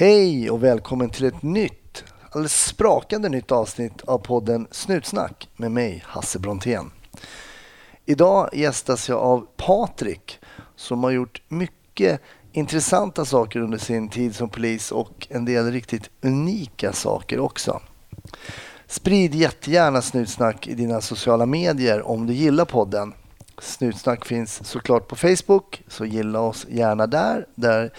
Hej 0.00 0.50
och 0.50 0.64
välkommen 0.64 1.10
till 1.10 1.24
ett 1.24 1.42
nytt, 1.42 2.04
alldeles 2.30 2.64
sprakande 2.64 3.28
nytt 3.28 3.52
avsnitt 3.52 4.02
av 4.02 4.18
podden 4.18 4.66
Snutsnack 4.70 5.48
med 5.56 5.70
mig, 5.70 6.04
Hasse 6.06 6.38
Brontén. 6.38 6.90
Idag 8.06 8.50
gästas 8.52 9.08
jag 9.08 9.18
av 9.18 9.46
Patrik 9.56 10.38
som 10.76 11.04
har 11.04 11.10
gjort 11.10 11.42
mycket 11.48 12.20
intressanta 12.52 13.24
saker 13.24 13.60
under 13.60 13.78
sin 13.78 14.08
tid 14.08 14.34
som 14.34 14.48
polis 14.48 14.92
och 14.92 15.26
en 15.30 15.44
del 15.44 15.72
riktigt 15.72 16.10
unika 16.22 16.92
saker 16.92 17.40
också. 17.40 17.80
Sprid 18.86 19.34
jättegärna 19.34 20.02
Snutsnack 20.02 20.68
i 20.68 20.74
dina 20.74 21.00
sociala 21.00 21.46
medier 21.46 22.08
om 22.08 22.26
du 22.26 22.32
gillar 22.32 22.64
podden. 22.64 23.14
Snutsnack 23.62 24.24
finns 24.24 24.68
såklart 24.68 25.08
på 25.08 25.16
Facebook, 25.16 25.82
så 25.88 26.04
gilla 26.04 26.40
oss 26.40 26.66
gärna 26.68 27.06
där. 27.06 27.46
Där 27.54 27.92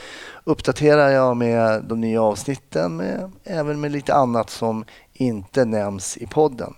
uppdaterar 0.43 1.09
jag 1.09 1.37
med 1.37 1.83
de 1.83 2.01
nya 2.01 2.21
avsnitten, 2.21 2.95
med, 2.97 3.31
även 3.43 3.79
med 3.79 3.91
lite 3.91 4.13
annat 4.13 4.49
som 4.49 4.85
inte 5.13 5.65
nämns 5.65 6.17
i 6.17 6.27
podden. 6.27 6.73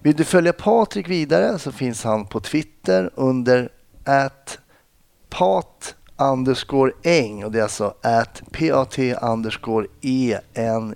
Vill 0.00 0.16
du 0.16 0.24
följa 0.24 0.52
Patrik 0.52 1.08
vidare 1.08 1.58
så 1.58 1.72
finns 1.72 2.04
han 2.04 2.26
på 2.26 2.40
Twitter 2.40 3.10
under 3.14 3.68
at 4.04 4.58
pat 5.28 5.94
underscore 6.16 6.92
eng 7.02 7.44
och 7.44 7.52
det 7.52 7.58
är 7.58 7.62
alltså 7.62 7.94
at 8.02 8.42
pat 8.52 8.98
underscore 9.22 9.86
eng. 10.02 10.94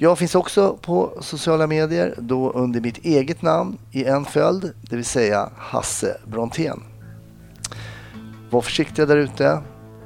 Jag 0.00 0.18
finns 0.18 0.34
också 0.34 0.76
på 0.82 1.12
sociala 1.20 1.66
medier, 1.66 2.14
då 2.18 2.50
under 2.50 2.80
mitt 2.80 2.98
eget 2.98 3.42
namn 3.42 3.78
i 3.90 4.04
en 4.04 4.24
följd, 4.24 4.72
det 4.80 4.96
vill 4.96 5.04
säga 5.04 5.50
Hasse 5.56 6.16
Brontén. 6.26 6.82
Var 8.50 8.60
försiktiga 8.60 9.06
där 9.06 9.16
ute 9.16 9.60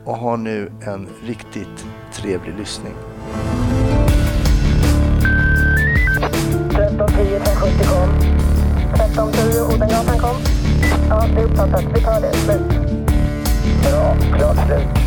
och 0.05 0.17
ha 0.17 0.37
nu 0.37 0.73
en 0.81 1.09
riktigt 1.27 1.87
trevlig 2.13 2.55
lyssning. 2.59 2.93
1310 6.71 7.37
1070 7.37 7.87
kom. 7.89 8.11
1310 8.95 9.75
Odengatan 9.75 10.19
kom. 10.19 10.37
Ja, 11.09 11.27
det 11.35 11.41
är 11.41 11.45
uppfattat. 11.45 11.85
Vi 11.95 12.01
tar 12.01 12.21
det. 12.21 12.33
Slut. 12.33 12.63
Bra. 13.83 14.17
Klart 14.39 14.67
slut. 14.67 15.03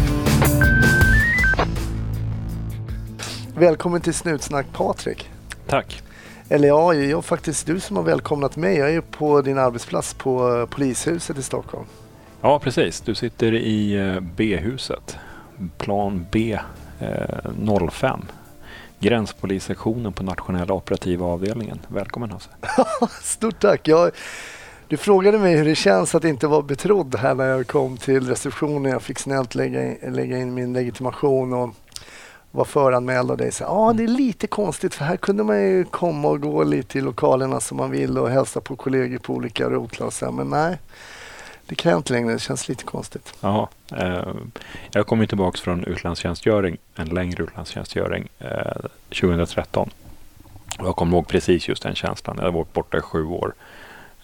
Välkommen 3.57 4.01
till 4.01 4.13
Snutsnack 4.13 4.65
Patrik. 4.73 5.29
Tack. 5.67 6.03
Eller 6.49 6.67
ja, 6.67 6.93
jag 6.93 7.17
är 7.17 7.21
faktiskt 7.21 7.67
du 7.67 7.79
som 7.79 7.95
har 7.95 8.03
välkomnat 8.03 8.55
mig. 8.55 8.77
Jag 8.77 8.93
är 8.93 9.01
på 9.01 9.41
din 9.41 9.57
arbetsplats 9.57 10.13
på 10.13 10.57
eh, 10.57 10.65
polishuset 10.65 11.37
i 11.37 11.43
Stockholm. 11.43 11.85
Ja, 12.41 12.59
precis. 12.59 13.01
Du 13.01 13.15
sitter 13.15 13.53
i 13.53 13.93
eh, 13.93 14.19
B-huset. 14.19 15.17
Plan 15.77 16.25
B 16.31 16.59
eh, 16.99 17.87
05. 17.89 18.21
Gränspolissektionen 18.99 20.13
på 20.13 20.23
nationella 20.23 20.73
operativa 20.73 21.25
avdelningen. 21.25 21.79
Välkommen 21.87 22.31
Hasse. 22.31 22.49
Stort 23.21 23.59
tack. 23.59 23.87
Jag, 23.87 24.11
du 24.87 24.97
frågade 24.97 25.39
mig 25.39 25.55
hur 25.57 25.65
det 25.65 25.75
känns 25.75 26.15
att 26.15 26.23
inte 26.23 26.47
vara 26.47 26.61
betrodd 26.61 27.15
här 27.15 27.35
när 27.35 27.45
jag 27.45 27.67
kom 27.67 27.97
till 27.97 28.27
receptionen. 28.27 28.91
Jag 28.91 29.01
fick 29.01 29.19
snällt 29.19 29.55
lägga 29.55 29.83
in, 29.83 30.13
lägga 30.13 30.37
in 30.37 30.53
min 30.53 30.73
legitimation 30.73 31.53
och 31.53 31.69
var 32.55 32.65
föranmäld 32.65 33.31
av 33.31 33.37
dig. 33.37 33.51
Ja, 33.59 33.67
ah, 33.67 33.93
det 33.93 34.03
är 34.03 34.07
lite 34.07 34.47
konstigt 34.47 34.93
för 34.93 35.05
här 35.05 35.17
kunde 35.17 35.43
man 35.43 35.61
ju 35.61 35.85
komma 35.85 36.27
och 36.27 36.41
gå 36.41 36.63
lite 36.63 36.97
i 36.97 37.01
lokalerna 37.01 37.59
som 37.59 37.77
man 37.77 37.91
vill 37.91 38.17
och 38.17 38.29
hälsa 38.29 38.61
på 38.61 38.75
kollegor 38.75 39.17
på 39.17 39.33
olika 39.33 39.69
rotlar 39.69 40.07
och 40.07 40.13
så, 40.13 40.31
Men 40.31 40.49
nej, 40.49 40.77
det 41.65 41.75
kan 41.75 41.91
jag 41.91 41.99
inte 41.99 42.13
längre. 42.13 42.33
Det 42.33 42.39
känns 42.39 42.67
lite 42.67 42.83
konstigt. 42.83 43.33
Jaha. 43.41 43.67
Eh, 43.91 44.33
jag 44.91 45.07
kom 45.07 45.21
ju 45.21 45.27
tillbaka 45.27 45.57
från 45.57 45.83
utlandstjänstgöring, 45.83 46.77
en 46.95 47.09
längre 47.09 47.43
utlandstjänstgöring 47.43 48.29
eh, 48.39 48.49
2013. 49.09 49.89
Och 50.79 50.87
jag 50.87 50.95
kommer 50.95 51.17
ihåg 51.17 51.27
precis 51.27 51.67
just 51.67 51.83
den 51.83 51.95
känslan. 51.95 52.35
Jag 52.37 52.45
har 52.45 52.51
varit 52.51 52.73
borta 52.73 52.97
i 52.97 53.01
sju 53.01 53.25
år. 53.25 53.53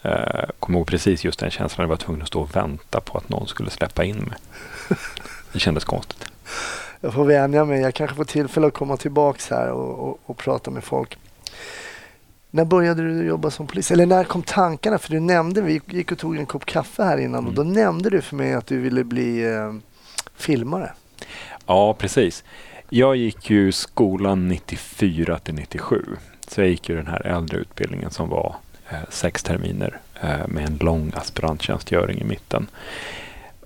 Eh, 0.01 0.49
kommer 0.59 0.79
ihåg 0.79 0.87
precis 0.87 1.23
just 1.23 1.39
den 1.39 1.51
känslan. 1.51 1.83
Jag 1.83 1.89
var 1.89 1.97
tvungen 1.97 2.21
att 2.21 2.27
stå 2.27 2.41
och 2.41 2.55
vänta 2.55 3.01
på 3.01 3.17
att 3.17 3.29
någon 3.29 3.47
skulle 3.47 3.69
släppa 3.69 4.03
in 4.03 4.17
mig. 4.17 4.37
Det 5.53 5.59
kändes 5.59 5.83
konstigt. 5.83 6.25
Jag 7.01 7.13
får 7.13 7.25
vänja 7.25 7.65
mig. 7.65 7.81
Jag 7.81 7.93
kanske 7.93 8.15
får 8.15 8.23
tillfälle 8.25 8.67
att 8.67 8.73
komma 8.73 8.97
tillbaka 8.97 9.55
här 9.55 9.71
och, 9.71 10.09
och, 10.09 10.19
och 10.25 10.37
prata 10.37 10.71
med 10.71 10.83
folk. 10.83 11.17
När 12.51 12.65
började 12.65 13.01
du 13.03 13.23
jobba 13.25 13.51
som 13.51 13.67
polis? 13.67 13.91
Eller 13.91 14.05
när 14.05 14.23
kom 14.23 14.41
tankarna? 14.43 14.97
För 14.97 15.11
du 15.11 15.19
nämnde, 15.19 15.61
vi 15.61 15.81
gick 15.87 16.11
och 16.11 16.17
tog 16.17 16.37
en 16.37 16.45
kopp 16.45 16.65
kaffe 16.65 17.03
här 17.03 17.17
innan 17.17 17.47
och 17.47 17.53
då 17.53 17.61
Mm. 17.61 17.73
nämnde 17.73 18.09
du 18.09 18.21
för 18.21 18.35
mig 18.35 18.53
att 18.53 18.67
du 18.67 18.79
ville 18.79 19.03
bli 19.03 19.43
eh, 19.53 19.73
filmare. 20.35 20.93
Ja, 21.65 21.93
precis. 21.93 22.43
Jag 22.89 23.15
gick 23.15 23.49
ju 23.49 23.71
skolan 23.71 24.47
94 24.47 25.39
till 25.39 25.53
97. 25.53 26.05
Så 26.47 26.61
jag 26.61 26.69
gick 26.69 26.89
ju 26.89 26.95
den 26.95 27.07
här 27.07 27.25
äldre 27.27 27.57
utbildningen 27.57 28.11
som 28.11 28.29
var 28.29 28.55
eh, 28.89 28.97
sex 29.09 29.43
terminer 29.43 29.99
eh, 30.21 30.47
med 30.47 30.65
en 30.65 30.77
lång 30.77 31.11
aspiranttjänstgöring 31.15 32.17
i 32.21 32.23
mitten. 32.23 32.67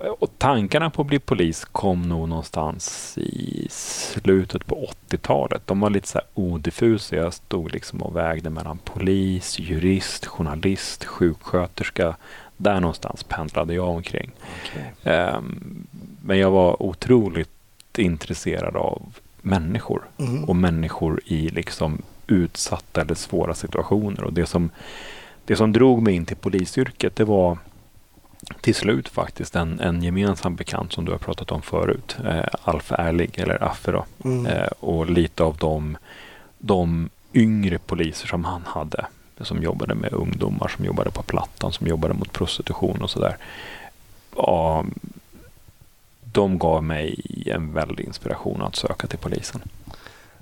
Och 0.09 0.31
tankarna 0.37 0.89
på 0.89 1.01
att 1.01 1.07
bli 1.07 1.19
polis 1.19 1.65
kom 1.65 2.01
nog 2.09 2.29
någonstans 2.29 3.13
i 3.17 3.67
slutet 3.69 4.65
på 4.65 4.87
80-talet. 5.09 5.61
De 5.65 5.79
var 5.79 5.89
lite 5.89 6.07
så 6.07 6.17
här 6.17 6.27
odiffusa. 6.33 7.15
Jag 7.15 7.33
stod 7.33 7.71
liksom 7.73 8.01
och 8.01 8.15
vägde 8.15 8.49
mellan 8.49 8.77
polis, 8.77 9.59
jurist, 9.59 10.25
journalist, 10.25 11.05
sjuksköterska. 11.05 12.15
Där 12.57 12.79
någonstans 12.79 13.23
pendlade 13.23 13.73
jag 13.73 13.89
omkring. 13.89 14.31
Ehm, 15.03 15.87
Men 16.21 16.37
jag 16.39 16.51
var 16.51 16.83
otroligt 16.83 17.49
intresserad 17.97 18.75
av 18.75 19.01
människor 19.41 20.03
Mm. 20.17 20.43
och 20.43 20.55
människor 20.55 21.21
i 21.25 21.49
liksom 21.49 22.01
utsatta 22.27 23.01
eller 23.01 23.15
svåra 23.15 23.53
situationer. 23.53 24.23
Och 24.23 24.33
det 24.33 24.45
som, 24.45 24.69
det 25.45 25.55
som 25.55 25.71
drog 25.73 26.01
mig 26.01 26.13
in 26.15 26.25
till 26.25 26.37
polisyrket 26.37 27.15
det 27.15 27.23
var 27.23 27.57
till 28.61 28.75
slut 28.75 29.09
faktiskt 29.09 29.55
en, 29.55 29.79
en 29.79 30.03
gemensam 30.03 30.55
bekant 30.55 30.93
som 30.93 31.05
du 31.05 31.11
har 31.11 31.19
pratat 31.19 31.51
om 31.51 31.61
förut. 31.61 32.17
Eh, 32.25 32.45
Alf 32.63 32.91
Ärlig, 32.91 33.39
eller 33.39 33.63
Affe 33.63 33.91
då. 33.91 34.05
Mm. 34.23 34.45
Eh, 34.45 34.67
och 34.79 35.09
lite 35.09 35.43
av 35.43 35.57
de, 35.57 35.97
de 36.57 37.09
yngre 37.33 37.77
poliser 37.77 38.27
som 38.27 38.45
han 38.45 38.61
hade. 38.65 39.05
Som 39.41 39.63
jobbade 39.63 39.95
med 39.95 40.13
ungdomar, 40.13 40.67
som 40.67 40.85
jobbade 40.85 41.11
på 41.11 41.23
Plattan, 41.23 41.71
som 41.71 41.87
jobbade 41.87 42.13
mot 42.13 42.33
prostitution 42.33 43.01
och 43.01 43.09
sådär. 43.09 43.37
Ja, 44.35 44.85
de 46.33 46.59
gav 46.59 46.83
mig 46.83 47.21
en 47.45 47.73
väldig 47.73 48.05
inspiration 48.05 48.61
att 48.61 48.75
söka 48.75 49.07
till 49.07 49.19
polisen. 49.19 49.61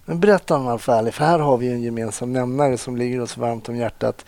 Men 0.05 0.19
berätta 0.19 0.55
om 0.55 0.67
Alf 0.67 0.89
Ärlig, 0.89 1.13
för 1.13 1.25
här 1.25 1.39
har 1.39 1.57
vi 1.57 1.71
en 1.71 1.81
gemensam 1.81 2.33
nämnare 2.33 2.77
som 2.77 2.97
ligger 2.97 3.21
oss 3.21 3.37
varmt 3.37 3.69
om 3.69 3.75
hjärtat. 3.75 4.25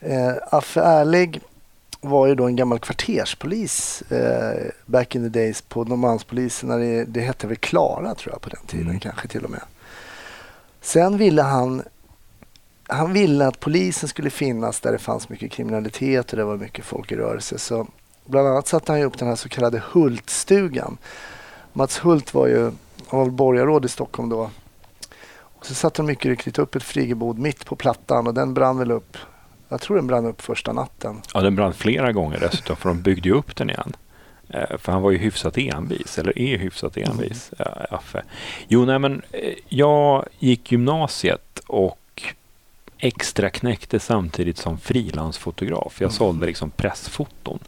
Eh, 0.00 0.32
Affe 0.50 0.80
Ärlig 0.80 1.40
var 2.04 2.26
ju 2.26 2.34
då 2.34 2.46
en 2.46 2.56
gammal 2.56 2.78
kvarterspolis 2.78 4.02
eh, 4.02 4.70
back 4.86 5.14
in 5.14 5.22
the 5.32 5.38
days 5.38 5.62
på 5.62 5.84
Norrmalmspolisen. 5.84 6.68
Det, 6.68 7.04
det 7.04 7.20
hette 7.20 7.46
väl 7.46 7.56
Klara 7.56 8.14
tror 8.14 8.34
jag 8.34 8.40
på 8.40 8.48
den 8.48 8.66
tiden 8.66 8.86
Mm. 8.86 9.00
kanske 9.00 9.28
till 9.28 9.44
och 9.44 9.50
med. 9.50 9.62
Sen 10.80 11.18
ville 11.18 11.42
han 11.42 11.82
han 12.86 13.12
ville 13.12 13.46
att 13.46 13.60
polisen 13.60 14.08
skulle 14.08 14.30
finnas 14.30 14.80
där 14.80 14.92
det 14.92 14.98
fanns 14.98 15.28
mycket 15.28 15.52
kriminalitet 15.52 16.30
och 16.30 16.36
det 16.36 16.44
var 16.44 16.56
mycket 16.56 16.84
folk 16.84 17.12
i 17.12 17.16
rörelse. 17.16 17.58
Så 17.58 17.86
bland 18.24 18.48
annat 18.48 18.68
satte 18.68 18.92
han 18.92 19.02
upp 19.02 19.18
den 19.18 19.28
här 19.28 19.36
så 19.36 19.48
kallade 19.48 19.82
Hultstugan. 19.92 20.98
Mats 21.72 21.98
Hult 21.98 22.34
var 22.34 22.46
ju 22.46 22.70
han 23.08 23.20
var 23.20 23.26
borgarråd 23.26 23.84
i 23.84 23.88
Stockholm 23.88 24.28
då. 24.28 24.50
Och 25.32 25.66
så 25.66 25.74
satte 25.74 26.02
de 26.02 26.06
mycket 26.06 26.24
riktigt 26.24 26.58
upp 26.58 26.74
ett 26.74 26.82
friggebod 26.82 27.38
mitt 27.38 27.66
på 27.66 27.76
Plattan 27.76 28.26
och 28.26 28.34
den 28.34 28.54
brann 28.54 28.78
väl 28.78 28.90
upp. 28.90 29.16
Jag 29.72 29.80
tror 29.80 29.96
den 29.96 30.06
brann 30.06 30.26
upp 30.26 30.42
första 30.42 30.72
natten. 30.72 31.20
Ja, 31.34 31.40
den 31.40 31.56
brann 31.56 31.74
flera 31.74 32.12
gånger 32.12 32.38
dessutom, 32.40 32.76
för 32.76 32.88
de 32.88 33.02
byggde 33.02 33.28
ju 33.28 33.34
upp 33.34 33.56
den 33.56 33.70
igen. 33.70 33.92
Eh, 34.48 34.76
För 34.78 34.92
han 34.92 35.02
var 35.02 35.10
ju 35.10 35.18
hyfsat 35.18 35.58
envis, 35.58 36.18
eller 36.18 36.38
är 36.38 36.58
hyfsat 36.58 36.96
envis, 36.96 37.52
Mm. 37.58 37.72
eh, 37.78 37.94
Affe. 37.94 38.22
Jo, 38.68 38.84
nej 38.84 38.98
men 38.98 39.22
eh, 39.32 39.54
jag 39.68 40.26
gick 40.38 40.72
gymnasiet 40.72 41.60
och 41.66 41.98
extra 42.98 43.50
knäckte 43.50 44.00
samtidigt 44.00 44.58
som 44.58 44.78
frilansfotograf. 44.78 45.94
Jag 46.00 46.06
Mm. 46.08 46.12
sålde 46.12 46.46
liksom 46.46 46.70
pressfoton 46.70 47.58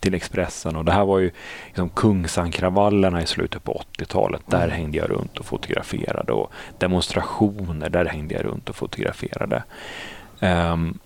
till 0.00 0.14
Expressen 0.14 0.76
och 0.76 0.84
det 0.84 0.92
här 0.92 1.04
var 1.04 1.18
ju 1.18 1.30
liksom 1.66 1.88
Kungsankravallerna 1.88 3.22
i 3.22 3.26
slutet 3.26 3.64
på 3.64 3.72
80-talet. 3.72 4.42
Där 4.46 4.64
Mm. 4.64 4.70
hängde 4.76 4.98
jag 4.98 5.10
runt 5.10 5.38
och 5.38 5.46
fotograferade 5.46 6.32
och 6.32 6.52
demonstrationer, 6.78 7.90
där 7.90 8.04
hängde 8.04 8.34
jag 8.34 8.44
runt 8.44 8.68
och 8.68 8.76
fotograferade. 8.76 9.62
Ehm, 10.40 10.98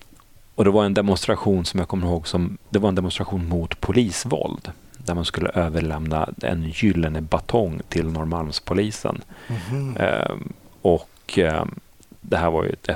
och 0.55 0.63
det 0.63 0.71
var 0.71 0.85
en 0.85 0.93
demonstration 0.93 1.65
som 1.65 1.79
jag 1.79 1.87
kommer 1.87 2.07
ihåg 2.07 2.27
som, 2.27 2.57
det 2.69 2.79
var 2.79 2.89
en 2.89 2.95
demonstration 2.95 3.49
mot 3.49 3.81
polisvåld. 3.81 4.71
Där 4.97 5.13
man 5.13 5.25
skulle 5.25 5.49
överlämna 5.49 6.29
en 6.41 6.71
gyllene 6.73 7.21
batong 7.21 7.81
till 7.89 8.07
Norrmalmspolisen. 8.07 9.21
Mhm. 9.47 9.97
Ehm, 9.97 10.53
och 10.81 11.37
ehm, 11.37 11.79
det 12.21 12.37
här 12.37 12.51
var 12.51 12.63
ju 12.63 12.69
ett, 12.69 12.89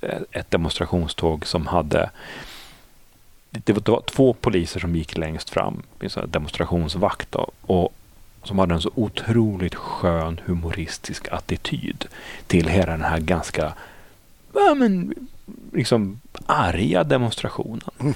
ett, 0.00 0.24
ett 0.30 0.50
demonstrationståg 0.50 1.46
som 1.46 1.66
hade 1.66 2.10
det 3.50 3.72
var, 3.72 3.80
det 3.80 3.90
var 3.90 4.00
två 4.00 4.32
poliser 4.32 4.80
som 4.80 4.96
gick 4.96 5.16
längst 5.16 5.50
fram, 5.50 5.82
en 6.00 6.30
demonstrationsvakt. 6.30 7.32
Då, 7.32 7.50
och 7.60 7.94
som 8.42 8.58
hade 8.58 8.74
en 8.74 8.80
så 8.80 8.90
otroligt 8.94 9.74
skön 9.74 10.40
humoristisk 10.44 11.28
attityd 11.28 12.04
till 12.46 12.68
hela 12.68 12.92
den 12.92 13.04
här 13.04 13.20
ganska 13.20 13.72
ja, 14.54 14.74
men, 14.74 15.14
liksom 15.72 16.20
arga 16.46 17.04
demonstrationen. 17.04 17.90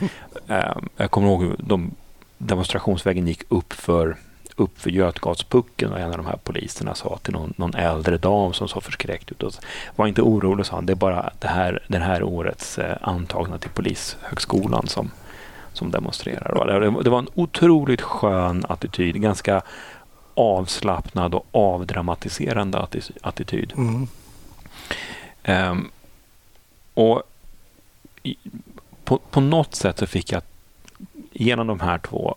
Eh, 0.48 0.76
jag 0.96 1.10
kommer 1.10 1.28
ihåg 1.28 1.54
de, 1.58 1.90
demonstrationsvägen 2.38 3.26
gick 3.26 3.42
upp 3.48 3.72
för 3.72 4.16
upp 4.56 4.80
för 4.80 4.90
Götgatspucken 4.90 5.92
och 5.92 5.98
en 5.98 6.10
av 6.10 6.16
de 6.16 6.26
här 6.26 6.36
poliserna 6.36 6.94
sa 6.94 7.18
till 7.22 7.32
någon, 7.32 7.54
någon 7.56 7.74
äldre 7.74 8.16
dam 8.18 8.52
som 8.52 8.68
såg 8.68 8.82
förskräckt 8.82 9.30
ut. 9.30 9.42
Och 9.42 9.52
var 9.96 10.06
inte 10.06 10.22
orolig, 10.22 10.66
sa 10.66 10.74
han. 10.74 10.86
Det 10.86 10.92
är 10.92 10.94
bara 10.94 11.30
det 11.38 11.48
här, 11.48 11.82
den 11.88 12.02
här 12.02 12.22
årets 12.22 12.78
eh, 12.78 12.96
antagna 13.00 13.58
till 13.58 13.70
Polishögskolan 13.70 14.86
som, 14.86 15.10
som 15.72 15.90
demonstrerar. 15.90 16.80
Det, 16.80 17.02
det 17.02 17.10
var 17.10 17.18
en 17.18 17.28
otroligt 17.34 18.02
skön 18.02 18.64
attityd. 18.68 19.20
Ganska 19.20 19.62
avslappnad 20.34 21.34
och 21.34 21.46
avdramatiserande 21.50 22.86
attityd. 23.22 23.72
Mm. 23.76 24.08
Um, 25.48 25.90
och 26.94 27.22
på, 29.04 29.18
på 29.30 29.40
något 29.40 29.74
sätt 29.74 29.98
så 29.98 30.06
fick 30.06 30.32
jag 30.32 30.42
genom 31.32 31.66
de 31.66 31.80
här 31.80 31.98
två 31.98 32.34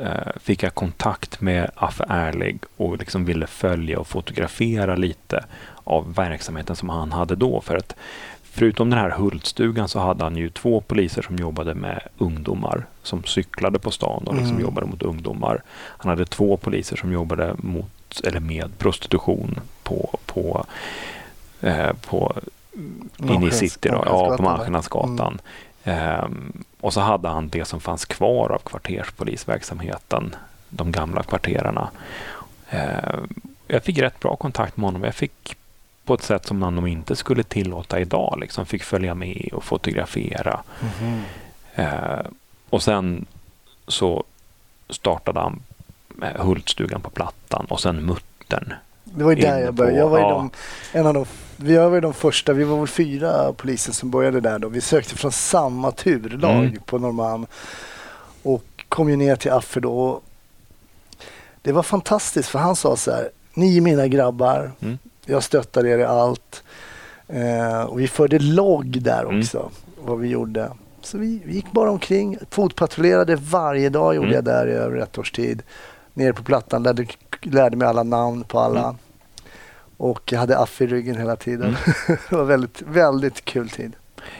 uh, 0.00 0.38
fick 0.40 0.62
jag 0.62 0.74
kontakt 0.74 1.40
med 1.40 1.70
Affe 1.74 2.04
Ärlig 2.08 2.58
och 2.76 2.98
liksom 2.98 3.24
ville 3.24 3.46
följa 3.46 3.98
och 3.98 4.06
fotografera 4.06 4.96
lite 4.96 5.44
av 5.84 6.14
verksamheten 6.14 6.76
som 6.76 6.88
han 6.88 7.12
hade 7.12 7.36
då. 7.36 7.60
För 7.60 7.76
att 7.76 7.96
förutom 8.42 8.90
den 8.90 8.98
här 8.98 9.10
Hultstugan 9.10 9.88
så 9.88 9.98
hade 9.98 10.24
han 10.24 10.36
ju 10.36 10.50
två 10.50 10.80
poliser 10.80 11.22
som 11.22 11.36
jobbade 11.36 11.74
med 11.74 12.02
ungdomar 12.18 12.86
som 13.02 13.24
cyklade 13.24 13.78
på 13.78 13.90
stan 13.90 14.22
och 14.26 14.34
liksom 14.34 14.52
mm. 14.52 14.62
jobbade 14.62 14.86
mot 14.86 15.02
ungdomar. 15.02 15.62
Han 15.68 16.10
hade 16.10 16.26
två 16.26 16.56
poliser 16.56 16.96
som 16.96 17.12
jobbade 17.12 17.54
mot 17.58 18.20
eller 18.24 18.40
med 18.40 18.78
prostitution 18.78 19.60
på, 19.82 20.18
på, 20.26 20.66
eh, 21.60 21.92
på 21.92 22.32
inne 23.18 23.46
i 23.46 23.50
city, 23.50 23.88
då, 23.88 24.02
ja, 24.06 24.36
på 24.36 24.42
Malmskillnadsgatan. 24.42 25.40
Mm. 25.84 26.24
Um, 26.24 26.64
och 26.80 26.92
så 26.92 27.00
hade 27.00 27.28
han 27.28 27.48
det 27.48 27.64
som 27.64 27.80
fanns 27.80 28.04
kvar 28.04 28.50
av 28.52 28.58
kvarterspolisverksamheten, 28.58 30.34
de 30.68 30.92
gamla 30.92 31.22
kvarterarna. 31.22 31.90
Uh, 32.74 33.24
jag 33.66 33.82
fick 33.82 33.98
rätt 33.98 34.20
bra 34.20 34.36
kontakt 34.36 34.76
med 34.76 34.84
honom. 34.84 35.04
Jag 35.04 35.14
fick 35.14 35.56
på 36.04 36.14
ett 36.14 36.22
sätt 36.22 36.46
som 36.46 36.58
man 36.58 36.74
nog 36.74 36.88
inte 36.88 37.16
skulle 37.16 37.42
tillåta 37.42 38.00
idag. 38.00 38.38
Liksom 38.40 38.66
fick 38.66 38.82
följa 38.82 39.14
med 39.14 39.50
och 39.52 39.64
fotografera. 39.64 40.62
Mm. 41.00 41.22
Eh, 41.74 42.26
och 42.70 42.82
sen 42.82 43.26
så 43.88 44.24
startade 44.88 45.40
han 45.40 45.62
Hultstugan 46.36 47.00
på 47.00 47.10
Plattan 47.10 47.66
och 47.68 47.80
sen 47.80 48.06
Muttern. 48.06 48.74
Det 49.04 49.24
var 49.24 49.32
ju 49.32 49.42
där 49.42 49.58
jag 49.58 49.74
började. 49.74 49.98
Jag 49.98 50.08
var 50.08 50.18
ja. 50.18 50.28
de, 50.28 50.50
en 50.98 51.06
av 51.06 51.14
de, 51.14 51.26
vi 51.56 51.76
var 51.76 52.00
de 52.00 52.14
första, 52.14 52.52
vi 52.52 52.64
var 52.64 52.78
väl 52.78 52.86
fyra 52.86 53.52
poliser 53.52 53.92
som 53.92 54.10
började 54.10 54.40
där 54.40 54.58
då. 54.58 54.68
Vi 54.68 54.80
sökte 54.80 55.14
från 55.14 55.32
samma 55.32 55.90
turlag 55.90 56.64
mm. 56.64 56.80
på 56.86 56.98
Norrmalm 56.98 57.46
och 58.42 58.84
kom 58.88 59.10
ju 59.10 59.16
ner 59.16 59.36
till 59.36 59.52
Affe 59.52 59.80
då. 59.80 60.20
Det 61.62 61.72
var 61.72 61.82
fantastiskt 61.82 62.48
för 62.48 62.58
han 62.58 62.76
sa 62.76 62.96
så 62.96 63.10
här, 63.10 63.30
ni 63.54 63.76
är 63.76 63.80
mina 63.80 64.08
grabbar. 64.08 64.72
Mm. 64.80 64.98
Jag 65.24 65.42
stöttar 65.42 65.86
er 65.86 65.98
i 65.98 66.04
allt. 66.04 66.62
Eh, 67.28 67.80
och 67.80 68.00
vi 68.00 68.08
förde 68.08 68.38
logg 68.38 69.02
där 69.02 69.24
mm. 69.24 69.38
också, 69.38 69.58
mm. 69.58 69.70
vad 70.08 70.18
vi 70.18 70.28
gjorde. 70.28 70.70
Så 71.02 71.18
vi, 71.18 71.42
vi, 71.44 71.54
gick 71.54 71.72
bara 71.72 71.90
omkring, 71.90 72.38
fotpatrullerade 72.50 73.36
varje 73.36 73.88
dag 73.88 74.14
gjorde 74.14 74.26
mm. 74.26 74.34
jag 74.34 74.44
där 74.44 74.66
i 74.66 74.72
över 74.72 74.96
ett 74.96 75.18
års 75.18 75.32
tid. 75.32 75.62
Nere 76.14 76.32
på 76.32 76.42
Plattan, 76.42 76.82
lärde, 76.82 77.06
lärde 77.42 77.76
mig 77.76 77.88
alla 77.88 78.02
namn 78.02 78.44
på 78.44 78.58
alla. 78.58 78.96
Och 79.96 80.32
jag 80.32 80.38
hade 80.38 80.58
Affe 80.58 80.84
i 80.84 80.86
ryggen 80.86 81.16
hela 81.16 81.36
tiden. 81.36 81.66
Mm. 81.68 82.18
det 82.30 82.36
var 82.36 82.44
väldigt, 82.44 82.82
väldigt 82.82 83.44
kul 83.44 83.68
tid. 83.68 83.92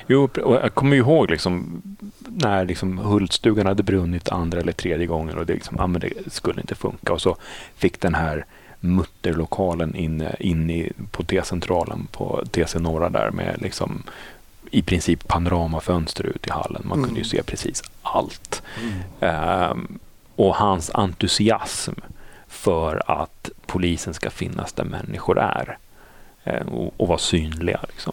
Jo, 0.07 0.29
jag 0.35 0.75
kommer 0.75 0.97
ihåg 0.97 1.31
liksom, 1.31 1.83
när 2.19 2.65
liksom 2.65 2.99
Hultstugan 2.99 3.67
hade 3.67 3.83
brunnit 3.83 4.29
andra 4.29 4.61
eller 4.61 4.73
tredje 4.73 5.07
gången 5.07 5.39
och 5.39 5.47
det, 5.47 5.55
liksom, 5.55 5.81
ah, 5.81 5.99
det 5.99 6.33
skulle 6.33 6.61
inte 6.61 6.75
funka. 6.75 7.13
Och 7.13 7.21
så 7.21 7.37
fick 7.77 8.01
den 8.01 8.15
här 8.15 8.45
mutterlokalen 8.81 9.95
inne 9.95 10.37
in 10.41 10.71
i, 10.71 10.93
på 11.11 11.23
T-centralen 11.23 12.09
på 12.13 12.45
TC 12.51 12.79
Norra 12.79 13.09
där 13.09 13.31
med 13.31 13.57
liksom 13.63 14.03
i 14.71 14.83
princip 14.83 15.29
panoramafönster 15.29 16.27
ut 16.27 16.47
i 16.47 16.51
hallen. 16.51 16.83
Man 16.85 16.99
mm. 16.99 17.05
kunde 17.05 17.21
ju 17.21 17.25
mm. 17.25 17.31
se 17.31 17.43
precis 17.43 17.83
allt. 18.03 18.63
Mm. 19.21 19.71
Um, 19.71 19.99
och 20.37 20.55
hans 20.55 20.91
entusiasm 20.95 21.93
för 22.57 23.03
att 23.07 23.51
polisen 23.67 24.15
ska 24.15 24.31
finnas 24.31 24.73
där 24.73 24.85
människor 24.85 25.39
är 25.39 25.79
uh, 26.47 26.69
och, 26.69 26.95
och 26.97 27.09
vara 27.09 27.19
synliga. 27.19 27.81
Liksom. 27.89 28.13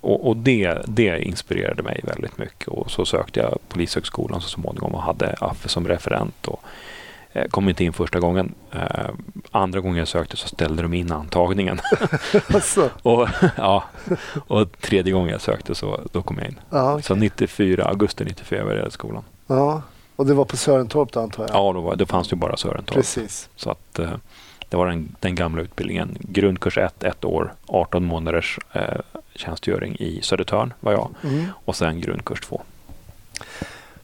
Och, 0.00 0.28
och, 0.28 0.36
det, 0.36 0.82
det 0.86 1.22
inspirerade 1.22 1.82
mig 1.82 2.00
väldigt 2.04 2.38
mycket 2.38 2.68
och 2.68 2.90
så 2.90 3.06
sökte 3.06 3.40
jag 3.40 3.58
Polishögskolan 3.68 4.40
så 4.40 4.48
småningom 4.48 4.94
och 4.94 5.02
hade 5.02 5.36
Affe 5.40 5.68
som 5.68 5.88
referent. 5.88 6.46
Och, 6.46 6.62
Eh, 7.38 7.48
kom 7.48 7.68
inte 7.68 7.84
in 7.84 7.92
första 7.92 8.20
gången. 8.20 8.54
Uh, 8.74 9.10
andra 9.50 9.80
gången 9.80 9.98
jag 9.98 10.08
sökte 10.08 10.36
så 10.36 10.48
ställde 10.48 10.82
de 10.82 10.94
in 10.94 11.12
antagningen. 11.12 11.80
och, 13.02 13.28
ja, 13.56 13.84
och 14.48 14.80
tredje 14.80 15.12
gången 15.12 15.30
jag 15.30 15.40
sökte 15.40 15.74
så 15.74 16.00
då 16.12 16.22
kom 16.22 16.38
jag 16.38 16.46
in. 16.46 16.58
Ja, 16.70 16.92
okay. 16.92 17.02
Så 17.02 17.14
94, 17.14 17.84
augusti 17.84 18.24
94 18.24 18.64
började 18.64 18.90
skolan. 18.90 19.24
Ja, 19.46 19.82
och 20.18 20.26
det 20.26 20.34
var 20.34 20.44
på 20.44 20.56
Sörentorp 20.56 21.12
då 21.12 21.20
antar 21.20 21.42
jag? 21.42 21.50
Ja, 21.56 21.72
då, 21.72 21.80
var, 21.80 21.96
då 21.96 22.06
fanns 22.06 22.28
det 22.28 22.36
bara 22.36 22.56
Sörentorp. 22.56 22.96
Precis. 22.96 23.48
Så 23.56 23.70
att 23.70 23.98
uh, 23.98 24.14
det 24.68 24.76
var 24.76 24.86
den, 24.86 25.16
den, 25.20 25.34
gamla 25.34 25.62
utbildningen. 25.62 26.16
Grundkurs 26.20 26.78
1, 26.78 27.04
ett 27.04 27.24
år, 27.24 27.54
18 27.66 28.04
månaders 28.04 28.58
uh, 28.76 28.82
tjänstgöring 29.34 29.96
i 29.98 30.20
Södertörn 30.22 30.72
var 30.80 30.92
jag. 30.92 31.10
Mm. 31.22 31.44
Och 31.64 31.76
sen 31.76 32.00
grundkurs 32.00 32.40
2. 32.40 32.62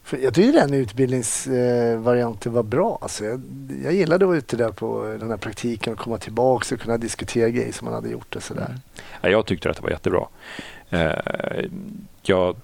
För 0.03 0.17
jag 0.17 0.33
tycker 0.33 0.59
den 0.59 0.73
utbildningsvarianten 0.73 2.53
var 2.53 2.63
bra. 2.63 2.97
Alltså 3.01 3.25
jag, 3.25 3.41
jag 3.83 3.93
gillade 3.93 4.25
att 4.25 4.27
vara 4.27 4.37
ute 4.37 4.57
där 4.57 4.71
på 4.71 5.17
den 5.19 5.29
här 5.29 5.37
praktiken 5.37 5.93
och 5.93 5.99
komma 5.99 6.17
tillbaka 6.17 6.75
och 6.75 6.81
kunna 6.81 6.97
diskutera 6.97 7.49
grejer 7.49 7.71
som 7.71 7.85
man 7.85 7.93
hade 7.93 8.09
gjort. 8.09 8.35
Och 8.35 8.43
sådär. 8.43 8.65
Mm. 8.65 8.79
Ja, 9.21 9.29
jag 9.29 9.45
tyckte 9.45 9.69
att 9.69 9.75
det 9.75 9.83
var 9.83 9.89
jättebra. 9.89 10.27
Eh, 10.89 11.65
jag 12.21 12.55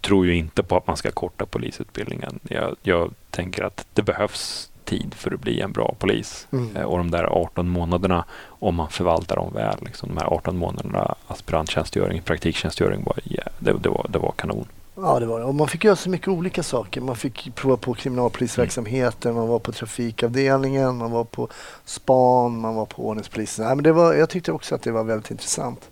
tror 0.00 0.26
ju 0.26 0.36
inte 0.36 0.62
på 0.62 0.76
att 0.76 0.86
man 0.86 0.96
ska 0.96 1.10
korta 1.10 1.46
polisutbildningen. 1.46 2.40
Jag, 2.42 2.76
jag 2.82 3.14
tänker 3.30 3.64
att 3.64 3.86
det 3.94 4.02
behövs 4.02 4.70
tid 4.88 5.14
för 5.14 5.34
att 5.34 5.40
bli 5.40 5.60
en 5.60 5.72
bra 5.72 5.94
polis. 5.98 6.46
Mm. 6.52 6.76
Eh, 6.76 6.82
och 6.82 6.98
de 6.98 7.10
där 7.10 7.24
18 7.24 7.68
månaderna, 7.68 8.24
om 8.46 8.74
man 8.74 8.90
förvaltar 8.90 9.36
dem 9.36 9.52
väl, 9.54 9.76
liksom, 9.80 10.08
de 10.08 10.16
här 10.18 10.26
18 10.26 10.56
månaderna 10.56 11.14
aspiranttjänstgöring, 11.26 12.22
praktiktjänstgöring, 12.22 13.04
var, 13.04 13.18
yeah, 13.24 13.48
det, 13.58 13.72
det, 13.72 13.88
var, 13.88 14.06
det 14.08 14.18
var 14.18 14.32
kanon. 14.36 14.66
Ja, 14.94 15.20
det 15.20 15.26
var 15.26 15.38
det. 15.38 15.44
Och 15.44 15.54
man 15.54 15.68
fick 15.68 15.84
göra 15.84 15.96
så 15.96 16.10
mycket 16.10 16.28
olika 16.28 16.62
saker. 16.62 17.00
Man 17.00 17.16
fick 17.16 17.54
prova 17.54 17.76
på 17.76 17.94
kriminalpolisverksamheten, 17.94 19.34
man 19.34 19.48
var 19.48 19.58
på 19.58 19.72
trafikavdelningen, 19.72 20.96
man 20.96 21.10
var 21.10 21.24
på 21.24 21.48
span, 21.84 22.60
man 22.60 22.74
var 22.74 22.86
på 22.86 23.08
ordningspolisen. 23.08 23.64
Ja, 23.64 23.74
men 23.74 23.84
det 23.84 23.92
var, 23.92 24.14
jag 24.14 24.30
tyckte 24.30 24.52
också 24.52 24.74
att 24.74 24.82
det 24.82 24.92
var 24.92 25.04
väldigt 25.04 25.30
intressant. 25.30 25.90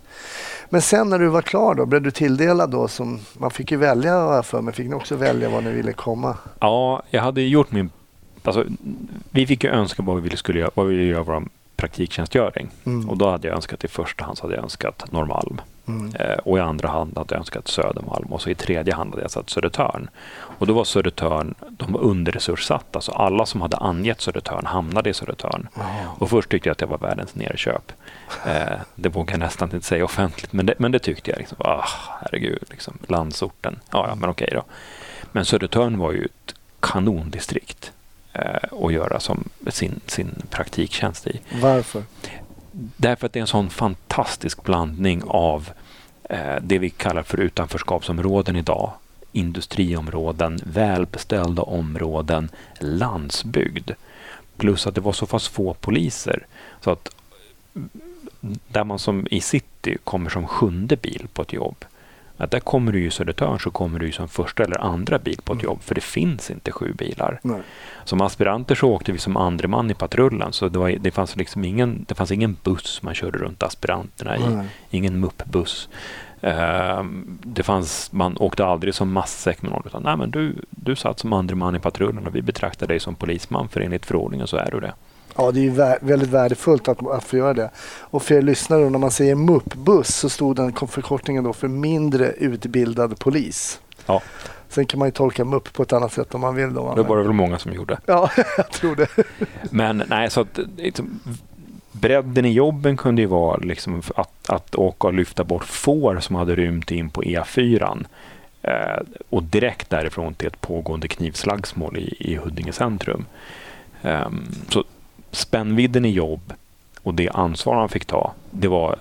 Men 0.71 0.83
sen 0.83 1.09
när 1.09 1.19
du 1.19 1.29
var 1.29 1.43
klar 1.43 1.75
då, 1.75 1.87
blev 1.87 2.03
du 2.03 2.11
tilldelad 2.11 2.71
då 2.71 2.89
som, 2.89 3.21
man 3.33 3.51
fick 3.51 3.71
ju 3.71 3.77
välja 3.77 4.43
för 4.43 4.61
men 4.61 4.75
fick 4.75 4.89
ni 4.89 4.95
också 4.95 5.17
välja 5.17 5.49
var 5.49 5.61
ni 5.61 5.71
ville 5.71 5.93
komma? 5.93 6.37
Ja, 6.61 7.03
jag 7.11 7.23
hade 7.23 7.43
gjort 7.43 7.73
min, 7.73 7.91
alltså, 8.43 8.65
vi 9.31 9.47
fick 9.47 9.65
ju 9.65 9.71
önska 9.71 10.03
vad 10.03 10.17
vi 10.17 10.23
ville, 10.23 10.37
skulle 10.37 10.59
göra, 10.59 10.71
vad 10.75 10.87
vi 10.87 10.97
ville 10.97 11.11
göra 11.11 11.23
vår 11.23 11.43
praktiktjänstgöring. 11.77 12.69
Mm. 12.85 13.09
Och 13.09 13.17
då 13.17 13.31
hade 13.31 13.49
jag 13.49 13.57
önskat 13.57 13.85
i 13.85 13.89
första 13.89 14.25
hand 14.25 14.39
så 14.39 14.45
hade 14.45 14.55
jag 14.55 14.65
önskat 14.65 15.13
Norrmalm. 15.13 15.61
Mm. 15.89 16.15
Eh, 16.15 16.39
och 16.39 16.59
i 16.59 16.61
andra 16.61 16.89
hand 16.89 17.19
hade 17.19 17.35
jag 17.35 17.39
önskat 17.39 17.69
Södermalm 17.69 18.33
och 18.33 18.43
så 18.43 18.51
i 18.51 18.55
tredje 18.55 18.95
hand 18.95 19.11
hade 19.11 19.23
jag 19.23 19.31
satt 19.31 19.51
Södertörn. 19.51 20.11
Och 20.59 20.67
då 20.67 20.73
var 20.73 20.85
Södertörn, 20.85 21.55
de 21.71 21.93
var 21.93 22.01
underresurssatta, 22.01 23.01
så 23.01 23.13
alla 23.13 23.47
som 23.47 23.61
hade 23.61 23.77
angett 23.77 24.21
Södertörn 24.21 24.67
hamnade 24.67 25.11
i 25.11 25.15
Södertörn. 25.15 25.69
Oh. 25.75 26.23
Och 26.23 26.31
först 26.31 26.49
tyckte 26.49 26.69
jag 26.69 26.73
att 26.73 26.79
det 26.79 26.87
var 26.87 26.99
världens 26.99 27.35
nerköp. 27.35 27.93
Eh, 28.47 28.79
det 28.95 29.09
vågar 29.09 29.33
jag 29.33 29.41
nästan 29.41 29.71
inte 29.75 29.87
säga 29.87 30.05
offentligt, 30.05 30.53
men 30.53 30.67
det, 30.67 30.75
men 30.79 30.93
det 30.93 30.99
tyckte 30.99 31.31
jag. 31.31 31.39
Liksom, 31.39 31.57
ah, 31.61 31.85
herregud, 32.23 32.65
liksom, 32.71 32.99
landsorten. 33.07 33.81
Ja, 33.91 34.07
ja, 34.09 34.15
men 34.15 34.31
okej 34.31 34.51
då. 34.53 34.63
Men 35.33 35.45
Södertörn 35.45 35.99
var 35.99 36.13
ju 36.13 36.25
ett 36.25 36.55
kanondistrikt 36.81 37.93
eh, 38.33 38.85
att 38.85 38.93
göra 38.93 39.21
som 39.21 39.49
sin, 39.69 40.01
sin 40.07 40.43
praktiktjänst 40.51 41.27
i. 41.27 41.41
Varför? 41.63 42.03
Därför 42.97 43.27
att 43.27 43.33
det 43.33 43.39
är 43.39 43.41
en 43.41 43.47
sån 43.47 43.71
fantastisk 43.71 44.63
blandning 44.65 45.23
av 45.27 45.71
eh, 46.31 46.57
det 46.63 46.79
vi 46.79 46.91
kallar 46.91 47.23
för 47.23 47.41
utanförskapsområden 47.41 48.57
idag. 48.57 48.93
Industriområden, 49.33 50.59
välbeställda 50.65 51.63
områden, 51.63 52.49
landsbygd. 52.81 53.91
Plus 54.57 54.87
att 54.87 54.95
det 54.95 55.01
var 55.01 55.13
så 55.13 55.27
pass 55.27 55.49
få 55.49 55.75
poliser. 55.75 56.47
Så 56.81 56.91
att 56.91 57.09
där 58.69 58.85
man 58.85 58.99
som 58.99 59.27
i 59.31 59.41
city 59.41 59.99
kommer 60.05 60.31
som 60.31 60.47
sjunde 60.47 60.97
bil 60.97 61.27
på 61.33 61.43
ett 61.43 61.53
jobb 61.53 61.85
att 62.37 62.51
där 62.51 62.61
kommer 62.61 62.93
du 62.93 63.05
i 63.05 63.11
Södertörn 63.11 63.61
så 63.61 63.71
kommer 63.71 63.99
du 63.99 64.13
som 64.13 64.29
första 64.29 64.65
eller 64.65 64.79
andra 64.79 65.19
bil 65.19 65.41
på 65.45 65.53
ett 65.53 65.63
jobb 65.63 65.83
för 65.83 65.95
det 65.95 66.01
finns 66.01 66.51
inte 66.51 66.73
sju 66.73 66.93
bilar. 66.93 67.41
Nej. 67.43 67.61
Som 68.05 68.21
aspiranter 68.21 68.75
så 68.75 68.89
åkte 68.89 69.13
vi 69.13 69.19
som 69.19 69.37
andre 69.37 69.69
man 69.69 69.91
i 69.91 69.95
patrullen 69.95 70.53
så 70.53 70.69
det, 70.69 70.79
var, 70.79 70.91
det, 70.91 71.11
fanns 71.11 71.37
liksom 71.37 71.65
ingen, 71.65 72.05
det 72.09 72.15
fanns 72.15 72.33
ingen 72.33 72.57
buss 72.63 73.03
man 73.03 73.15
körde 73.15 73.39
runt 73.39 73.63
aspiranterna 73.63 74.37
i. 74.37 74.41
Nej. 74.41 74.67
Ingen 74.91 75.21
muppbuss. 75.21 75.89
Ehm, 76.41 77.39
det 77.43 77.63
fanns, 77.63 78.13
man 78.13 78.37
åkte 78.37 78.67
aldrig 78.67 78.95
som 78.95 79.13
matsäck 79.13 79.63
med 79.63 79.71
någon 79.71 79.83
utan 79.87 80.03
nej, 80.03 80.17
men 80.17 80.31
du, 80.31 80.55
du 80.71 80.97
satt 80.97 81.19
som 81.19 81.33
andre 81.33 81.57
man 81.57 81.77
i 81.77 81.79
patrullen 81.79 82.27
och 82.27 82.37
vi 82.37 82.43
betraktar 82.43 82.87
dig 82.87 83.01
som 83.01 83.15
polisman 83.15 83.69
för 83.69 83.81
enligt 83.81 84.07
förordningen 84.07 84.47
så 84.47 84.57
är 84.57 84.71
du 84.71 84.81
det. 84.81 84.93
Ja, 85.37 85.53
det 85.53 85.61
är 85.61 85.63
ju 85.63 85.71
vä- 85.71 85.99
väldigt 86.01 86.29
värdefullt 86.29 86.89
att, 86.89 87.07
att 87.07 87.25
få 87.25 87.37
göra 87.37 87.55
det. 87.55 87.71
Och 88.01 88.23
för 88.23 88.35
er 88.35 88.43
lyssnare, 88.43 88.83
då, 88.83 88.89
när 88.91 88.99
man 88.99 89.11
säger 89.11 89.35
MUP-buss 89.35 90.09
så 90.17 90.29
stod 90.29 90.57
den 90.57 90.73
förkortningen 90.73 91.45
då 91.45 91.53
för 91.53 91.69
mindre 91.69 92.33
utbildad 92.33 93.19
polis. 93.19 93.81
Ja. 94.07 94.23
Sen 94.69 94.87
kan 94.87 94.99
man 94.99 95.09
ju 95.09 95.13
tolka 95.13 95.45
MUP 95.45 95.73
på 95.73 95.83
ett 95.83 95.93
annat 95.93 96.13
sätt 96.13 96.35
om 96.35 96.41
man 96.41 96.55
vill. 96.55 96.75
Då. 96.75 96.95
Det 96.95 97.03
var 97.03 97.17
det 97.17 97.23
väl 97.23 97.33
många 97.33 97.59
som 97.59 97.73
gjorde. 97.73 97.99
Ja, 98.07 98.31
jag 98.57 98.71
tror 98.71 98.97
det. 98.97 99.09
Men 99.71 100.03
nej, 100.09 100.31
så 100.31 100.41
att 100.41 100.59
liksom, 100.77 101.21
bredden 101.93 102.45
i 102.45 102.53
jobben 102.53 102.97
kunde 102.97 103.23
ju 103.23 103.29
vara 103.29 103.57
liksom 103.57 104.03
att, 104.17 104.51
att 104.51 104.75
åka 104.75 105.07
och 105.07 105.15
lyfta 105.15 105.45
bort 105.45 105.65
får 105.65 106.21
som 106.21 106.37
hade 106.37 106.55
rymt 106.55 106.91
in 106.91 107.11
på 107.11 107.23
E4. 107.23 108.05
Eh, 108.63 108.73
och 109.31 109.43
direkt 109.43 109.91
därifrån 109.91 110.35
till 110.35 110.47
ett 110.49 110.61
pågående 110.61 111.09
knivslagsmål 111.09 111.97
i, 111.97 112.17
i 112.33 112.37
Huddinge 112.37 112.73
centrum. 112.73 113.25
Ehm, 114.03 114.45
så 114.69 114.85
spännvidden 115.31 116.05
i 116.05 116.11
jobb 116.11 116.53
och 117.03 117.15
det 117.15 117.29
ansvar 117.29 117.75
han 117.75 117.89
fick 117.89 118.05
ta, 118.05 118.33
det 118.51 118.69
var 118.69 118.99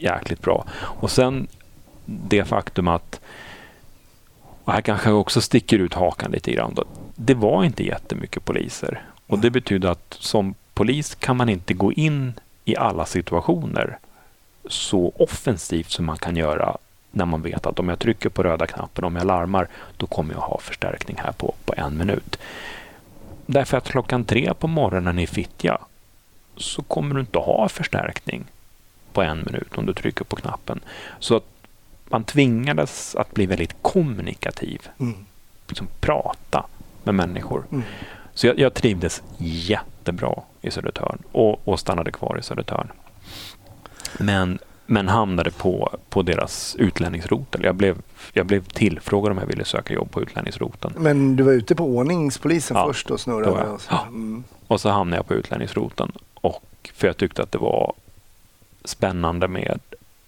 jäkligt 0.00 0.40
bra. 0.40 0.64
Och 0.80 1.10
sen 1.10 1.48
det 2.04 2.44
faktum 2.44 2.88
att, 2.88 3.20
och 4.64 4.72
här 4.72 4.80
kanske 4.80 5.10
jag 5.10 5.20
också 5.20 5.40
sticker 5.40 5.78
ut 5.78 5.94
hakan 5.94 6.30
lite 6.32 6.52
grann, 6.52 6.74
då, 6.74 6.84
det 7.14 7.34
var 7.34 7.64
inte 7.64 7.86
jättemycket 7.86 8.44
poliser. 8.44 9.02
Och 9.26 9.38
det 9.38 9.50
betyder 9.50 9.88
att 9.88 10.16
som 10.20 10.54
polis 10.74 11.14
kan 11.14 11.36
man 11.36 11.48
inte 11.48 11.74
gå 11.74 11.92
in 11.92 12.32
i 12.64 12.76
alla 12.76 13.06
situationer 13.06 13.98
så 14.68 15.12
offensivt 15.16 15.90
som 15.90 16.04
man 16.04 16.18
kan 16.18 16.36
göra 16.36 16.76
när 17.10 17.24
man 17.24 17.42
vet 17.42 17.66
att 17.66 17.78
om 17.78 17.88
jag 17.88 17.98
trycker 17.98 18.28
på 18.28 18.42
röda 18.42 18.66
knappen, 18.66 19.04
om 19.04 19.16
jag 19.16 19.26
larmar, 19.26 19.68
då 19.96 20.06
kommer 20.06 20.34
jag 20.34 20.40
ha 20.40 20.58
förstärkning 20.60 21.16
här 21.24 21.32
på, 21.32 21.54
på 21.64 21.74
en 21.76 21.98
minut. 21.98 22.38
Därför 23.52 23.76
att 23.78 23.88
klockan 23.88 24.24
tre 24.24 24.54
på 24.54 24.66
morgonen 24.68 25.18
i 25.18 25.26
Fittja 25.26 25.78
så 26.56 26.82
kommer 26.82 27.14
du 27.14 27.20
inte 27.20 27.38
ha 27.38 27.68
förstärkning 27.68 28.44
på 29.12 29.22
en 29.22 29.42
minut 29.46 29.78
om 29.78 29.86
du 29.86 29.92
trycker 29.94 30.24
på 30.24 30.36
knappen. 30.36 30.80
Så 31.18 31.36
att 31.36 31.44
man 32.04 32.24
tvingades 32.24 33.16
att 33.16 33.34
bli 33.34 33.46
väldigt 33.46 33.74
kommunikativ, 33.82 34.88
Mm. 35.00 35.26
liksom 35.68 35.88
prata 36.00 36.66
med 37.02 37.14
människor. 37.14 37.64
Mm. 37.70 37.82
Så 38.34 38.46
jag, 38.46 38.58
jag 38.58 38.74
trivdes 38.74 39.22
jättebra 39.38 40.42
i 40.62 40.70
Södertörn 40.70 41.22
och, 41.32 41.68
och 41.68 41.80
stannade 41.80 42.10
kvar 42.12 42.38
i 42.38 42.42
Södertörn. 42.42 42.92
Men, 44.18 44.58
men 44.90 45.08
hamnade 45.08 45.50
på, 45.50 45.98
på 46.08 46.22
deras 46.22 46.76
utlänningsrotel. 46.78 47.64
Jag 47.64 47.74
blev, 47.74 47.96
jag 48.32 48.46
blev 48.46 48.64
tillfrågad 48.64 49.32
om 49.32 49.38
jag 49.38 49.46
ville 49.46 49.64
söka 49.64 49.94
jobb 49.94 50.10
på 50.10 50.22
utlänningsroteln. 50.22 50.94
Men 50.98 51.36
du 51.36 51.42
var 51.42 51.52
ute 51.52 51.74
på 51.74 51.84
ordningspolisen 51.84 52.76
Ja, 52.76 52.86
först 52.86 53.10
och 53.10 53.20
snurrade? 53.20 53.70
och 53.70 53.80
så. 53.80 53.94
Mm. 54.08 54.44
Och 54.66 54.80
så 54.80 54.88
hamnade 54.88 55.16
jag 55.18 55.26
på 55.26 55.34
utlänningsroteln. 55.34 56.12
Och, 56.34 56.90
för 56.94 57.06
jag 57.06 57.16
tyckte 57.16 57.42
att 57.42 57.52
det 57.52 57.58
var 57.58 57.92
spännande 58.84 59.48
med 59.48 59.80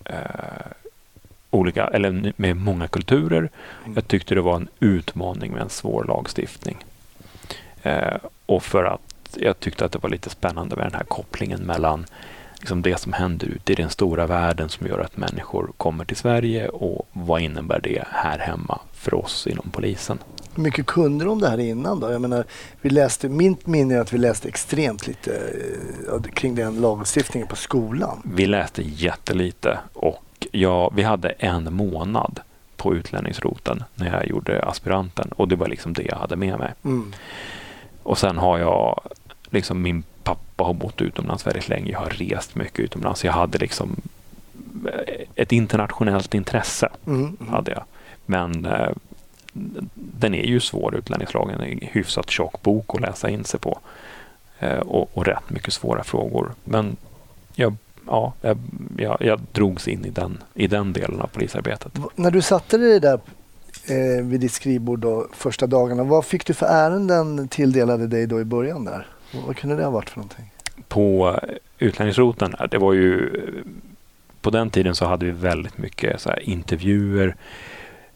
eh, 0.04 0.14
olika, 1.50 1.86
eller 1.86 2.32
med 2.36 2.56
många 2.56 2.88
kulturer. 2.88 3.50
Mm. 3.84 3.94
Jag 3.94 4.08
tyckte 4.08 4.34
det 4.34 4.40
var 4.40 4.56
en 4.56 4.68
utmaning 4.80 5.52
med 5.52 5.62
en 5.62 5.70
svår 5.70 6.04
lagstiftning. 6.04 6.84
Eh, 7.82 8.16
och 8.46 8.62
för 8.62 8.84
att 8.84 9.36
jag 9.36 9.60
tyckte 9.60 9.84
att 9.84 9.92
det 9.92 9.98
var 10.02 10.10
lite 10.10 10.30
spännande 10.30 10.76
med 10.76 10.84
den 10.86 10.94
här 10.94 11.04
kopplingen 11.04 11.60
mellan 11.60 12.06
liksom 12.62 12.82
det 12.82 13.00
som 13.00 13.12
händer 13.12 13.46
ute 13.46 13.72
i 13.72 13.74
den 13.74 13.90
stora 13.90 14.26
världen 14.26 14.68
som 14.68 14.86
gör 14.86 14.98
att 14.98 15.16
människor 15.16 15.72
kommer 15.76 16.04
till 16.04 16.16
Sverige 16.16 16.68
och 16.68 17.08
vad 17.12 17.40
innebär 17.40 17.80
det 17.80 18.04
här 18.10 18.38
hemma 18.38 18.78
för 18.92 19.14
oss 19.14 19.46
inom 19.46 19.70
polisen. 19.70 20.18
Hur 20.54 20.62
mycket 20.62 20.86
kunde 20.86 21.28
om 21.28 21.40
det 21.40 21.48
här 21.48 21.60
innan 21.60 22.00
då? 22.00 22.12
Jag 22.12 22.20
menar, 22.20 22.44
vi 22.80 22.90
läste, 22.90 23.28
mitt 23.28 23.66
minne 23.66 23.94
är 23.94 24.00
att 24.00 24.12
vi 24.12 24.18
läste 24.18 24.48
extremt 24.48 25.06
lite 25.06 25.32
kring 26.34 26.54
den 26.54 26.80
lagstiftningen 26.80 27.48
på 27.48 27.56
skolan. 27.56 28.22
Vi 28.24 28.46
läste 28.46 28.82
jättelite 28.82 29.78
och 29.92 30.46
jag, 30.52 30.92
vi 30.96 31.02
hade 31.02 31.28
en 31.28 31.74
månad 31.74 32.40
på 32.76 32.94
utlänningsroten 32.94 33.84
när 33.94 34.12
jag 34.12 34.26
gjorde 34.26 34.62
aspiranten 34.62 35.28
och 35.32 35.48
det 35.48 35.56
var 35.56 35.66
liksom 35.66 35.92
det 35.92 36.02
jag 36.02 36.16
hade 36.16 36.36
med 36.36 36.58
mig. 36.58 36.74
Mm. 36.84 37.12
Och 38.02 38.18
sen 38.18 38.38
har 38.38 38.58
jag, 38.58 39.00
liksom 39.50 39.82
min 39.82 40.04
pappa 40.24 40.64
har 40.64 40.74
bott 40.74 41.00
utomlands 41.00 41.46
väldigt 41.46 41.68
länge. 41.68 41.92
Jag 41.92 41.98
har 41.98 42.10
rest 42.10 42.54
mycket 42.54 42.80
utomlands. 42.80 43.24
Jag 43.24 43.32
hade 43.32 43.58
liksom 43.58 43.96
eh, 44.86 45.26
ett 45.34 45.52
internationellt 45.52 46.34
intresse. 46.34 46.88
Mm. 47.06 47.36
Mm. 47.40 47.52
hade 47.52 47.70
jag. 47.70 47.84
Men 48.26 48.64
eh, 48.64 48.90
den 49.94 50.34
är 50.34 50.46
ju 50.46 50.60
svår, 50.60 50.94
utlänningslagen. 50.94 51.60
En 51.60 51.78
hyfsat 51.82 52.30
tjock 52.30 52.62
bok 52.62 52.94
att 52.94 53.00
läsa 53.00 53.30
in 53.30 53.44
sig 53.44 53.60
på. 53.60 53.78
Eh, 54.58 54.78
och, 54.78 55.10
och 55.14 55.26
rätt 55.26 55.50
mycket 55.50 55.72
svåra 55.72 56.04
frågor. 56.04 56.52
Men 56.64 56.96
jag, 57.54 57.76
ja, 58.06 58.32
jag, 58.40 58.58
jag, 58.98 59.16
jag 59.20 59.40
drogs 59.52 59.88
in 59.88 60.04
i 60.04 60.10
den, 60.10 60.38
i 60.54 60.66
den 60.66 60.92
delen 60.92 61.20
av 61.20 61.26
polisarbetet. 61.26 61.92
När 62.14 62.30
du 62.30 62.42
satte 62.42 62.78
dig 62.78 63.00
där 63.00 63.20
eh, 63.86 64.24
vid 64.24 64.40
ditt 64.40 64.52
skrivbord 64.52 64.98
då, 64.98 65.26
första 65.32 65.66
dagarna, 65.66 66.04
vad 66.04 66.24
fick 66.24 66.46
du 66.46 66.54
för 66.54 66.66
ärenden 66.66 67.48
tilldelade 67.48 68.06
dig 68.06 68.26
då 68.26 68.40
i 68.40 68.44
början 68.44 68.84
där? 68.84 69.06
Vad- 69.32 69.56
kunde 69.56 69.76
det 69.76 69.84
ha 69.84 69.90
varit 69.90 70.10
för 70.10 70.16
någonting? 70.18 70.50
På 70.88 71.38
utlänningsroten, 71.78 72.54
det 72.70 72.78
var 72.78 72.92
ju... 72.92 73.30
På 74.40 74.50
den 74.50 74.70
tiden 74.70 74.94
så 74.94 75.06
hade 75.06 75.24
vi 75.26 75.30
väldigt 75.32 75.78
mycket 75.78 76.20
så 76.20 76.28
här 76.30 76.40
intervjuer 76.48 77.36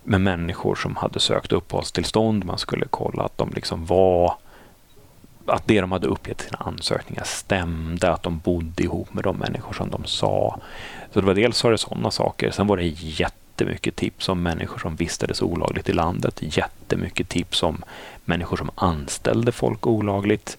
med 0.03 0.21
människor 0.21 0.75
som 0.75 0.97
hade 0.97 1.21
sökt 1.21 1.53
uppehållstillstånd. 1.53 2.45
Man 2.45 2.59
skulle 2.59 2.87
kolla 2.91 3.23
att 3.23 3.39
de 3.39 3.51
liksom 3.55 3.87
var 3.87 4.35
att 5.47 5.67
det 5.67 5.81
de 5.81 5.93
hade 5.93 6.07
uppgett 6.07 6.41
i 6.41 6.45
sina 6.45 6.59
ansökningar 6.59 7.25
stämde, 7.25 8.13
att 8.13 8.23
de 8.23 8.39
bodde 8.39 8.83
ihop 8.83 9.15
med 9.15 9.25
de 9.25 9.37
människor 9.37 9.73
som 9.73 9.91
de 9.91 10.05
sa. 10.05 10.59
Så 11.13 11.21
det 11.21 11.27
var 11.27 11.35
dels 11.35 11.65
var 11.65 11.71
det 11.71 11.79
sådana 11.79 12.11
saker. 12.11 12.51
Sen 12.51 12.67
var 12.67 12.77
det 12.77 12.87
jättemycket 12.97 13.97
tips 13.97 14.29
om 14.29 14.43
människor 14.43 14.79
som 14.79 14.97
vistades 14.97 15.43
olagligt 15.43 15.89
i 15.89 15.93
landet. 15.93 16.57
Jättemycket 16.57 17.29
tips 17.29 17.63
om 17.63 17.83
människor 18.25 18.57
som 18.57 18.71
anställde 18.75 19.53
folk 19.53 19.87
olagligt. 19.87 20.59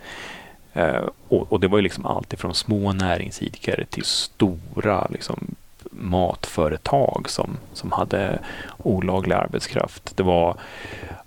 Eh, 0.78 1.04
och, 1.28 1.54
och 1.54 1.60
det 1.60 1.68
var 1.68 1.78
ju 1.78 1.82
liksom 1.82 2.06
allt 2.06 2.34
ifrån 2.34 2.56
små 2.56 2.94
näringsidkare 2.94 3.86
till 3.86 4.04
stora 4.04 5.08
liksom, 5.10 5.56
matföretag 5.92 7.30
som, 7.30 7.58
som 7.74 7.92
hade 7.92 8.40
olaglig 8.78 9.36
arbetskraft. 9.36 10.18
Det 10.18 10.24
var 10.24 10.56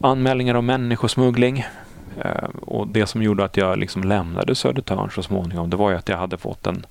anmälningar 0.01 0.55
om 0.55 0.67
människosmuggling. 0.67 1.65
Eh, 2.21 2.49
och 2.61 2.89
det 2.89 3.07
som 3.07 3.23
gjorde 3.23 3.45
att 3.45 3.57
jag 3.57 3.79
liksom 3.79 4.05
lämnade 4.05 4.55
Södertörn 4.55 5.11
så 5.11 5.23
småningom, 5.23 5.71
det 5.71 5.77
var 5.77 5.91
ju 5.91 5.97
att 5.97 6.09
jag 6.09 6.17
hade 6.17 6.37
fått 6.37 6.67
en, 6.67 6.87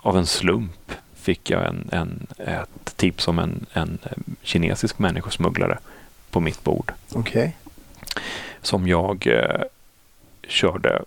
av 0.00 0.18
en 0.18 0.26
slump 0.26 0.92
fick 1.14 1.50
jag 1.50 1.66
en, 1.66 1.88
en, 1.92 2.26
ett 2.36 2.96
tips 2.96 3.28
om 3.28 3.38
en, 3.38 3.66
en 3.72 3.98
kinesisk 4.42 4.98
människosmugglare 4.98 5.78
på 6.30 6.40
mitt 6.40 6.64
bord 6.64 6.92
Okej. 7.12 7.56
som 8.62 8.88
jag 8.88 9.26
eh, 9.26 9.62
körde 10.48 11.02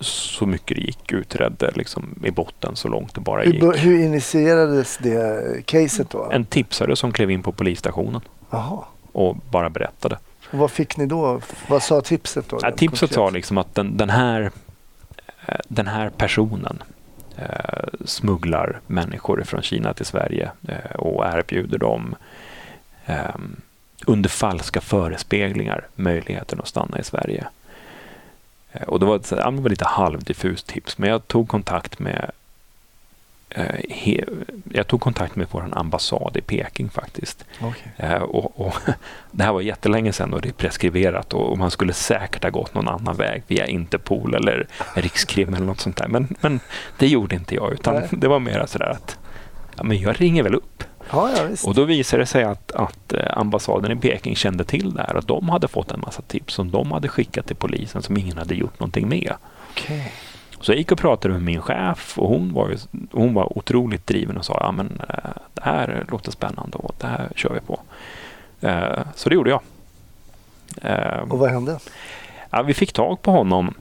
så 0.00 0.46
mycket 0.46 0.76
det 0.76 0.82
gick, 0.82 1.12
utredde 1.12 1.70
liksom 1.74 2.22
i 2.24 2.30
botten 2.30 2.76
så 2.76 2.88
långt 2.88 3.14
det 3.14 3.20
bara 3.20 3.42
Hur, 3.42 3.52
gick. 3.52 3.60
bör- 3.60 3.76
hur 3.76 4.04
initierades 4.04 4.98
det 4.98 5.66
caset 5.66 6.10
då? 6.10 6.30
En 6.30 6.44
tipsare 6.44 6.96
som 6.96 7.12
klev 7.12 7.30
in 7.30 7.42
på 7.42 7.52
polisstationen 7.52 8.20
Jaha. 8.50 8.84
och 9.12 9.36
bara 9.36 9.70
berättade. 9.70 10.18
Och 10.50 10.58
vad 10.58 10.70
fick 10.70 10.96
ni 10.96 11.06
då? 11.06 11.40
Vad 11.68 11.82
sa 11.82 12.00
tipset 12.00 12.48
då? 12.48 12.58
Ja, 12.62 12.70
tipset 12.70 13.00
konkret? 13.00 13.14
sa 13.14 13.30
liksom 13.30 13.58
att 13.58 13.74
den, 13.74 13.96
den, 13.96 14.10
här, 14.10 14.50
eh, 15.46 15.54
den 15.68 15.86
här 15.86 16.10
personen 16.10 16.82
eh, 17.36 17.46
smugglar 18.04 18.80
människor 18.86 19.42
från 19.46 19.62
Kina 19.62 19.94
till 19.94 20.06
Sverige 20.06 20.50
eh, 20.68 20.96
och 20.96 21.24
erbjuder 21.26 21.78
dem 21.78 22.14
eh, 23.06 23.16
under 24.06 24.28
falska 24.30 24.80
förespeglingar 24.80 25.86
möjligheten 25.94 26.60
att 26.60 26.68
stanna 26.68 26.98
i 26.98 27.04
Sverige. 27.04 27.46
Eh, 28.74 28.88
och 28.88 29.00
det 29.00 29.06
var, 29.06 29.16
ett, 29.16 29.32
ja, 29.36 29.50
var 29.50 29.70
lite 29.70 29.84
halvdiffust 29.84 30.66
tips, 30.66 30.98
men 30.98 31.10
jag 31.10 31.28
tog 31.28 31.48
kontakt 31.48 31.98
med 31.98 32.30
eh, 33.50 33.80
he, 33.90 34.24
jag 34.72 34.86
tog 34.86 35.00
kontakt 35.00 35.36
med 35.36 35.46
vår 35.50 35.68
ambassad 35.72 36.36
i 36.36 36.40
Peking 36.40 36.90
faktiskt. 36.90 37.44
Okej. 37.60 37.92
Eh, 37.96 38.22
och, 38.22 38.60
och 38.66 38.74
det 39.30 39.44
här 39.44 39.52
var 39.52 39.60
jättelänge 39.60 40.12
sedan 40.12 40.34
och 40.34 40.40
det 40.40 40.48
är 40.48 40.52
preskriberat 40.52 41.34
och, 41.34 41.50
och 41.50 41.58
man 41.58 41.70
skulle 41.70 41.92
säkert 41.92 42.42
ha 42.42 42.50
gått 42.50 42.74
någon 42.74 42.88
annan 42.88 43.16
väg 43.16 43.42
via 43.46 43.66
Interpol 43.66 44.34
eller 44.34 44.66
Rikskrim 44.94 45.54
eller 45.54 45.66
något 45.66 45.80
sånt 45.80 45.96
där. 45.96 46.08
Men, 46.08 46.36
men 46.40 46.60
det 46.98 47.06
gjorde 47.06 47.34
inte 47.34 47.54
jag 47.54 47.72
utan 47.72 47.94
Nej. 47.94 48.08
det 48.12 48.28
var 48.28 48.38
mer 48.38 48.66
sådär 48.66 48.90
att 48.90 49.18
ja, 49.76 49.82
men 49.82 50.00
jag 50.00 50.20
ringer 50.20 50.42
väl 50.42 50.54
upp 50.54 50.84
Ja, 51.10 51.30
ja. 51.36 51.48
Och 51.66 51.74
då 51.74 51.84
visade 51.84 52.22
det 52.22 52.26
sig 52.26 52.44
att, 52.44 52.72
att 52.72 53.12
eh, 53.12 53.38
ambassaden 53.38 53.92
i 53.92 53.96
Peking 53.96 54.36
kände 54.36 54.64
till 54.64 54.94
det 54.94 55.02
här. 55.08 55.14
Att 55.14 55.26
de 55.28 55.48
hade 55.48 55.68
fått 55.68 55.90
en 55.92 56.00
massa 56.00 56.22
tips 56.22 56.54
som 56.54 56.70
de 56.70 56.92
hade 56.92 57.08
skickat 57.08 57.46
till 57.46 57.56
polisen 57.56 58.02
som 58.02 58.16
ingen 58.16 58.38
hade 58.38 58.54
gjort 58.54 58.80
någonting 58.80 59.08
med. 59.08 59.32
Okej. 59.70 60.12
Så 60.60 60.72
jag 60.72 60.78
gick 60.78 60.92
och 60.92 60.98
pratade 60.98 61.34
med 61.34 61.42
min 61.42 61.62
chef 61.62 62.18
och 62.18 62.28
hon 62.28 62.52
var, 62.52 62.76
hon 63.12 63.34
var 63.34 63.58
otroligt 63.58 64.06
driven 64.06 64.36
och 64.36 64.44
sa 64.44 64.56
ja 64.60 64.72
men 64.72 65.00
eh, 65.08 65.30
det 65.54 65.62
här 65.64 66.04
låter 66.08 66.30
spännande 66.32 66.76
och 66.78 66.94
det 66.98 67.06
här 67.06 67.28
kör 67.36 67.50
vi 67.54 67.60
på. 67.60 67.80
Eh, 68.60 68.98
Så 69.14 69.28
det 69.28 69.34
gjorde 69.34 69.50
jag. 69.50 69.60
Och 71.32 71.38
vad 71.38 71.50
hände? 71.50 71.78
Ja, 72.50 72.62
vi 72.62 72.74
fick 72.74 72.92
tag 72.92 73.22
på 73.22 73.30
honom. 73.30 73.74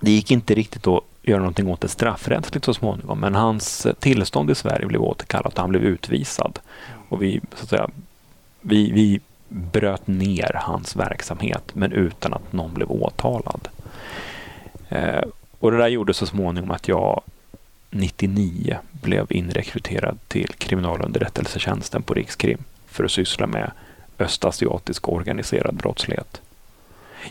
Det 0.00 0.10
gick 0.10 0.30
inte 0.30 0.54
riktigt 0.54 0.86
att 0.86 1.00
göra 1.22 1.38
någonting 1.38 1.68
åt 1.68 1.80
det 1.80 1.88
straffrättsligt 1.88 2.64
så 2.64 2.74
småningom 2.74 3.20
men 3.20 3.34
hans 3.34 3.86
eh, 3.86 3.92
tillstånd 3.92 4.50
i 4.50 4.54
Sverige 4.54 4.86
blev 4.86 5.02
återkallat 5.02 5.54
och 5.54 5.60
han 5.60 5.70
blev 5.70 5.82
utvisad. 5.82 6.58
Och 7.08 7.22
vi, 7.22 7.40
så 7.54 7.62
att 7.62 7.68
säga, 7.68 7.90
vi, 8.60 8.92
vi 8.92 9.20
bröt 9.48 10.06
ner 10.06 10.52
hans 10.54 10.96
verksamhet 10.96 11.62
men 11.72 11.92
utan 11.92 12.34
att 12.34 12.52
någon 12.52 12.74
blev 12.74 12.90
åtalad. 12.90 13.68
Eh, 14.88 15.22
och 15.58 15.70
det 15.70 15.76
där 15.76 15.88
gjorde 15.88 16.14
så 16.14 16.26
småningom 16.26 16.70
att 16.70 16.88
jag 16.88 17.22
99 17.90 18.78
blev 18.90 19.26
inrekryterad 19.30 20.18
till 20.28 20.48
kriminalunderrättelsetjänsten 20.58 22.02
på 22.02 22.14
Rikskrim 22.14 22.64
för 22.86 23.04
att 23.04 23.10
syssla 23.10 23.46
med 23.46 23.70
östasiatisk 24.18 25.08
organiserad 25.08 25.74
brottslighet. 25.74 26.40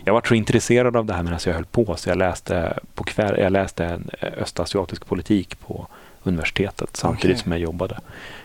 Jag 0.04 0.14
var 0.14 0.22
så 0.28 0.34
intresserad 0.34 0.96
av 0.96 1.06
det 1.06 1.14
här 1.14 1.22
medan 1.22 1.38
jag 1.46 1.54
höll 1.54 1.64
på 1.64 1.96
så 1.96 2.08
jag 2.08 2.18
läste, 2.18 2.78
på 2.94 3.04
kväll, 3.04 3.40
jag 3.40 3.52
läste 3.52 3.84
en 3.84 4.10
eh, 4.20 4.28
östasiatisk 4.42 5.06
politik 5.06 5.60
på 5.60 5.86
universitetet 6.22 6.96
samtidigt 6.96 7.34
Okej. 7.34 7.42
som 7.42 7.52
jag 7.52 7.60
jobbade. 7.60 8.00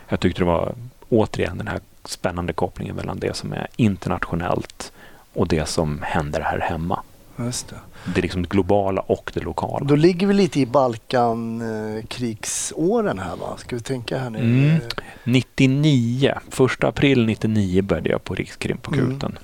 Jag 0.09 0.19
tyckte 0.19 0.41
det 0.41 0.45
var 0.45 0.75
återigen 1.09 1.57
den 1.57 1.67
här 1.67 1.79
spännande 2.05 2.53
kopplingen 2.53 2.95
mellan 2.95 3.19
det 3.19 3.35
som 3.35 3.53
är 3.53 3.67
internationellt 3.75 4.91
och 5.33 5.47
det 5.47 5.65
som 5.65 6.01
händer 6.01 6.41
här 6.41 6.59
hemma. 6.59 6.99
Just 7.39 7.67
det. 7.67 7.75
Det 8.05 8.19
är 8.19 8.21
liksom 8.21 8.41
det 8.41 8.49
globala 8.49 9.01
och 9.01 9.31
det 9.33 9.39
lokala. 9.39 9.85
Då 9.85 9.95
ligger 9.95 10.27
vi 10.27 10.33
lite 10.33 10.59
i 10.59 10.65
Balkankrigsåren 10.65 13.19
här 13.19 13.35
va? 13.35 13.57
Ska 13.57 13.75
vi 13.75 13.81
tänka 13.81 14.17
här 14.17 14.29
nu? 14.29 14.39
Mm. 14.39 14.79
99, 15.23 16.33
1 16.77 16.83
april 16.83 17.25
99 17.25 17.81
började 17.81 18.09
jag 18.09 18.23
på 18.23 18.35
Rikskrim 18.35 18.77
på 18.77 18.93
Mm. 18.93 19.13
Kuten. 19.13 19.31
Eh, 19.31 19.37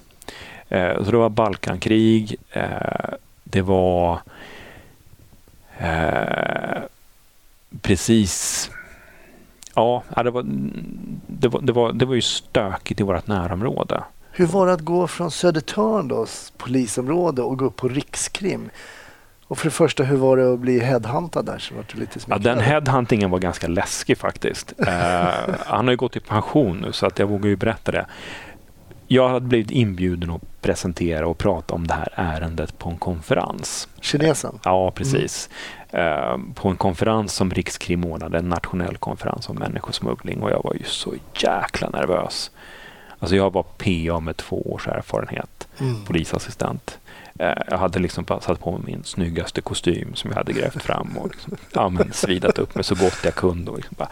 så 0.74 1.12
det 1.12 1.18
var 1.18 1.30
Balkankrig. 1.30 2.36
Eh, 2.52 3.14
det 3.44 3.62
var 3.62 4.20
eh, 5.78 6.82
precis 7.82 8.70
Ja, 9.76 10.04
det 10.16 10.32
var, 10.32 10.44
det, 11.28 11.48
var, 11.48 11.62
det, 11.62 11.74
var, 11.74 11.94
det 11.94 12.06
var 12.06 12.16
ju 12.16 12.22
stökigt 12.22 13.00
i 13.00 13.04
vårt 13.04 13.28
närområde. 13.28 14.04
Hur 14.32 14.46
var 14.46 14.68
det 14.68 14.74
att 14.74 14.82
gå 14.82 15.08
från 15.08 15.32
Södertörn 15.32 16.08
då, 16.08 16.26
polisområde 16.58 17.42
och 17.42 17.58
gå 17.58 17.66
upp 17.66 17.76
på 17.76 17.88
Rikskrim? 17.88 18.70
Och 19.48 19.58
för 19.58 19.66
det 19.66 19.72
första, 19.72 20.04
hur 20.04 20.18
var 20.18 20.38
det 20.38 20.54
att 20.54 20.60
bli 20.60 20.80
headhuntad 20.80 21.46
där? 21.46 21.58
Så 21.60 21.76
var 21.76 21.86
du 21.94 22.00
lite 22.00 22.20
Ja, 22.28 22.38
den 22.38 22.60
headhuntingen 22.60 23.30
var 23.30 23.40
ganska 23.40 23.68
läskig 23.68 24.18
faktiskt. 24.18 24.74
Eh, 24.88 25.28
han 25.66 25.86
har 25.86 25.92
ju 25.92 25.98
gått 25.98 26.16
i 26.16 26.20
pension 26.20 26.78
nu 26.78 26.92
så 26.92 27.06
att 27.06 27.20
jag 27.20 27.28
vågar 27.28 27.50
ju 27.50 27.56
berätta 27.56 27.92
det. 27.92 28.06
Jag 29.14 29.30
hade 29.30 29.46
blivit 29.48 29.72
inbjuden 29.72 30.30
att 30.32 30.62
presentera 30.62 31.28
och 31.28 31.38
prata 31.38 31.74
om 31.74 31.88
det 31.88 31.94
här 31.94 32.08
ärendet 32.16 32.78
på 32.80 32.90
en 32.90 32.98
konferens. 32.98 33.88
Kinesen? 34.02 34.60
Ja, 34.64 34.92
precis. 34.92 35.50
Eh, 35.90 36.38
på 36.56 36.70
en 36.70 36.76
konferens 36.78 37.34
som 37.34 37.52
Rikskrim 37.52 38.06
ordnade, 38.06 38.38
en 38.38 38.50
nationell 38.50 38.98
konferens 38.98 39.50
om 39.50 39.56
människosmuggling 39.56 40.42
och 40.42 40.52
jag 40.52 40.62
var 40.64 40.74
ju 40.74 40.84
så 40.84 41.14
jäkla 41.36 41.90
nervös. 41.90 42.52
Alltså 43.20 43.36
jag 43.36 43.54
var 43.54 43.64
PA 43.64 44.20
med 44.20 44.38
två 44.38 44.72
års 44.74 44.88
erfarenhet, 44.88 45.68
Mm. 45.80 46.06
polisassistent. 46.06 47.00
Eh, 47.40 47.54
Jag 47.70 47.78
hade 47.78 48.00
liksom 48.00 48.26
satt 48.42 48.60
på 48.60 48.72
mig 48.72 48.82
min 48.86 49.04
snyggaste 49.04 49.62
kostym 49.62 50.16
som 50.16 50.30
jag 50.32 50.38
hade 50.38 50.54
grävt 50.54 50.82
fram 50.84 51.18
och 51.18 51.28
liksom, 51.32 51.56
ja, 51.74 51.90
men 51.90 52.14
svidat 52.14 52.60
upp 52.60 52.76
mig 52.76 52.84
så 52.84 52.96
gott 52.96 53.18
jag 53.24 53.36
kunde 53.36 53.72
och 53.72 53.78
liksom 53.78 53.96
bara, 54.00 54.10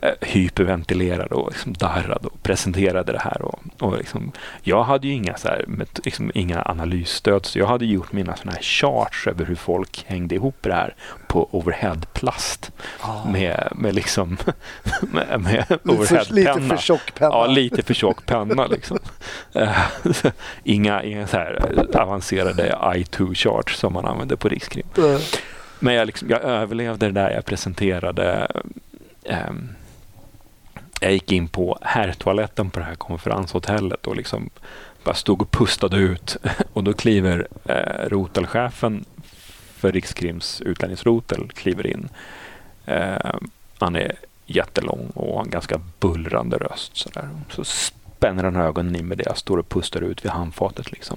eh, 0.00 0.14
hyperventilerade 0.20 1.34
och 1.34 1.50
liksom 1.52 1.72
darrade 1.72 2.28
och 2.28 2.42
presenterade 2.42 3.12
det 3.12 3.18
här. 3.18 3.42
Och, 3.42 3.58
och 3.80 3.98
liksom, 3.98 4.32
jag 4.62 4.84
hade 4.84 5.06
ju 5.06 5.12
inga, 5.12 5.36
så 5.36 5.48
här, 5.48 5.64
met- 5.68 6.00
liksom, 6.04 6.30
inga 6.34 6.62
analysstöd 6.62 7.46
så 7.46 7.58
jag 7.58 7.66
hade 7.66 7.86
gjort 7.86 8.12
mina 8.12 8.36
såna 8.36 8.52
här 8.52 8.62
charts 8.62 9.26
över 9.26 9.44
hur 9.44 9.54
folk 9.54 10.04
hängde 10.06 10.34
ihop 10.34 10.56
det 10.60 10.74
här 10.74 10.94
på 11.34 11.48
overheadplast 11.50 12.72
Ah. 13.00 13.24
med, 13.28 13.68
med 13.74 13.94
liksom 13.94 14.36
med, 15.00 15.40
med 15.40 15.64
för, 15.66 15.78
lite 15.84 15.92
overheadpenna. 15.92 16.76
för 16.76 16.82
tjock 16.82 17.14
penna. 17.14 17.30
Ja, 17.34 17.46
lite 17.46 17.82
för 17.82 17.94
tjock 17.94 18.26
penna 18.26 18.66
liksom. 18.66 18.98
Inga 20.64 21.02
inga 21.02 21.26
så 21.26 21.36
här 21.36 21.86
avancerade 21.94 22.76
I2-charts 22.82 23.74
som 23.76 23.92
man 23.92 24.06
använder 24.06 24.36
på 24.36 24.48
Rikskrim. 24.48 24.86
Eh, 24.98 25.18
Men 25.78 25.94
jag, 25.94 26.06
liksom, 26.06 26.30
jag 26.30 26.42
överlevde 26.42 27.06
det 27.06 27.12
där. 27.12 27.30
Jag 27.30 27.44
presenterade. 27.44 28.48
ehm, 29.24 29.68
jag 31.00 31.12
gick 31.12 31.32
in 31.32 31.48
på 31.48 31.78
herrtoaletten 31.82 32.70
på 32.70 32.78
det 32.80 32.84
här 32.86 32.94
konferenshotellet 32.94 34.06
och 34.06 34.16
liksom 34.16 34.50
bara 35.04 35.14
stod 35.14 35.42
och 35.42 35.50
pustade 35.50 35.96
ut. 35.96 36.36
Och 36.72 36.84
då 36.84 36.92
kliver 36.92 37.46
eh, 37.64 38.08
rotelchefen 38.08 39.04
för 39.84 39.92
Rikskrims 39.92 40.60
utlänningsrotel 40.60 41.50
kliver 41.54 41.86
in. 41.86 42.08
Eh, 42.86 43.34
han 43.78 43.96
är 43.96 44.16
jättelång 44.46 45.12
och 45.14 45.34
har 45.34 45.44
en 45.44 45.50
ganska 45.50 45.80
bullrande 46.00 46.56
röst. 46.56 46.96
Så, 46.96 47.08
där. 47.08 47.28
så 47.50 47.64
spänner 47.64 48.44
han 48.44 48.56
ögonen 48.56 48.96
in 48.96 49.06
med 49.06 49.18
det 49.18 49.24
jag 49.26 49.38
står 49.38 49.58
och 49.58 49.68
pustar 49.68 50.00
ut 50.00 50.24
vid 50.24 50.32
handfatet. 50.32 50.92
Liksom. 50.92 51.16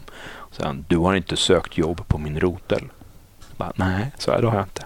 Så 0.49 0.55
säger 0.55 0.67
han, 0.67 0.85
du 0.87 0.97
har 0.97 1.15
inte 1.15 1.37
sökt 1.37 1.77
jobb 1.77 2.07
på 2.07 2.17
min 2.17 2.39
rotel. 2.39 2.83
Bara, 3.57 3.71
Nej, 3.75 4.11
så 4.17 4.31
jag, 4.31 4.41
det 4.41 4.47
har 4.47 4.55
jag 4.55 4.65
inte. 4.65 4.85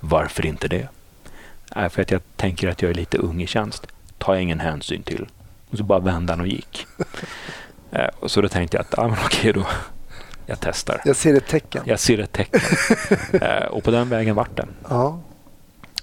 Varför 0.00 0.46
inte 0.46 0.68
det? 0.68 0.88
Nej, 1.76 1.88
för 1.90 2.02
att 2.02 2.10
jag 2.10 2.20
tänker 2.36 2.68
att 2.68 2.82
jag 2.82 2.90
är 2.90 2.94
lite 2.94 3.18
ung 3.18 3.42
i 3.42 3.46
tjänst. 3.46 3.86
tar 4.18 4.34
jag 4.34 4.42
ingen 4.42 4.60
hänsyn 4.60 5.02
till. 5.02 5.26
Och 5.70 5.78
så 5.78 5.84
bara 5.84 5.98
vände 5.98 6.32
han 6.32 6.40
och 6.40 6.48
gick. 6.48 6.86
eh, 7.90 8.08
och 8.20 8.30
så 8.30 8.40
då 8.40 8.48
tänkte 8.48 8.76
jag 8.76 8.84
att, 8.84 8.94
ja 8.96 9.08
men 9.08 9.18
okej 9.24 9.52
då. 9.52 9.66
Jag 10.48 10.58
testar. 10.60 11.00
Jag 11.04 11.16
ser 11.16 11.34
ett 11.34 11.46
tecken. 11.46 11.82
Jag 11.86 12.00
ser 12.00 12.18
ett 12.18 12.32
tecken. 12.32 12.60
eh, 13.42 13.64
och 13.64 13.84
på 13.84 13.90
den 13.90 14.08
vägen 14.08 14.34
vart 14.34 14.56
det. 14.56 14.66
Ja. 14.88 15.20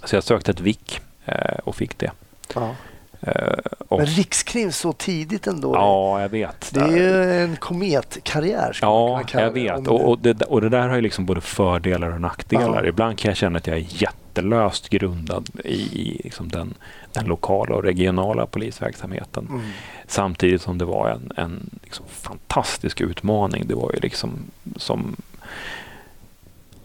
Så 0.03 0.15
jag 0.15 0.23
sökte 0.23 0.51
ett 0.51 0.59
VIK 0.59 1.01
eh, 1.25 1.57
och 1.63 1.75
fick 1.75 1.97
det. 1.97 2.11
ja. 2.53 2.75
Eh, 3.21 3.57
och, 3.87 3.97
Men 3.97 4.05
Rikskrim 4.05 4.71
så 4.71 4.93
tidigt 4.93 5.47
ändå. 5.47 5.75
ja, 5.75 6.21
jag 6.21 6.29
vet. 6.29 6.69
Det 6.73 6.79
är 6.79 6.97
ju 6.97 7.43
en 7.43 7.55
kometkarriär. 7.55 8.77
Ja, 8.81 9.23
jag 9.33 9.51
vet. 9.51 9.87
Och, 9.87 10.09
och, 10.09 10.19
det, 10.19 10.41
och 10.41 10.61
det 10.61 10.69
där 10.69 10.87
har 10.87 10.95
ju 10.95 11.01
liksom 11.01 11.25
både 11.25 11.41
fördelar 11.41 12.13
och 12.13 12.21
nackdelar. 12.21 12.83
Ja. 12.83 12.89
Ibland 12.89 13.17
kan 13.17 13.29
jag 13.29 13.37
känna 13.37 13.57
att 13.57 13.67
jag 13.67 13.77
är 13.77 13.85
jättelöst 13.87 14.89
grundad 14.89 15.49
i, 15.63 15.73
i 15.73 16.21
liksom 16.23 16.49
den, 16.49 16.73
den 17.15 17.25
lokala 17.25 17.75
och 17.75 17.83
regionala 17.83 18.45
polisverksamheten. 18.45 19.47
Mm. 19.49 19.61
Samtidigt 20.07 20.61
som 20.61 20.77
det 20.77 20.85
var 20.85 21.09
en, 21.09 21.31
en 21.35 21.69
liksom 21.83 22.05
fantastisk 22.07 23.01
utmaning. 23.01 23.67
Det 23.67 23.75
var 23.75 23.91
ju 23.93 23.99
liksom 23.99 24.31
som... 24.75 25.15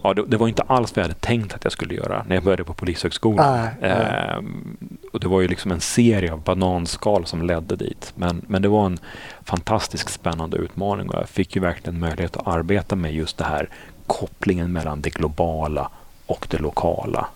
Ja, 0.03 0.13
det, 0.13 0.25
det 0.27 0.37
var 0.37 0.47
inte 0.47 0.61
alls 0.61 0.95
vad 0.95 1.03
jag 1.03 1.09
hade 1.09 1.19
tänkt 1.19 1.53
att 1.53 1.63
jag 1.63 1.73
skulle 1.73 1.93
göra 1.93 2.25
när 2.27 2.35
jag 2.35 2.43
började 2.43 2.63
på 2.63 2.73
Polishögskolan. 2.73 3.59
Nej, 3.59 3.69
nej. 3.81 3.91
Ehm, 3.91 4.77
och 5.13 5.19
det 5.19 5.27
var 5.27 5.41
ju 5.41 5.47
liksom 5.47 5.71
en 5.71 5.81
serie 5.81 6.33
av 6.33 6.41
bananskal 6.43 7.25
som 7.25 7.41
ledde 7.41 7.75
dit. 7.75 8.13
Men, 8.15 8.41
men 8.47 8.61
det 8.61 8.67
var 8.67 8.85
en 8.85 8.99
fantastiskt 9.43 10.09
spännande 10.09 10.57
utmaning 10.57 11.09
och 11.09 11.15
jag 11.15 11.29
fick 11.29 11.55
ju 11.55 11.61
verkligen 11.61 11.99
möjlighet 11.99 12.37
att 12.37 12.47
arbeta 12.47 12.95
med 12.95 13.13
just 13.13 13.37
det 13.37 13.43
här 13.43 13.69
kopplingen 14.07 14.71
mellan 14.71 15.01
det 15.01 15.09
globala 15.09 15.89
och 16.25 16.47
det 16.49 16.57
lokala. 16.57 17.27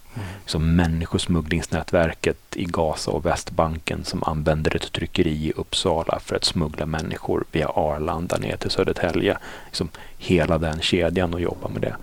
Som 0.46 0.76
människosmugglingsnätverket 0.76 2.38
i 2.56 2.66
Gaza 2.66 3.12
och 3.12 3.26
Västbanken 3.26 4.04
som 4.04 4.24
använder 4.24 4.76
ett 4.76 4.92
tryckeri 4.92 5.48
i 5.48 5.54
Uppsala 5.56 6.20
för 6.20 6.36
att 6.36 6.44
smuggla 6.44 6.86
människor 6.86 7.46
via 7.52 7.68
Arlanda 7.68 8.38
ner 8.38 8.58
till 8.58 8.70
Södertälje. 8.70 9.38
Liksom 9.66 9.90
hela 10.18 10.58
den 10.58 10.82
kedjan 10.82 11.34
och 11.34 11.42
jobba 11.42 11.68
med 11.68 11.82
det. 11.82 11.96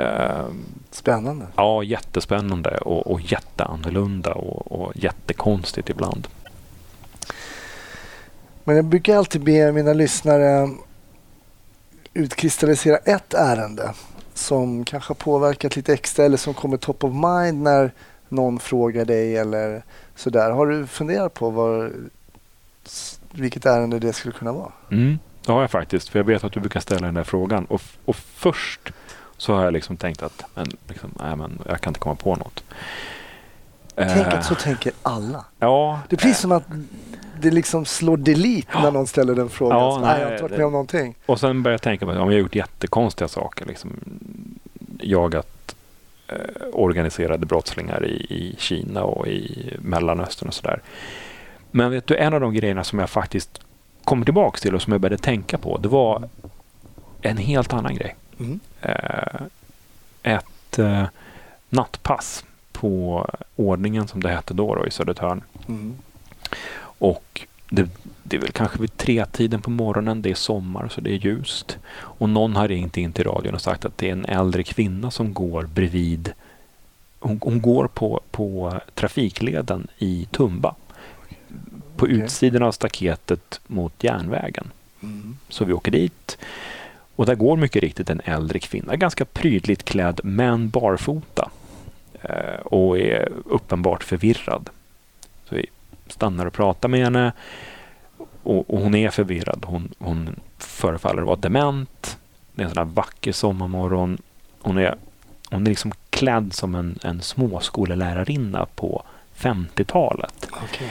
Ehm, 0.00 0.64
Spännande. 0.90 1.46
Ja, 1.56 1.82
jättespännande 1.82 2.78
och, 2.78 3.06
och 3.06 3.20
jätteannorlunda 3.20 4.34
och, 4.34 4.72
och 4.72 4.92
jättekonstigt 4.96 5.90
ibland. 5.90 6.28
Men 8.64 8.76
jag 8.76 8.84
brukar 8.84 9.16
alltid 9.16 9.42
be 9.42 9.72
mina 9.72 9.92
lyssnare 9.92 10.68
utkristallisera 12.14 12.96
ett 12.96 13.34
ärende 13.34 13.92
som 14.34 14.84
kanske 14.84 15.10
har 15.10 15.14
påverkat 15.14 15.76
lite 15.76 15.92
extra 15.92 16.24
eller 16.24 16.36
som 16.36 16.54
kommer 16.54 16.76
top 16.76 17.04
of 17.04 17.12
mind 17.12 17.62
när 17.62 17.92
någon 18.28 18.58
frågar 18.58 19.04
dig 19.04 19.36
eller 19.36 19.82
sådär. 20.14 20.50
Har 20.50 20.66
du 20.66 20.86
funderat 20.86 21.34
på 21.34 21.50
vad, 21.50 21.92
vilket 23.30 23.66
ärende 23.66 23.98
det 23.98 24.12
skulle 24.12 24.34
kunna 24.34 24.52
vara? 24.52 24.72
Mm, 24.90 25.18
det 25.46 25.52
har 25.52 25.60
jag 25.60 25.70
faktiskt, 25.70 26.08
för 26.08 26.18
jag 26.18 26.24
vet 26.24 26.44
att 26.44 26.52
du 26.52 26.60
brukar 26.60 26.80
ställa 26.80 27.06
den 27.06 27.14
där 27.14 27.24
frågan. 27.24 27.64
Och, 27.64 27.82
och 28.04 28.16
först 28.16 28.92
så 29.36 29.54
har 29.54 29.64
jag 29.64 29.72
liksom 29.72 29.96
tänkt 29.96 30.22
att 30.22 30.44
men, 30.54 30.66
liksom, 30.88 31.10
nej, 31.20 31.36
men 31.36 31.58
jag 31.66 31.80
kan 31.80 31.90
inte 31.90 32.00
komma 32.00 32.14
på 32.14 32.36
något. 32.36 32.64
Tänk 33.96 34.10
Eh, 34.26 34.38
att 34.38 34.44
så 34.44 34.54
tänker 34.54 34.92
alla. 35.02 35.44
Ja, 35.58 36.00
Det 36.08 36.16
är 36.16 36.18
precis 36.18 36.38
som 36.38 36.52
att 36.52 36.64
det 37.44 37.50
liksom 37.50 37.84
slår 37.84 38.16
delete 38.16 38.80
när 38.82 38.90
någon 38.90 39.06
ställer 39.06 39.34
den 39.34 39.48
frågan. 39.48 39.78
Ja, 39.78 39.98
nej, 40.00 40.08
nej, 40.08 40.20
jag 40.20 40.26
har 40.26 40.32
inte 40.32 40.42
varit 40.42 40.56
med 40.56 40.66
om 40.66 40.72
någonting. 40.72 41.14
Och 41.26 41.40
sen 41.40 41.62
började 41.62 41.74
jag 41.74 41.82
tänka 41.82 42.04
på 42.04 42.10
att 42.10 42.16
jag 42.16 42.24
har 42.24 42.32
gjort 42.32 42.54
jättekonstiga 42.54 43.28
saker. 43.28 43.66
Liksom, 43.66 43.90
jagat 45.00 45.76
eh, 46.28 46.36
organiserade 46.72 47.46
brottslingar 47.46 48.04
i, 48.04 48.14
i 48.14 48.54
Kina 48.58 49.02
och 49.02 49.26
i 49.26 49.72
Mellanöstern 49.78 50.48
och 50.48 50.54
sådär. 50.54 50.80
Men 51.70 51.90
vet 51.90 52.06
du, 52.06 52.16
en 52.16 52.34
av 52.34 52.40
de 52.40 52.54
grejerna 52.54 52.84
som 52.84 52.98
jag 52.98 53.10
faktiskt 53.10 53.60
kommer 54.04 54.24
tillbaks 54.24 54.60
till 54.60 54.74
och 54.74 54.82
som 54.82 54.92
jag 54.92 55.00
började 55.00 55.22
tänka 55.22 55.58
på, 55.58 55.78
det 55.78 55.88
var 55.88 56.28
en 57.20 57.36
helt 57.36 57.72
annan 57.72 57.94
grej. 57.94 58.16
Mm. 58.40 58.60
Eh, 58.82 59.40
ett 60.22 60.78
eh, 60.78 61.04
nattpass 61.68 62.44
på 62.72 63.26
ordningen 63.56 64.08
som 64.08 64.22
det 64.22 64.28
hette 64.28 64.54
då, 64.54 64.74
då 64.74 64.86
i 64.86 64.90
Södertörn. 64.90 65.42
Mm. 65.68 65.94
Och 66.98 67.46
det, 67.68 67.88
det 68.22 68.36
är 68.36 68.40
väl 68.40 68.52
kanske 68.52 68.78
vid 68.78 68.96
tretiden 68.96 69.62
på 69.62 69.70
morgonen, 69.70 70.22
det 70.22 70.30
är 70.30 70.34
sommar 70.34 70.88
så 70.88 71.00
det 71.00 71.10
är 71.10 71.26
ljust. 71.26 71.78
Och 71.94 72.28
någon 72.28 72.56
har 72.56 72.68
ringt 72.68 72.96
in 72.96 73.12
till 73.12 73.24
radion 73.24 73.54
och 73.54 73.60
sagt 73.60 73.84
att 73.84 73.98
det 73.98 74.08
är 74.08 74.12
en 74.12 74.24
äldre 74.24 74.62
kvinna 74.62 75.10
som 75.10 75.34
går 75.34 75.62
bredvid. 75.62 76.32
Hon, 77.18 77.38
hon 77.42 77.60
går 77.60 77.88
på, 77.88 78.20
på 78.30 78.80
trafikleden 78.94 79.88
i 79.98 80.28
Tumba. 80.30 80.74
På 81.96 82.04
Okej. 82.04 82.16
utsidan 82.16 82.62
av 82.62 82.72
staketet 82.72 83.60
mot 83.66 84.04
järnvägen. 84.04 84.70
Mm. 85.02 85.36
Så 85.48 85.64
vi 85.64 85.72
åker 85.72 85.90
dit. 85.90 86.38
Och 87.16 87.26
där 87.26 87.34
går 87.34 87.56
mycket 87.56 87.82
riktigt 87.82 88.10
en 88.10 88.20
äldre 88.24 88.58
kvinna, 88.58 88.96
ganska 88.96 89.24
prydligt 89.24 89.84
klädd 89.84 90.20
men 90.24 90.70
barfota. 90.70 91.50
Eh, 92.22 92.60
och 92.64 92.98
är 92.98 93.28
uppenbart 93.44 94.04
förvirrad. 94.04 94.70
Stannar 96.14 96.46
och 96.46 96.52
pratar 96.52 96.88
med 96.88 97.04
henne. 97.04 97.32
Och, 98.42 98.70
och 98.70 98.80
hon 98.80 98.94
är 98.94 99.10
förvirrad. 99.10 99.64
Hon, 99.66 99.94
hon 99.98 100.40
förefaller 100.58 101.22
vara 101.22 101.36
dement. 101.36 102.18
Det 102.54 102.62
är 102.62 102.64
en 102.64 102.70
sån 102.70 102.78
här 102.78 102.94
vacker 102.94 103.32
sommarmorgon. 103.32 104.18
Hon 104.60 104.78
är, 104.78 104.94
hon 105.50 105.66
är 105.66 105.70
liksom 105.70 105.92
klädd 106.10 106.52
som 106.52 106.74
en, 106.74 106.98
en 107.02 107.22
småskolelärarinna 107.22 108.66
på 108.74 109.02
50-talet. 109.36 110.48
Okej. 110.50 110.90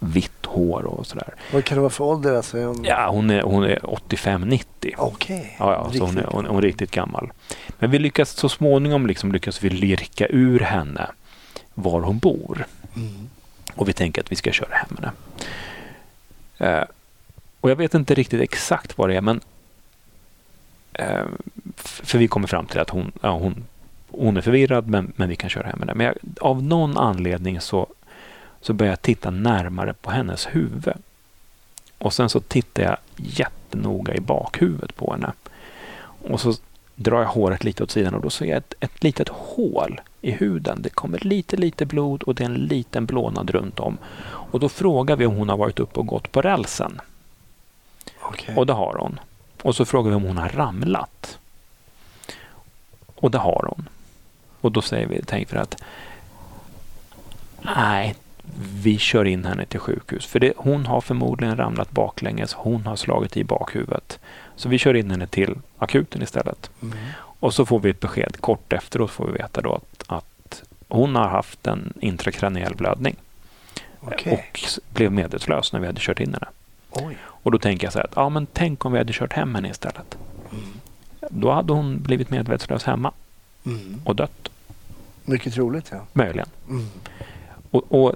Vitt 0.00 0.46
hår 0.46 0.82
och 0.84 1.06
sådär. 1.06 1.34
Vad 1.52 1.64
kan 1.64 1.76
det 1.76 1.80
vara 1.80 1.90
för 1.90 2.04
ålder? 2.04 2.34
Alltså? 2.34 2.64
Hon... 2.64 2.84
Ja, 2.84 3.08
hon 3.10 3.30
är, 3.30 3.42
hon 3.42 3.64
är 3.64 3.78
85-90. 3.78 4.94
Okej. 4.98 5.56
Ja, 5.58 5.72
ja 5.72 5.98
så 5.98 6.04
hon 6.04 6.18
är, 6.18 6.24
hon, 6.24 6.46
hon 6.46 6.56
är 6.56 6.62
riktigt 6.62 6.90
gammal. 6.90 7.32
Men 7.78 7.90
vi 7.90 7.98
lyckas 7.98 8.30
så 8.30 8.48
småningom 8.48 9.06
liksom 9.06 9.32
lyckas 9.32 9.64
vi 9.64 9.70
lirka 9.70 10.26
ur 10.28 10.60
henne 10.60 11.10
var 11.74 12.00
hon 12.00 12.18
bor. 12.18 12.66
Mm. 12.96 13.28
Och 13.74 13.88
vi 13.88 13.92
tänker 13.92 14.22
att 14.22 14.32
vi 14.32 14.36
ska 14.36 14.52
köra 14.52 14.74
hem 14.74 14.96
henne. 14.98 15.12
Eh, 16.58 16.84
och 17.60 17.70
jag 17.70 17.76
vet 17.76 17.94
inte 17.94 18.14
riktigt 18.14 18.40
exakt 18.40 18.98
vad 18.98 19.08
det 19.08 19.16
är, 19.16 19.20
men 19.20 19.40
eh, 20.92 21.26
för 21.76 22.18
vi 22.18 22.28
kommer 22.28 22.46
fram 22.46 22.66
till 22.66 22.80
att 22.80 22.90
hon, 22.90 23.12
ja, 23.20 23.30
hon, 23.30 23.64
hon 24.10 24.36
är 24.36 24.40
förvirrad, 24.40 24.88
men, 24.88 25.12
men 25.16 25.28
vi 25.28 25.36
kan 25.36 25.50
köra 25.50 25.66
hem 25.66 25.78
henne. 25.80 25.94
Men 25.94 26.06
jag, 26.06 26.14
av 26.40 26.62
någon 26.62 26.98
anledning 26.98 27.60
så, 27.60 27.86
så 28.60 28.72
börjar 28.72 28.92
jag 28.92 29.02
titta 29.02 29.30
närmare 29.30 29.94
på 29.94 30.10
hennes 30.10 30.46
huvud. 30.46 30.94
Och 31.98 32.12
sen 32.12 32.28
så 32.28 32.40
tittar 32.40 32.82
jag 32.82 32.96
jättenoga 33.16 34.14
i 34.14 34.20
bakhuvudet 34.20 34.96
på 34.96 35.12
henne. 35.12 35.32
Och 36.22 36.40
så 36.40 36.54
drar 37.02 37.20
jag 37.20 37.28
håret 37.28 37.64
lite 37.64 37.82
åt 37.82 37.90
sidan 37.90 38.14
och 38.14 38.20
då 38.20 38.30
ser 38.30 38.46
jag 38.46 38.56
ett, 38.56 38.74
ett 38.80 39.04
litet 39.04 39.28
hål 39.28 40.00
i 40.20 40.30
huden. 40.30 40.82
Det 40.82 40.90
kommer 40.90 41.18
lite, 41.18 41.56
lite 41.56 41.86
blod 41.86 42.22
och 42.22 42.34
det 42.34 42.42
är 42.42 42.48
en 42.48 42.54
liten 42.54 43.06
blånad 43.06 43.50
runt 43.50 43.80
om. 43.80 43.98
Och 44.24 44.60
då 44.60 44.68
frågar 44.68 45.16
vi 45.16 45.26
om 45.26 45.36
hon 45.36 45.48
har 45.48 45.56
varit 45.56 45.80
uppe 45.80 46.00
och 46.00 46.06
gått 46.06 46.32
på 46.32 46.42
rälsen. 46.42 47.00
Okej. 48.20 48.56
Och 48.56 48.66
det 48.66 48.72
har 48.72 48.96
hon. 48.98 49.20
Och 49.62 49.76
så 49.76 49.84
frågar 49.84 50.10
vi 50.10 50.16
om 50.16 50.22
hon 50.22 50.38
har 50.38 50.48
ramlat. 50.48 51.38
Och 53.14 53.30
det 53.30 53.38
har 53.38 53.66
hon. 53.74 53.88
Och 54.60 54.72
då 54.72 54.82
säger 54.82 55.06
vi, 55.06 55.22
tänker 55.22 55.52
vi 55.52 55.58
att 55.58 55.82
nej, 57.62 58.14
vi 58.82 58.98
kör 58.98 59.24
in 59.24 59.44
henne 59.44 59.66
till 59.66 59.80
sjukhus. 59.80 60.26
För 60.26 60.40
det, 60.40 60.52
hon 60.56 60.86
har 60.86 61.00
förmodligen 61.00 61.56
ramlat 61.56 61.90
baklänges. 61.90 62.52
Hon 62.52 62.86
har 62.86 62.96
slagit 62.96 63.36
i 63.36 63.44
bakhuvudet. 63.44 64.18
Så 64.60 64.68
vi 64.68 64.78
kör 64.78 64.94
in 64.94 65.10
henne 65.10 65.26
till 65.26 65.54
akuten 65.78 66.22
istället. 66.22 66.70
Mm. 66.82 66.98
Och 67.16 67.54
så 67.54 67.66
får 67.66 67.80
vi 67.80 67.90
ett 67.90 68.00
besked. 68.00 68.36
Kort 68.40 68.72
efteråt 68.72 69.10
får 69.10 69.26
vi 69.26 69.32
veta 69.32 69.60
då 69.60 69.74
att, 69.74 70.04
att 70.06 70.62
hon 70.88 71.14
har 71.16 71.28
haft 71.28 71.66
en 71.66 71.92
intrakraniell 72.00 72.74
blödning. 72.74 73.16
Okej. 74.00 74.32
Och 74.32 74.60
blev 74.94 75.12
medvetslös 75.12 75.72
när 75.72 75.80
vi 75.80 75.86
hade 75.86 76.00
kört 76.00 76.20
in 76.20 76.34
henne. 76.34 76.46
Oj. 76.90 77.16
Och 77.22 77.50
då 77.50 77.58
tänker 77.58 77.86
jag 77.86 77.92
så 77.92 77.98
här 77.98 78.06
att 78.06 78.12
ja, 78.16 78.28
men 78.28 78.46
tänk 78.52 78.84
om 78.84 78.92
vi 78.92 78.98
hade 78.98 79.12
kört 79.12 79.32
hem 79.32 79.54
henne 79.54 79.70
istället. 79.70 80.16
Mm. 80.52 80.64
Då 81.30 81.50
hade 81.50 81.72
hon 81.72 82.02
blivit 82.02 82.30
medvetslös 82.30 82.84
hemma 82.84 83.12
Mm. 83.64 84.00
och 84.04 84.16
dött. 84.16 84.50
Mycket 85.24 85.54
troligt, 85.54 85.88
ja. 85.92 85.98
Möjligen. 86.12 86.48
Och, 87.70 87.92
och, 87.92 88.14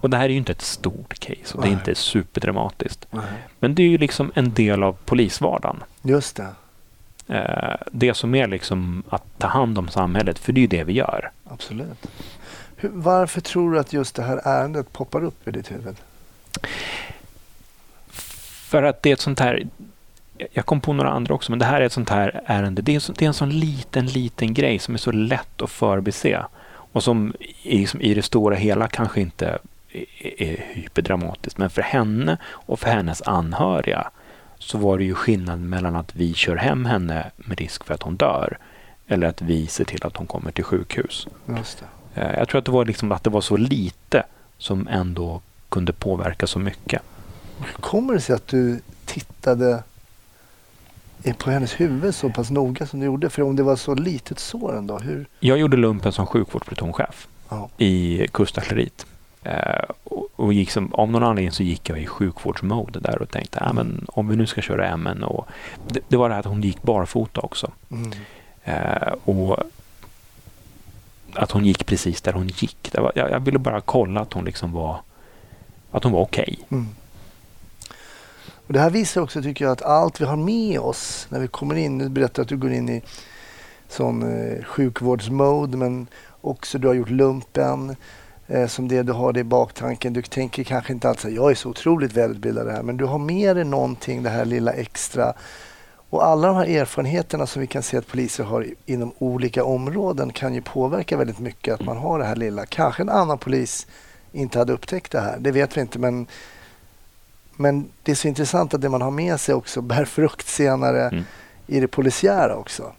och 0.00 0.10
det 0.10 0.16
här 0.16 0.24
är 0.24 0.28
ju 0.28 0.36
inte 0.36 0.52
ett 0.52 0.62
stort 0.62 1.18
case 1.18 1.54
och 1.54 1.62
det 1.62 1.68
är 1.68 1.70
Nej. 1.70 1.78
inte 1.78 1.94
superdramatiskt. 1.94 3.06
Nej. 3.10 3.24
Men 3.60 3.74
det 3.74 3.82
är 3.82 3.88
ju 3.88 3.98
liksom 3.98 4.32
en 4.34 4.54
del 4.54 4.82
av 4.82 4.96
polisvardagen. 5.04 5.82
Just 6.02 6.36
det. 6.36 6.48
Eh, 7.28 7.76
det 7.92 8.14
som 8.14 8.34
är 8.34 8.46
liksom 8.46 9.02
att 9.08 9.38
ta 9.38 9.46
hand 9.46 9.78
om 9.78 9.88
samhället, 9.88 10.38
för 10.38 10.52
det 10.52 10.58
är 10.58 10.62
ju 10.62 10.66
det 10.66 10.84
vi 10.84 10.92
gör. 10.92 11.30
Absolut. 11.44 12.06
Hur, 12.76 12.90
varför 12.92 13.40
tror 13.40 13.72
du 13.72 13.78
att 13.78 13.92
just 13.92 14.14
det 14.14 14.22
här 14.22 14.40
ärendet 14.44 14.92
poppar 14.92 15.24
upp 15.24 15.48
i 15.48 15.50
ditt 15.50 15.70
huvud? 15.70 15.96
För 18.68 18.82
att 18.82 19.02
det 19.02 19.08
är 19.10 19.12
ett 19.12 19.20
sånt 19.20 19.40
här... 19.40 19.66
Jag 20.52 20.66
kom 20.66 20.80
på 20.80 20.92
några 20.92 21.10
andra 21.10 21.34
också, 21.34 21.52
men 21.52 21.58
det 21.58 21.64
här 21.64 21.80
är 21.80 21.84
ett 21.84 21.92
sånt 21.92 22.10
här 22.10 22.42
ärende. 22.46 22.82
Det 22.82 22.94
är, 22.94 23.00
så, 23.00 23.12
det 23.12 23.24
är 23.24 23.26
en 23.26 23.34
sån 23.34 23.50
liten, 23.50 24.06
liten 24.06 24.54
grej 24.54 24.78
som 24.78 24.94
är 24.94 24.98
så 24.98 25.12
lätt 25.12 25.62
att 25.62 25.70
förbise. 25.70 26.46
Och 26.96 27.02
som 27.02 27.34
i, 27.62 27.86
som 27.86 28.00
i 28.00 28.14
det 28.14 28.22
stora 28.22 28.54
hela 28.56 28.88
kanske 28.88 29.20
inte 29.20 29.58
är, 30.38 30.64
hyperdramatiskt. 30.74 31.58
Men 31.58 31.70
för 31.70 31.82
henne 31.82 32.36
och 32.46 32.80
för 32.80 32.90
hennes 32.90 33.22
anhöriga 33.22 34.10
så 34.58 34.78
var 34.78 34.98
det 34.98 35.04
ju 35.04 35.14
skillnad 35.14 35.60
mellan 35.60 35.96
att 35.96 36.14
vi 36.16 36.34
kör 36.34 36.56
hem 36.56 36.84
henne 36.84 37.30
med 37.36 37.58
risk 37.58 37.84
för 37.84 37.94
att 37.94 38.02
hon 38.02 38.16
dör 38.16 38.58
eller 39.08 39.26
att 39.26 39.42
vi 39.42 39.66
ser 39.66 39.84
till 39.84 40.06
att 40.06 40.16
hon 40.16 40.26
kommer 40.26 40.50
till 40.52 40.64
sjukhus. 40.64 41.28
Eh, 42.14 42.38
Jag 42.38 42.48
tror 42.48 42.58
att 42.58 42.64
det 42.64 42.72
var 42.72 42.84
liksom 42.84 43.12
att 43.12 43.24
det 43.24 43.30
var 43.30 43.40
så 43.40 43.56
lite 43.56 44.22
som 44.58 44.88
ändå 44.88 45.40
kunde 45.68 45.92
påverka 45.92 46.46
så 46.46 46.58
mycket. 46.58 47.02
Hur 47.58 47.72
kommer 47.80 48.14
det 48.14 48.20
sig 48.20 48.34
att 48.34 48.46
du 48.48 48.80
tittade 49.04 49.82
på 51.38 51.50
hennes 51.50 51.80
huvud 51.80 52.14
så 52.14 52.30
pass 52.30 52.50
noga 52.50 52.86
som 52.86 53.00
du 53.00 53.06
gjorde? 53.06 53.30
För 53.30 53.42
om 53.42 53.56
det 53.56 53.62
var 53.62 53.76
så 53.76 53.94
litet 53.94 54.38
sår 54.38 54.76
ändå, 54.76 54.98
hur? 54.98 55.26
Jag 55.40 55.58
gjorde 55.58 55.76
lumpen 55.76 56.12
som 56.12 56.26
sjukvårdsplutonchef 56.26 57.28
Ja. 57.48 57.68
i 57.78 58.26
kustartilleriet. 58.32 59.06
Eh, 59.42 59.82
och, 60.04 60.28
och 60.36 60.52
gick 60.52 60.70
som, 60.70 60.94
av 60.94 61.10
någon 61.10 61.22
anledning 61.22 61.52
så 61.52 61.62
gick 61.62 61.88
jag 61.88 61.98
i 62.02 62.06
sjukvårdsmode 62.06 63.00
där 63.00 63.22
och 63.22 63.30
tänkte 63.30 63.60
ah, 63.60 63.72
men 63.72 64.06
om 64.08 64.28
vi 64.28 64.36
nu 64.36 64.46
ska 64.46 64.60
köra 64.60 64.96
MN 64.96 65.22
och 65.24 65.48
det, 65.88 66.00
det 66.08 66.16
var 66.16 66.28
det 66.28 66.34
här 66.34 66.40
att 66.40 66.46
hon 66.46 66.62
gick 66.62 66.82
barfota 66.82 67.40
också. 67.40 67.70
Mm. 67.90 68.12
Eh, 68.64 69.12
och 69.24 69.58
att 71.34 71.50
hon 71.50 71.64
gick 71.64 71.86
precis 71.86 72.20
där 72.22 72.32
hon 72.32 72.48
gick. 72.48 72.90
Var, 72.94 73.12
jag, 73.14 73.30
jag 73.30 73.40
ville 73.40 73.58
bara 73.58 73.80
kolla 73.80 74.20
att 74.20 74.32
hon 74.32 74.44
liksom 74.44 74.72
var 74.72 75.00
att 75.90 76.04
hon 76.04 76.12
var 76.12 76.20
okej. 76.20 76.58
Mm. 76.68 76.88
Och 78.66 78.72
det 78.72 78.80
här 78.80 78.90
visar 78.90 79.20
också, 79.20 79.42
tycker 79.42 79.64
jag, 79.64 79.72
att 79.72 79.82
allt 79.82 80.20
vi 80.20 80.24
har 80.24 80.36
med 80.36 80.80
oss 80.80 81.26
när 81.30 81.40
vi 81.40 81.48
kommer 81.48 81.74
in, 81.74 81.98
nu 81.98 82.08
berättar 82.08 82.42
att 82.42 82.48
du 82.48 82.56
går 82.56 82.72
in 82.72 82.88
i 82.88 83.02
sån 83.88 84.22
eh, 84.22 84.64
sjukvårdsmode, 84.64 85.76
men 85.76 86.06
också 86.40 86.78
du 86.78 86.88
har 86.88 86.94
gjort 86.94 87.10
lumpen, 87.10 87.96
eh, 88.46 88.66
som 88.66 88.88
det 88.88 89.02
du 89.02 89.12
har 89.12 89.32
det 89.32 89.40
i 89.40 89.44
baktanken. 89.44 90.12
Du 90.12 90.22
tänker 90.22 90.64
kanske 90.64 90.92
inte 90.92 91.08
alls 91.08 91.24
att 91.24 91.32
jag 91.32 91.50
är 91.50 91.54
så 91.54 91.68
otroligt 91.68 92.12
välutbildad 92.12 92.70
här, 92.70 92.82
men 92.82 92.96
du 92.96 93.04
har 93.04 93.18
med 93.18 93.56
dig 93.56 93.64
någonting, 93.64 94.22
det 94.22 94.30
här 94.30 94.44
lilla 94.44 94.72
extra. 94.72 95.32
Och 96.10 96.26
alla 96.26 96.48
de 96.48 96.56
här 96.56 96.66
erfarenheterna 96.66 97.46
som 97.46 97.60
vi 97.60 97.66
kan 97.66 97.82
se 97.82 97.96
att 97.96 98.06
poliser 98.06 98.44
har 98.44 98.66
inom 98.86 99.12
olika 99.18 99.64
områden 99.64 100.32
kan 100.32 100.54
ju 100.54 100.62
påverka 100.62 101.16
väldigt 101.16 101.38
mycket 101.38 101.74
att 101.74 101.84
man 101.84 101.96
har 101.96 102.18
det 102.18 102.24
här 102.24 102.36
lilla. 102.36 102.66
Kanske 102.66 103.02
en 103.02 103.08
annan 103.08 103.38
polis 103.38 103.86
inte 104.32 104.58
hade 104.58 104.72
upptäckt 104.72 105.12
det 105.12 105.20
här, 105.20 105.38
det 105.38 105.50
vet 105.50 105.76
vi 105.76 105.80
inte, 105.80 105.98
men 105.98 106.26
men 107.56 107.88
det 108.02 108.10
är 108.12 108.16
så 108.16 108.28
intressant 108.28 108.74
att 108.74 108.80
det 108.80 108.88
man 108.88 109.02
har 109.02 109.10
med 109.10 109.40
sig 109.40 109.54
också 109.54 109.80
bär 109.80 110.04
frukt 110.04 110.46
senare 110.48 111.08
Mm. 111.08 111.24
i 111.66 111.80
det 111.80 111.88
polisiära 111.88 112.56
också. 112.56 112.92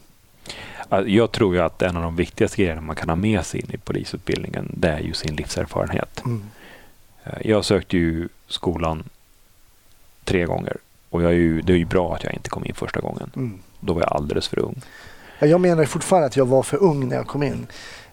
Jag 1.06 1.32
tror 1.32 1.56
ju 1.56 1.62
att 1.62 1.82
en 1.82 1.98
av 1.98 2.04
de 2.04 2.15
viktigaste 2.15 2.58
grejerna 2.58 2.82
man 2.82 2.96
kan 2.96 3.10
ha 3.10 3.15
med 3.15 3.46
sig 3.46 3.60
in 3.60 3.70
i 3.74 3.78
polisutbildningen 3.78 4.72
det 4.78 4.89
är 4.89 5.00
ju 5.00 5.13
sin 5.13 5.36
livserfarenhet. 5.36 6.22
Mm. 6.26 6.43
Eh, 7.24 7.34
Jag 7.41 7.65
sökte 7.65 7.98
ju 7.98 8.30
skolan 8.48 9.04
tre 10.24 10.46
gånger 10.46 10.78
och 11.10 11.24
jag 11.24 11.32
är 11.32 11.36
ju, 11.36 11.62
det 11.62 11.74
är 11.74 11.78
ju 11.78 11.86
bra 11.86 12.15
att 12.15 12.24
jag 12.24 12.34
inte 12.34 12.50
kom 12.50 12.65
in 12.65 12.74
första 12.76 13.00
gången. 13.00 13.32
Mm. 13.36 13.60
Då 13.80 13.93
var 13.93 14.02
jag 14.02 14.13
alldeles 14.13 14.48
för 14.48 14.60
ung. 14.60 14.82
Ja, 15.39 15.48
Jag 15.48 15.62
menar 15.62 15.86
fortfarande 15.86 16.28
att 16.28 16.38
jag 16.38 16.46
var 16.46 16.63
för 16.63 16.78
ung 16.84 17.08
när 17.10 17.15
jag 17.15 17.28
kom 17.28 17.43
in. 17.43 17.67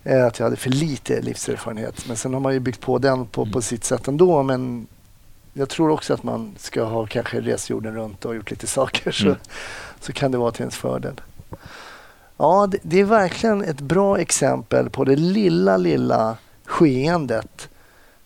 Eh, 0.04 0.26
Att 0.26 0.38
jag 0.38 0.46
hade 0.46 0.56
för 0.56 0.70
lite 0.70 1.20
livserfarenhet. 1.20 2.04
Men 2.08 2.16
sen 2.16 2.32
har 2.34 2.40
man 2.40 2.52
ju 2.52 2.60
byggt 2.60 2.80
på 2.80 2.98
den 2.98 3.26
på, 3.26 3.42
på 3.44 3.48
Mm. 3.48 3.62
sitt 3.62 3.84
sätt 3.84 4.08
ändå. 4.08 4.42
Men 4.42 4.86
jag 5.54 5.68
tror 5.68 5.90
också 5.90 6.14
att 6.14 6.22
man 6.22 6.54
ska 6.58 6.84
ha 6.84 7.06
kanske 7.06 7.40
rest 7.40 7.70
jorden 7.70 7.94
runt 7.94 8.24
och 8.24 8.34
gjort 8.36 8.50
lite 8.50 8.66
saker 8.66 9.12
så, 9.12 9.26
Mm. 9.26 9.38
så 10.00 10.12
kan 10.12 10.30
det 10.30 10.38
vara 10.38 10.50
till 10.50 10.60
ens 10.62 10.76
fördel. 10.76 11.20
Ja, 12.36 12.66
det, 12.70 12.78
det 12.82 13.00
är 13.00 13.04
verkligen 13.04 13.62
ett 13.64 13.80
bra 13.80 14.18
exempel 14.18 14.90
på 14.90 15.04
det 15.04 15.16
lilla, 15.16 15.76
lilla 15.76 16.36
skeendet 16.64 17.68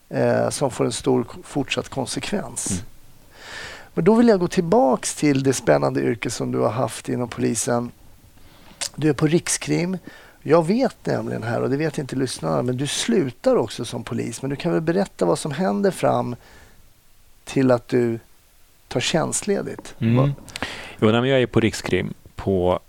eh, 0.09 0.51
som 0.51 0.71
får 0.71 0.85
en 0.85 0.93
stor 0.93 1.27
fortsatt 1.45 1.89
konsekvens. 1.89 2.71
Mm. 2.71 2.83
Men 3.95 4.05
då 4.05 4.15
vill 4.15 4.29
jag 4.29 4.41
gå 4.41 4.49
tillbaks 4.49 5.15
till 5.15 5.43
det 5.43 5.53
spännande 5.53 6.01
yrke 6.01 6.31
som 6.31 6.53
du 6.53 6.59
har 6.59 6.71
haft 6.71 7.09
inom 7.09 7.29
polisen. 7.29 7.91
Du 8.95 9.09
är 9.09 9.13
på 9.13 9.27
Rikskrim. 9.27 9.99
Jag 10.43 10.67
vet 10.67 11.07
nämligen 11.07 11.43
här, 11.43 11.63
och 11.63 11.71
det 11.71 11.77
vet 11.77 11.99
inte 11.99 12.17
lyssnarna, 12.17 12.63
men 12.63 12.77
du 12.77 12.87
slutar 12.87 13.57
också 13.57 13.85
som 13.85 14.05
polis. 14.05 14.43
Men 14.43 14.51
du 14.51 14.57
kan 14.57 14.73
väl 14.73 14.81
berätta 14.81 15.25
vad 15.25 15.39
som 15.39 15.53
händer 15.53 15.91
fram 15.91 16.37
till 17.49 17.71
att 17.71 17.89
du 17.89 18.19
tar 18.89 19.01
tjänstledigt? 19.01 19.95
Mm. 19.99 20.33
Jo, 21.01 21.11
jag 21.11 21.29
är 21.43 21.47
på 21.47 21.61
Rikskrim 21.61 22.15
på 22.37 22.81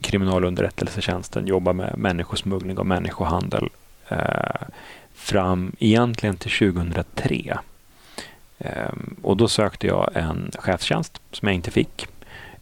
kriminalunderrättelsetjänsten, 0.00 1.46
jobbar 1.46 1.72
med 1.72 1.98
människosmuggling 1.98 2.78
och 2.78 2.86
människohandel 2.86 3.68
eh, 4.08 4.68
fram 5.14 5.72
egentligen 5.78 6.36
till 6.36 6.72
2003. 6.72 7.58
Ehm, 8.58 9.16
och 9.22 9.36
då 9.36 9.48
sökte 9.48 9.86
jag 9.86 10.10
en 10.14 10.50
chefstjänst 10.58 11.20
som 11.32 11.48
jag 11.48 11.54
inte 11.54 11.70
fick. 11.70 12.06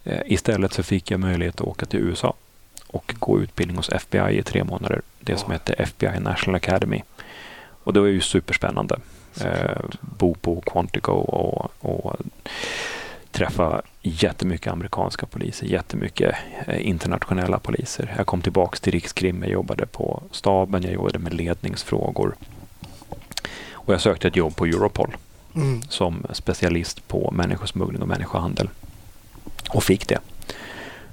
Eh, 0.05 0.21
istället 0.27 0.73
så 0.73 0.83
fick 0.83 1.11
jag 1.11 1.21
möjlighet 1.21 1.55
att 1.55 1.67
åka 1.67 1.87
till 1.87 2.01
USA 2.01 2.35
och 2.87 3.15
gå 3.19 3.41
utbildning 3.41 3.77
hos 3.77 3.89
FBI 3.89 4.39
i 4.39 4.43
tre 4.43 4.65
månader. 4.65 5.03
Det 5.21 5.37
som 5.37 5.53
heter 5.53 5.75
FBI 5.79 6.21
National 6.21 6.57
Academy. 6.57 7.03
Och 7.85 7.93
det 7.93 8.01
var 8.01 8.07
ju 8.07 8.21
superspännande. 8.21 8.97
Eh, 9.45 9.81
bo 10.01 10.35
på 10.35 10.61
Quantico 10.61 11.13
och, 11.13 11.71
och 11.81 12.17
träffa 13.31 13.83
jättemycket 14.03 14.73
amerikanska 14.73 15.27
poliser, 15.27 15.67
jättemycket 15.67 16.35
eh, 16.67 16.89
internationella 16.89 17.59
poliser. 17.59 18.15
Jag 18.17 18.27
kom 18.27 18.43
tillbaks 18.43 18.81
till 18.81 18.93
Rikskrim, 18.93 19.43
jag 19.43 19.53
jobbade 19.53 19.87
på 19.87 20.23
staben, 20.31 20.83
jag 20.83 20.93
jobbade 20.93 21.19
med 21.19 21.35
ledningsfrågor. 21.35 22.35
Och 23.73 23.95
jag 23.95 24.01
sökte 24.01 24.29
ett 24.29 24.37
jobb 24.37 24.57
på 24.57 24.65
Europol 24.67 25.17
Mm. 25.55 25.83
som 25.83 26.27
specialist 26.33 27.09
på 27.09 27.31
människosmuggling 27.31 28.03
och 28.03 28.09
människohandel. 28.09 28.69
Och 29.71 29.85
fick 29.85 30.09
det. 30.09 30.19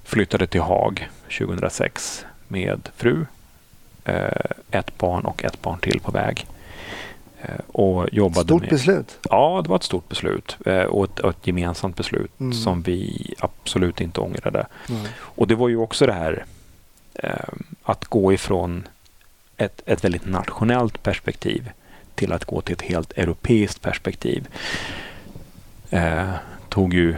Flyttade 0.03 0.47
till 0.47 0.61
Haag 0.61 1.09
2006 1.37 2.25
med 2.47 2.89
fru, 2.95 3.25
eh, 4.05 4.51
ett 4.71 4.97
barn 4.97 5.25
och 5.25 5.43
ett 5.43 5.61
barn 5.61 5.79
till 5.79 5.99
på 5.99 6.11
väg. 6.11 6.47
Eh, 7.41 7.49
och 7.67 8.07
jobbade 8.11 8.47
Stort 8.47 8.61
med... 8.61 8.69
beslut. 8.69 9.17
Ja, 9.29 9.61
det 9.63 9.69
var 9.69 9.75
ett 9.75 9.83
stort 9.83 10.09
beslut 10.09 10.57
eh, 10.65 10.81
och 10.83 11.03
ett, 11.05 11.19
och 11.19 11.29
ett 11.29 11.47
gemensamt 11.47 11.95
beslut 11.97 12.31
Mm. 12.39 12.53
som 12.53 12.81
vi 12.81 13.33
absolut 13.39 14.01
inte 14.01 14.21
ångrade. 14.21 14.67
Mm. 14.89 15.01
Och 15.17 15.47
det 15.47 15.55
var 15.55 15.69
ju 15.69 15.77
också 15.77 16.05
det 16.05 16.13
här 16.13 16.45
eh, 17.13 17.29
att 17.83 18.05
gå 18.05 18.33
ifrån 18.33 18.87
ett, 19.57 19.81
ett 19.85 20.03
väldigt 20.03 20.25
nationellt 20.25 21.03
perspektiv 21.03 21.69
till 22.15 22.31
att 22.31 22.45
gå 22.45 22.61
till 22.61 22.73
ett 22.73 22.81
helt 22.81 23.11
europeiskt 23.11 23.81
perspektiv. 23.81 24.47
Eh, 25.89 26.29
tog 26.69 26.93
ju 26.93 27.15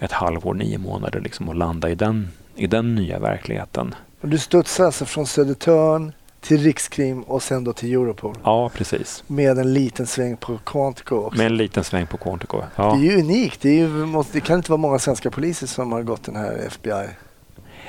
ett 0.00 0.12
halvår, 0.12 0.54
nio 0.54 0.78
månader 0.78 1.20
liksom 1.20 1.48
att 1.48 1.56
landa 1.56 1.90
i 1.90 1.94
den, 1.94 2.28
i 2.54 2.66
den 2.66 2.94
nya 2.94 3.18
verkligheten. 3.18 3.94
Du 4.20 4.38
studsar 4.38 4.84
alltså 4.84 5.04
från 5.04 5.26
Södertörn 5.26 6.12
till 6.40 6.58
Rikskrim 6.62 7.22
och 7.22 7.42
sen 7.42 7.64
då 7.64 7.72
till 7.72 7.92
Europol. 7.92 8.34
Ja, 8.44 8.68
precis. 8.68 9.24
Med 9.26 9.58
en 9.58 9.72
liten 9.74 10.06
sväng 10.06 10.36
på 10.36 10.58
Quantico 10.58 11.14
också. 11.16 11.38
Med 11.38 11.46
en 11.46 11.56
liten 11.56 11.84
sväng 11.84 12.06
på 12.06 12.16
Quantico. 12.16 12.62
Ja. 12.76 12.94
Det 12.94 13.08
är 13.08 13.10
ju 13.12 13.20
unikt. 13.20 13.60
Det, 13.62 13.74
ju, 13.74 14.06
det 14.32 14.40
kan 14.40 14.56
inte 14.56 14.70
vara 14.70 14.76
många 14.80 14.98
svenska 14.98 15.30
poliser 15.30 15.66
som 15.66 15.92
har 15.92 16.02
gått 16.02 16.22
den 16.24 16.36
här 16.36 16.58
FBI. 16.66 17.06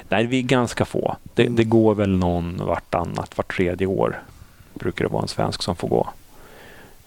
Nej, 0.10 0.26
vi 0.26 0.38
är 0.40 0.44
ganska 0.44 0.86
få. 0.86 1.16
Det, 1.34 1.42
Mm. 1.44 1.56
det 1.56 1.64
går 1.64 1.96
väl 1.96 2.10
någon 2.18 2.58
vartannat, 2.66 3.38
vart 3.38 3.56
tredje 3.56 3.88
år. 3.88 4.24
Brukar 4.74 5.06
det 5.06 5.12
vara 5.12 5.22
en 5.22 5.28
svensk 5.28 5.64
som 5.64 5.76
får 5.76 5.88
gå. 5.88 6.10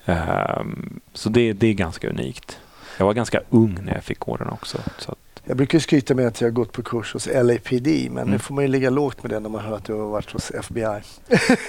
Ehm, 0.06 1.00
så 1.12 1.28
det, 1.28 1.52
det 1.52 1.66
är 1.66 1.72
ganska 1.74 2.08
unikt. 2.08 2.58
Jag 2.98 3.06
var 3.06 3.12
ganska 3.14 3.40
ung 3.50 3.78
när 3.84 3.94
jag 3.94 4.04
fick 4.04 4.18
gå 4.18 4.36
den 4.36 4.48
också. 4.48 4.78
Så 4.98 5.14
Jag 5.44 5.56
brukar 5.56 5.78
skryta 5.78 6.14
med 6.14 6.26
att 6.26 6.40
jag 6.40 6.48
har 6.48 6.52
gått 6.52 6.72
på 6.72 6.82
kurs 6.82 7.12
hos 7.12 7.26
LAPD 7.26 7.86
men 8.10 8.14
nu 8.14 8.20
Mm. 8.22 8.38
får 8.38 8.54
man 8.54 8.64
ju 8.64 8.68
ligga 8.68 8.90
lågt 8.90 9.22
med 9.22 9.30
det 9.30 9.40
när 9.40 9.48
man 9.50 9.60
hör 9.64 9.76
att 9.76 9.84
du 9.84 9.92
har 9.92 10.06
varit 10.06 10.30
hos 10.32 10.50
FBI. 10.50 11.00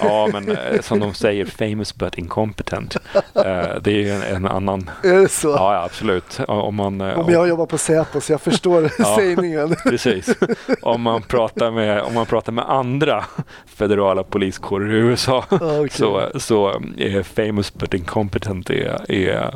ja, 0.00 0.28
men 0.32 0.48
eh, 0.50 0.80
som 0.80 1.00
de 1.00 1.14
säger, 1.14 1.44
famous 1.46 1.94
but 1.94 2.18
incompetent. 2.18 2.96
Eh, 3.14 3.22
det 3.82 3.86
är 3.86 3.90
ju 3.90 4.10
en, 4.10 4.22
en 4.22 4.46
annan... 4.46 4.90
Är 5.04 5.14
det 5.20 5.28
så? 5.28 5.48
Ja, 5.48 5.82
absolut. 5.84 6.40
Om 6.48 6.74
man, 6.74 7.00
eh, 7.00 7.18
Om 7.18 7.32
jag 7.32 7.48
jobbar 7.48 7.66
på 7.66 7.78
Säpo 7.78 8.20
så 8.20 8.32
jag 8.32 8.40
förstår 8.40 8.82
Ja. 8.98 9.16
sägningen. 9.16 9.76
Precis. 9.84 10.34
Om 10.82 11.02
man 11.02 11.22
pratar 11.22 11.70
med, 11.70 12.02
om 12.02 12.14
man 12.14 12.26
pratar 12.26 12.52
med 12.52 12.70
andra 12.70 13.24
federala 13.66 14.22
poliskårer 14.24 14.92
i 14.94 14.96
USA 14.98 15.44
okej. 15.50 15.88
så, 15.90 16.30
så 16.38 16.68
är 16.98 17.22
famous 17.22 17.74
but 17.74 17.94
incompetent 17.94 18.70
är, 18.70 19.10
är 19.12 19.54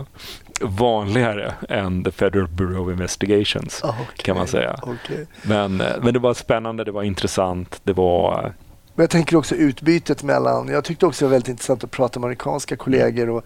vanligare 0.61 1.55
än 1.69 2.05
the 2.05 2.11
Federal 2.11 2.49
Bureau 2.49 2.85
of 2.85 2.91
Investigations. 2.93 3.85
Ah, 3.85 3.89
okej. 3.89 4.25
kan 4.25 4.37
man 4.37 4.47
säga. 4.47 4.79
Okej. 4.83 5.27
Men, 5.43 5.81
eh, 5.81 5.87
men 6.03 6.15
det 6.15 6.21
var 6.21 6.35
spännande, 6.35 6.85
det 6.85 6.93
var 6.93 7.03
intressant, 7.03 7.81
det 7.85 7.93
var... 7.93 8.55
Men 8.95 9.03
jag 9.03 9.11
tänker 9.11 9.37
också 9.37 9.55
utbytet 9.55 10.23
mellan, 10.23 10.69
jag 10.69 10.85
tyckte 10.85 11.07
också 11.07 11.25
det 11.25 11.29
var 11.29 11.33
väldigt 11.33 11.49
intressant 11.49 11.85
att 11.85 11.91
prata 11.91 12.21
med 12.21 12.27
amerikanska 12.27 12.77
kollegor 12.77 13.31
och 13.31 13.45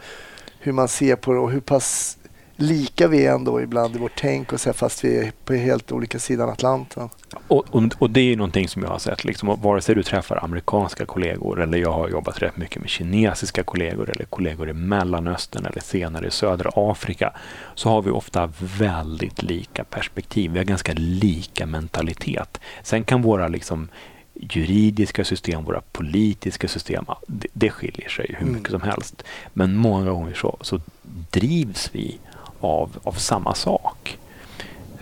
hur 0.58 0.72
man 0.72 0.88
ser 0.88 1.16
på 1.16 1.32
det 1.32 1.38
och 1.38 1.50
hur 1.50 1.60
pass 1.60 2.18
lika 2.62 3.08
vi 3.08 3.26
är 3.26 3.34
ändå 3.34 3.60
ibland 3.60 3.96
i 3.96 3.98
vårt 3.98 4.12
tänk 4.16 4.52
och 4.52 4.60
så 4.60 4.68
här, 4.68 4.74
fast 4.74 5.04
vi 5.04 5.18
är 5.18 5.32
på 5.44 5.54
helt 5.54 5.92
olika 5.92 6.18
sidan 6.18 6.48
Atlanten. 6.50 7.08
Och, 7.48 7.64
och, 7.70 7.82
och 7.98 8.10
det 8.10 8.20
är 8.20 8.24
ju 8.24 8.36
någonting 8.36 8.68
som 8.68 8.82
jag 8.82 8.90
har 8.90 8.98
sett, 8.98 9.24
liksom, 9.24 9.60
vare 9.62 9.80
sig 9.80 9.94
du 9.94 10.02
träffar 10.02 10.44
amerikanska 10.44 11.06
kollegor 11.06 11.60
eller 11.62 11.78
jag 11.78 11.92
har 11.92 12.08
jobbat 12.08 12.42
rätt 12.42 12.56
mycket 12.56 12.80
med 12.80 12.90
kinesiska 12.90 13.62
kollegor 13.62 14.10
eller 14.10 14.24
kollegor 14.24 14.68
i 14.68 14.72
Mellanöstern 14.72 15.66
eller 15.66 15.80
senare 15.80 16.26
i 16.26 16.30
södra 16.30 16.70
Afrika 16.74 17.32
så 17.74 17.88
har 17.88 18.02
vi 18.02 18.10
ofta 18.10 18.52
väldigt 18.58 19.42
lika 19.42 19.84
perspektiv. 19.84 20.50
Vi 20.50 20.58
har 20.58 20.64
ganska 20.64 20.92
lika 20.96 21.66
mentalitet. 21.66 22.60
Sen 22.82 23.04
kan 23.04 23.22
våra 23.22 23.48
liksom, 23.48 23.88
juridiska 24.34 25.24
system, 25.24 25.64
våra 25.64 25.80
politiska 25.92 26.68
system, 26.68 27.04
det, 27.26 27.48
det 27.52 27.70
skiljer 27.70 28.08
sig 28.08 28.26
hur 28.38 28.42
Mm. 28.46 28.54
mycket 28.54 28.70
som 28.70 28.82
helst. 28.82 29.22
Men 29.52 29.76
många 29.76 30.10
gånger 30.10 30.34
så, 30.34 30.56
så 30.60 30.80
drivs 31.30 31.90
vi 31.92 32.18
av, 32.64 32.96
av 33.04 33.12
samma 33.12 33.54
sak. 33.54 34.18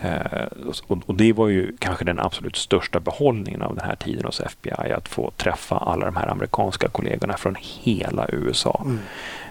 Eh, 0.01 0.47
och, 0.87 0.97
och 1.05 1.15
det 1.15 1.33
var 1.33 1.47
ju 1.47 1.77
kanske 1.79 2.05
den 2.05 2.19
absolut 2.19 2.55
största 2.55 2.99
behållningen 2.99 3.61
av 3.61 3.75
den 3.75 3.85
här 3.85 3.95
tiden 3.95 4.25
hos 4.25 4.39
FBI, 4.39 4.91
att 4.91 5.07
få 5.07 5.31
träffa 5.37 5.77
alla 5.77 6.05
de 6.05 6.15
här 6.15 6.27
amerikanska 6.27 6.87
kollegorna 6.87 7.37
från 7.37 7.55
hela 7.59 8.27
USA. 8.29 8.81
Mm. 8.85 8.99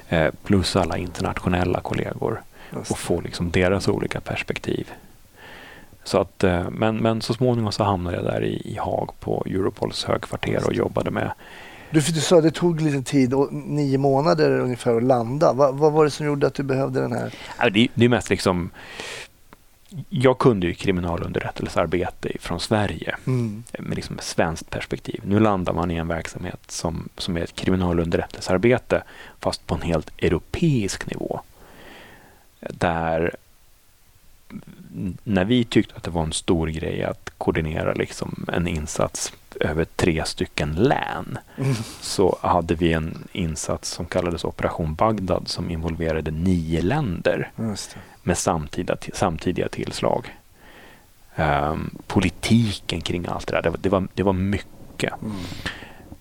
Eh, 0.09 0.35
plus 0.45 0.77
alla 0.77 0.99
internationella 0.99 1.81
kollegor 1.81 2.43
Just 2.73 2.91
och 2.91 2.99
få 2.99 3.21
liksom 3.21 3.51
deras 3.51 3.89
olika 3.89 4.21
perspektiv. 4.21 4.93
Så 6.05 6.19
att, 6.19 6.45
eh, 6.45 6.71
men, 6.71 6.97
men 6.97 7.23
så 7.23 7.35
småningom 7.35 7.73
så 7.73 7.85
hamnade 7.85 8.17
jag 8.17 8.25
där 8.25 8.45
i, 8.45 8.63
i 8.65 8.77
Haag 8.77 9.11
på 9.21 9.45
Europols 9.47 10.05
högkvarter 10.05 10.67
och 10.67 10.75
jobbade 10.75 11.11
med 11.11 11.31
Du, 11.91 12.01
du 12.01 12.21
sa 12.21 12.37
att 12.37 12.43
det 12.43 12.51
tog 12.51 12.81
lite 12.81 13.03
tid, 13.03 13.35
och 13.35 13.53
nio 13.53 13.99
månader 13.99 14.59
ungefär 14.61 14.97
att 14.97 15.03
landa. 15.03 15.53
Va, 15.53 15.73
vad 15.73 15.93
var 15.93 16.05
det 16.05 16.11
som 16.11 16.27
gjorde 16.27 16.47
att 16.47 16.55
du 16.55 16.63
behövde 16.63 17.01
den 17.01 17.13
här? 17.13 17.35
Det, 17.71 17.89
det 17.95 18.05
är 18.05 18.09
mest 18.09 18.31
liksom... 18.31 18.71
Jag 20.09 20.39
kunde 20.39 20.67
ju 20.67 20.75
kriminalunderrättelsearbete 20.75 22.31
från 22.41 22.61
Sverige 22.61 23.17
Mm. 23.27 23.63
med 23.79 23.97
liksom 23.97 24.19
ett 24.19 24.25
svenskt 24.25 24.71
perspektiv. 24.71 25.21
Nu 25.25 25.41
landar 25.41 25.73
man 25.73 25.91
i 25.91 25.97
en 25.97 26.09
verksamhet 26.09 26.61
som, 26.69 27.09
som 27.17 27.37
är 27.37 27.41
ett 27.41 27.55
kriminalunderrättelsearbete 27.55 29.03
fast 29.41 29.67
på 29.67 29.75
en 29.75 29.83
helt 29.83 30.11
europeisk 30.19 31.11
nivå. 31.11 31.41
Där 32.61 33.37
när 35.25 35.45
vi 35.45 35.65
tyckte 35.65 35.95
att 35.97 36.03
det 36.03 36.11
var 36.11 36.23
en 36.23 36.33
stor 36.33 36.67
grej 36.69 37.05
att 37.05 37.31
koordinera 37.39 37.93
liksom 37.93 38.47
en 38.53 38.69
insats 38.69 39.33
över 39.61 39.85
tre 39.85 40.25
stycken 40.25 40.73
län 40.73 41.39
Mm. 41.57 41.75
så 42.01 42.39
hade 42.43 42.75
vi 42.75 42.93
en 42.93 43.29
insats 43.33 43.91
som 43.91 44.07
kallades 44.07 44.45
Operation 44.45 44.95
Bagdad 44.95 45.49
som 45.49 45.71
involverade 45.71 46.31
nio 46.31 46.83
länder 46.83 47.51
med 48.23 48.39
samtida, 48.39 48.97
samtidiga 49.15 49.69
tillslag. 49.69 50.37
Ehm, 51.37 51.91
politiken 52.07 53.01
kring 53.01 53.27
allt 53.27 53.47
det 53.47 53.53
där, 53.53 53.63
det 53.63 53.71
var, 53.71 53.79
det 53.79 53.89
var, 53.89 54.09
det 54.15 54.23
var 54.23 54.33
mycket. 54.33 55.13
Mm. 55.23 55.37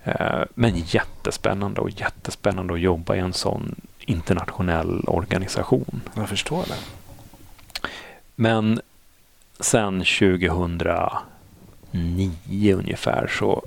Eh, 0.04 0.44
men 0.54 0.76
jättespännande 0.76 1.82
och 1.82 1.90
jättespännande 1.90 2.74
att 2.74 2.80
jobba 2.80 3.16
i 3.16 3.20
en 3.20 3.34
sån 3.34 3.76
internationell 4.00 5.04
organisation. 5.08 6.02
Jag 6.16 6.30
förstår 6.30 6.64
det. 6.68 6.78
Men 8.36 8.82
sen 9.60 10.06
2009 11.92 12.74
ungefär 12.74 13.28
så 13.28 13.64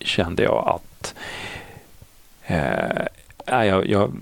kände 0.00 0.42
jag 0.42 0.68
att 0.68 1.14
eh, 2.46 3.06
jag, 3.66 3.86
jag 3.86 4.12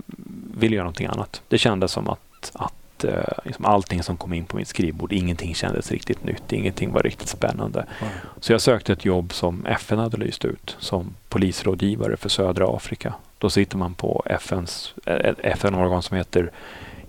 ville 0.57 0.75
göra 0.75 0.83
någonting 0.83 1.07
annat. 1.07 1.41
Det 1.47 1.57
kändes 1.57 1.91
som 1.91 2.09
att, 2.09 2.51
att 2.53 3.03
eh, 3.03 3.23
liksom 3.45 3.65
allting 3.65 4.03
som 4.03 4.17
kom 4.17 4.33
in 4.33 4.45
på 4.45 4.57
mitt 4.57 4.67
skrivbord, 4.67 5.11
ingenting 5.11 5.55
kändes 5.55 5.91
riktigt 5.91 6.23
nytt, 6.23 6.53
ingenting 6.53 6.91
var 6.91 7.03
riktigt 7.03 7.29
spännande. 7.29 7.85
Mm. 8.01 8.13
Så 8.39 8.51
jag 8.51 8.61
sökte 8.61 8.93
ett 8.93 9.05
jobb 9.05 9.33
som 9.33 9.65
FN 9.65 9.99
hade 9.99 10.17
lyst 10.17 10.45
ut 10.45 10.77
som 10.79 11.15
polisrådgivare 11.29 12.17
för 12.17 12.29
södra 12.29 12.75
Afrika. 12.75 13.13
Då 13.37 13.49
sitter 13.49 13.77
man 13.77 13.93
på 13.93 14.23
FNs, 14.25 14.93
eh, 15.05 15.33
FN-organ 15.43 16.01
som 16.01 16.17
heter 16.17 16.51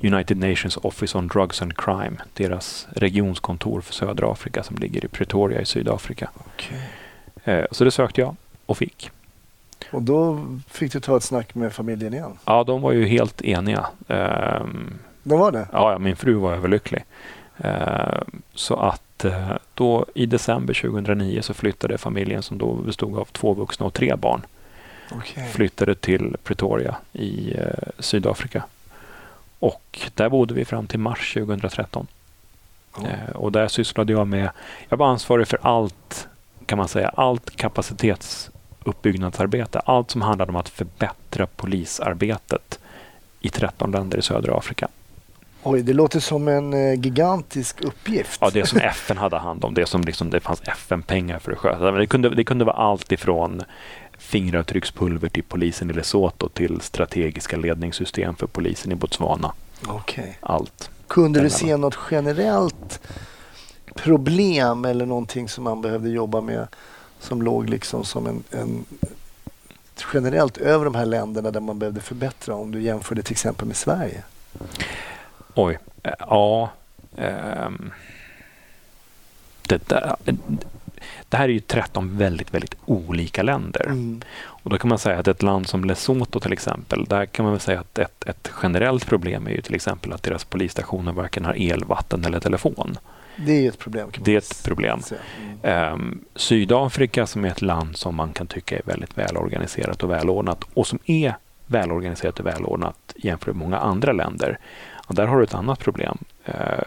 United 0.03 0.37
Nations 0.37 0.77
Office 0.83 1.19
on 1.19 1.29
Drugs 1.29 1.63
and 1.63 1.77
Crime, 1.77 2.17
deras 2.35 2.89
regionskontor 2.91 3.81
för 3.81 3.93
södra 3.95 4.33
Afrika 4.33 4.63
som 4.63 4.77
ligger 4.77 5.05
i 5.05 5.09
Pretoria 5.09 5.61
i 5.61 5.65
Sydafrika. 5.65 6.31
Okej. 6.47 6.79
Eh, 7.45 7.65
Så 7.71 7.85
det 7.85 7.91
sökte 7.91 8.21
jag 8.21 8.37
och 8.67 8.77
fick. 8.79 9.11
Och 9.93 10.03
då 10.03 10.47
fick 10.69 10.93
du 10.93 11.01
ta 11.01 11.17
ett 11.17 11.23
snack 11.23 11.55
med 11.55 11.73
familjen 11.73 12.15
igen? 12.15 12.39
Ja, 12.45 12.65
de 12.65 12.83
var 12.83 12.93
ju 12.93 13.07
helt 13.07 13.43
eniga. 13.43 13.87
Ehm, 14.09 14.99
Det 15.23 15.37
var 15.37 15.53
det? 15.53 15.69
Ja, 15.73 15.99
min 15.99 16.17
fru 16.17 16.35
var 16.35 16.53
överlycklig. 16.53 17.05
Eh, 17.59 18.21
så 18.55 18.77
att 18.77 19.25
eh, 19.25 19.51
då 19.75 20.07
i 20.15 20.27
december 20.27 20.75
2009 20.75 21.43
så 21.43 21.55
flyttade 21.55 21.99
familjen 21.99 22.43
som 22.43 22.59
då 22.59 22.73
bestod 22.75 23.19
av 23.19 23.25
två 23.25 23.55
vuxna 23.55 23.87
och 23.87 23.95
tre 23.95 24.17
barn 24.17 24.43
Okej. 25.13 25.49
flyttade 25.53 25.95
till 25.95 26.37
Pretoria 26.45 26.97
i 27.13 27.55
eh, 27.59 27.65
Sydafrika. 27.99 28.65
Och 29.61 30.01
där 30.15 30.29
bodde 30.29 30.55
vi 30.55 30.65
fram 30.65 30.87
till 30.87 30.99
mars 30.99 31.35
2013. 31.35 32.07
Ja. 32.97 33.03
Eh, 33.09 33.37
och 33.37 33.53
där 33.53 33.69
sysslade 33.69 34.13
jag 34.13 34.27
med, 34.27 34.51
jag 34.89 34.97
var 34.97 35.07
ansvarig 35.07 35.49
för 35.49 35.59
allt 35.63 36.29
kan 36.67 36.79
man 36.79 36.89
säga, 36.89 37.09
allt 37.09 37.57
kapacitetsuppbyggnadsarbete. 37.57 39.81
Allt 39.81 40.11
som 40.11 40.23
handlade 40.23 40.51
om 40.51 40.57
att 40.57 40.69
förbättra 40.69 41.47
polisarbetet 41.47 42.79
i 43.41 43.49
13 43.49 43.91
länder 43.91 44.19
i 44.19 44.23
södra 44.23 44.57
Afrika. 44.57 44.89
Oj, 45.63 45.83
det 45.83 45.93
låter 45.93 46.21
som 46.21 46.49
en 46.49 46.75
eh, 46.75 47.01
gigantisk 47.01 47.81
uppgift. 47.81 48.39
Ja, 48.41 48.51
det 48.53 48.67
som 48.67 48.79
FN 48.79 49.19
hade 49.19 49.39
hand 49.39 49.65
om, 49.65 49.75
det 49.75 49.87
som 49.87 50.01
liksom, 50.01 50.31
det 50.31 50.41
fanns 50.41 50.63
FN-pengar 50.65 51.39
för 51.39 51.53
att 51.53 51.59
sköta. 51.59 51.79
Men 51.79 51.95
Det 51.95 52.07
kunde, 52.07 52.29
det 52.29 52.45
kunde 52.45 52.65
vara 52.65 52.77
allt 52.77 53.13
ifrån 53.13 53.63
fingeravtryckspulver 54.21 55.29
till 55.29 55.43
polisen 55.43 55.91
i 55.91 55.93
Lesotho 55.93 56.49
till 56.49 56.81
strategiska 56.81 57.57
ledningssystem 57.57 58.37
för 58.37 58.47
polisen 58.47 58.93
i 58.93 58.95
Botswana. 58.95 59.53
Okej. 59.87 60.39
Allt. 60.41 60.91
Kunde 61.07 61.41
du 61.41 61.51
se 61.51 61.77
något 61.77 61.99
generellt 62.11 63.01
problem 63.95 64.85
eller 64.85 65.07
någonting 65.07 65.49
som 65.49 65.65
man 65.65 65.83
behövde 65.83 66.11
jobba 66.11 66.41
med 66.41 66.67
som 67.21 67.43
låg 67.43 67.69
liksom 67.69 68.05
som 68.05 68.27
en, 68.27 68.43
en 68.51 68.85
generellt 70.15 70.59
över 70.59 70.85
de 70.85 70.95
här 70.95 71.07
länderna 71.07 71.51
där 71.51 71.61
man 71.61 71.79
behövde 71.79 72.01
förbättra 72.01 72.55
om 72.55 72.73
du 72.73 72.83
jämförde 72.83 73.23
till 73.23 73.33
exempel 73.33 73.67
med 73.67 73.77
Sverige? 73.77 74.23
Oj. 75.55 75.79
Eh, 76.03 76.13
Ja. 76.19 76.71
ehm, 77.17 77.91
det, 79.69 79.89
där, 79.89 80.17
det 81.29 81.37
här 81.37 81.45
är 81.45 81.53
ju 81.53 81.61
13 81.61 82.19
väldigt, 82.19 82.55
väldigt 82.55 82.75
olika 82.85 83.43
länder. 83.43 83.87
Mm. 83.87 84.21
Och 84.43 84.71
då 84.71 84.79
kan 84.79 84.89
man 84.89 84.99
säga 84.99 85.19
att 85.19 85.29
ett 85.29 85.43
land 85.43 85.69
som 85.69 85.85
Lesotho 85.85 86.41
till 86.41 86.53
exempel, 86.53 87.05
där 87.05 87.27
kan 87.27 87.45
man 87.45 87.53
väl 87.53 87.61
säga 87.61 87.81
att 87.81 87.99
ett, 87.99 88.25
ett 88.29 88.51
generellt 88.63 89.07
problem 89.07 89.47
är 89.47 89.51
ju 89.51 89.61
till 89.61 89.75
exempel 89.75 90.13
att 90.13 90.23
deras 90.23 90.45
polisstationer 90.45 91.13
varken 91.13 91.45
har 91.45 91.59
el, 91.59 91.85
vatten 91.85 92.25
eller 92.25 92.41
telefon. 92.41 92.99
Det 93.37 93.65
är 93.65 93.69
ett 93.69 93.79
problem. 93.79 94.11
Det 94.19 94.35
är 94.35 94.39
ett 94.39 94.63
problem. 94.65 95.01
Mm. 95.41 95.59
Ehm, 95.63 96.21
Sydafrika 96.35 97.27
som 97.27 97.45
är 97.45 97.49
ett 97.49 97.63
land 97.63 97.97
som 97.97 98.15
man 98.15 98.33
kan 98.33 98.47
tycka 98.47 98.79
är 98.79 98.83
väldigt 98.85 99.19
välorganiserat 99.19 100.03
och 100.03 100.11
välordnat 100.11 100.65
och 100.75 100.87
som 100.87 100.99
är 101.05 101.35
välorganiserat 101.67 102.41
och 102.41 102.47
välordnat 102.47 102.97
jämfört 103.17 103.47
med 103.47 103.57
många 103.57 103.79
andra 103.79 104.13
länder. 104.13 104.59
Och 104.93 105.15
där 105.15 105.27
har 105.27 105.39
du 105.39 105.45
ett 105.45 105.55
annat 105.55 105.79
problem. 105.79 106.19
Eh, 106.45 106.85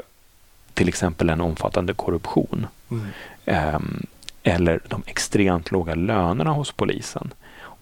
till 0.73 0.88
exempel 0.88 1.29
en 1.29 1.41
omfattande 1.41 1.93
korruption. 1.93 2.67
Mm. 2.91 3.07
Ehm, 3.45 4.05
eller 4.43 4.82
de 4.88 5.03
extremt 5.06 5.71
låga 5.71 5.95
lönerna 5.95 6.51
hos 6.51 6.71
polisen. 6.71 7.34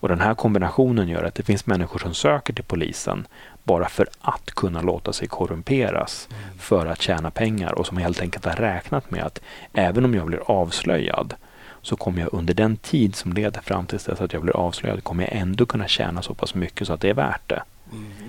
Och 0.02 0.08
Den 0.10 0.22
här 0.22 0.34
kombinationen 0.34 1.08
gör 1.08 1.24
att 1.24 1.36
det 1.36 1.44
finns 1.44 1.66
människor 1.66 2.00
som 2.00 2.14
söker 2.14 2.54
till 2.54 2.64
polisen 2.64 3.28
bara 3.64 3.90
för 3.90 4.08
att 4.22 4.52
kunna 4.52 4.82
låta 4.82 5.14
sig 5.14 5.28
korrumperas 5.28 6.30
för 6.60 6.86
att 6.86 7.02
tjäna 7.02 7.32
pengar 7.32 7.72
och 7.72 7.88
som 7.88 7.98
helt 7.98 8.22
enkelt 8.22 8.46
har 8.46 8.56
räknat 8.56 9.12
med 9.12 9.24
att 9.24 9.42
även 9.74 10.06
om 10.06 10.14
jag 10.16 10.26
blir 10.26 10.52
avslöjad 10.52 11.34
så 11.82 11.96
kommer 11.96 12.22
jag 12.22 12.34
under 12.34 12.54
den 12.54 12.78
tid 12.78 13.16
som 13.16 13.34
leder 13.34 13.62
fram 13.62 13.86
till 13.86 13.98
dess 13.98 14.22
att 14.22 14.34
jag 14.34 14.42
blir 14.42 14.56
avslöjad 14.56 15.04
kommer 15.04 15.24
jag 15.24 15.34
ändå 15.34 15.66
kunna 15.66 15.88
tjäna 15.88 16.22
så 16.22 16.34
pass 16.34 16.56
mycket 16.56 16.88
så 16.88 16.94
att 16.94 17.02
det 17.02 17.10
är 17.10 17.14
värt 17.14 17.50
det. 17.50 17.64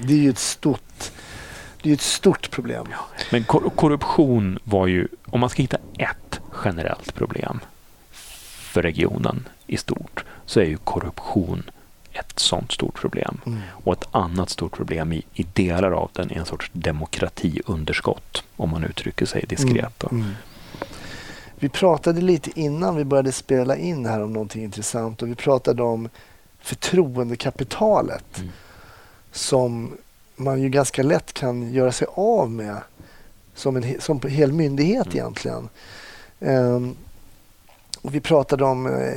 Det 0.02 0.12
är 0.12 0.18
ju 0.18 0.30
ett 0.30 0.38
stort, 0.38 1.10
det 1.82 1.90
är 1.90 1.94
ett 1.94 2.00
stort 2.00 2.50
problem. 2.50 2.86
Men 3.30 3.44
kor- 3.44 3.70
korruption 3.76 4.58
var 4.64 4.86
ju, 4.86 5.08
om 5.26 5.40
man 5.40 5.50
ska 5.50 5.62
hitta 5.62 5.76
ett 5.98 6.40
generellt 6.64 7.14
problem 7.14 7.60
för 8.72 8.82
regionen 8.82 9.48
i 9.66 9.76
stort, 9.76 10.24
så 10.46 10.60
är 10.60 10.64
ju 10.64 10.76
korruption 10.76 11.70
ett 12.12 12.38
sånt 12.38 12.72
stort 12.72 12.94
problem. 13.00 13.40
Mm. 13.46 13.58
Och 13.84 13.92
ett 13.92 14.08
annat 14.10 14.50
stort 14.50 14.76
problem 14.76 15.12
i, 15.12 15.22
i 15.34 15.42
delar 15.52 15.92
av 15.92 16.10
den 16.12 16.30
är 16.30 16.36
en 16.38 16.46
sorts 16.46 16.70
demokratiunderskott, 16.72 18.44
om 18.56 18.70
man 18.70 18.84
uttrycker 18.84 19.26
sig 19.26 19.44
diskret. 19.48 19.92
då. 19.98 20.08
Mm. 20.10 20.30
Vi 21.58 21.68
pratade 21.68 22.20
lite 22.20 22.60
innan 22.60 22.96
vi 22.96 23.04
började 23.04 23.32
spela 23.32 23.76
in 23.76 24.06
här 24.06 24.22
om 24.22 24.32
någonting 24.32 24.64
intressant 24.64 25.22
och 25.22 25.28
vi 25.28 25.34
pratade 25.34 25.82
om 25.82 26.08
förtroendekapitalet 26.60 28.38
Mm. 28.38 28.50
som 29.32 29.92
man 30.36 30.62
ju 30.62 30.68
ganska 30.68 31.02
lätt 31.02 31.32
kan 31.32 31.72
göra 31.72 31.92
sig 31.92 32.06
av 32.14 32.50
med 32.50 32.76
som 33.54 33.76
en 33.76 34.00
som 34.00 34.20
hel 34.28 34.52
myndighet 34.52 35.06
Mm. 35.06 35.16
egentligen. 35.18 35.68
Ehm, 36.40 36.96
och 38.02 38.14
vi 38.14 38.20
pratade 38.20 38.64
om, 38.64 38.86
eh, 38.86 39.16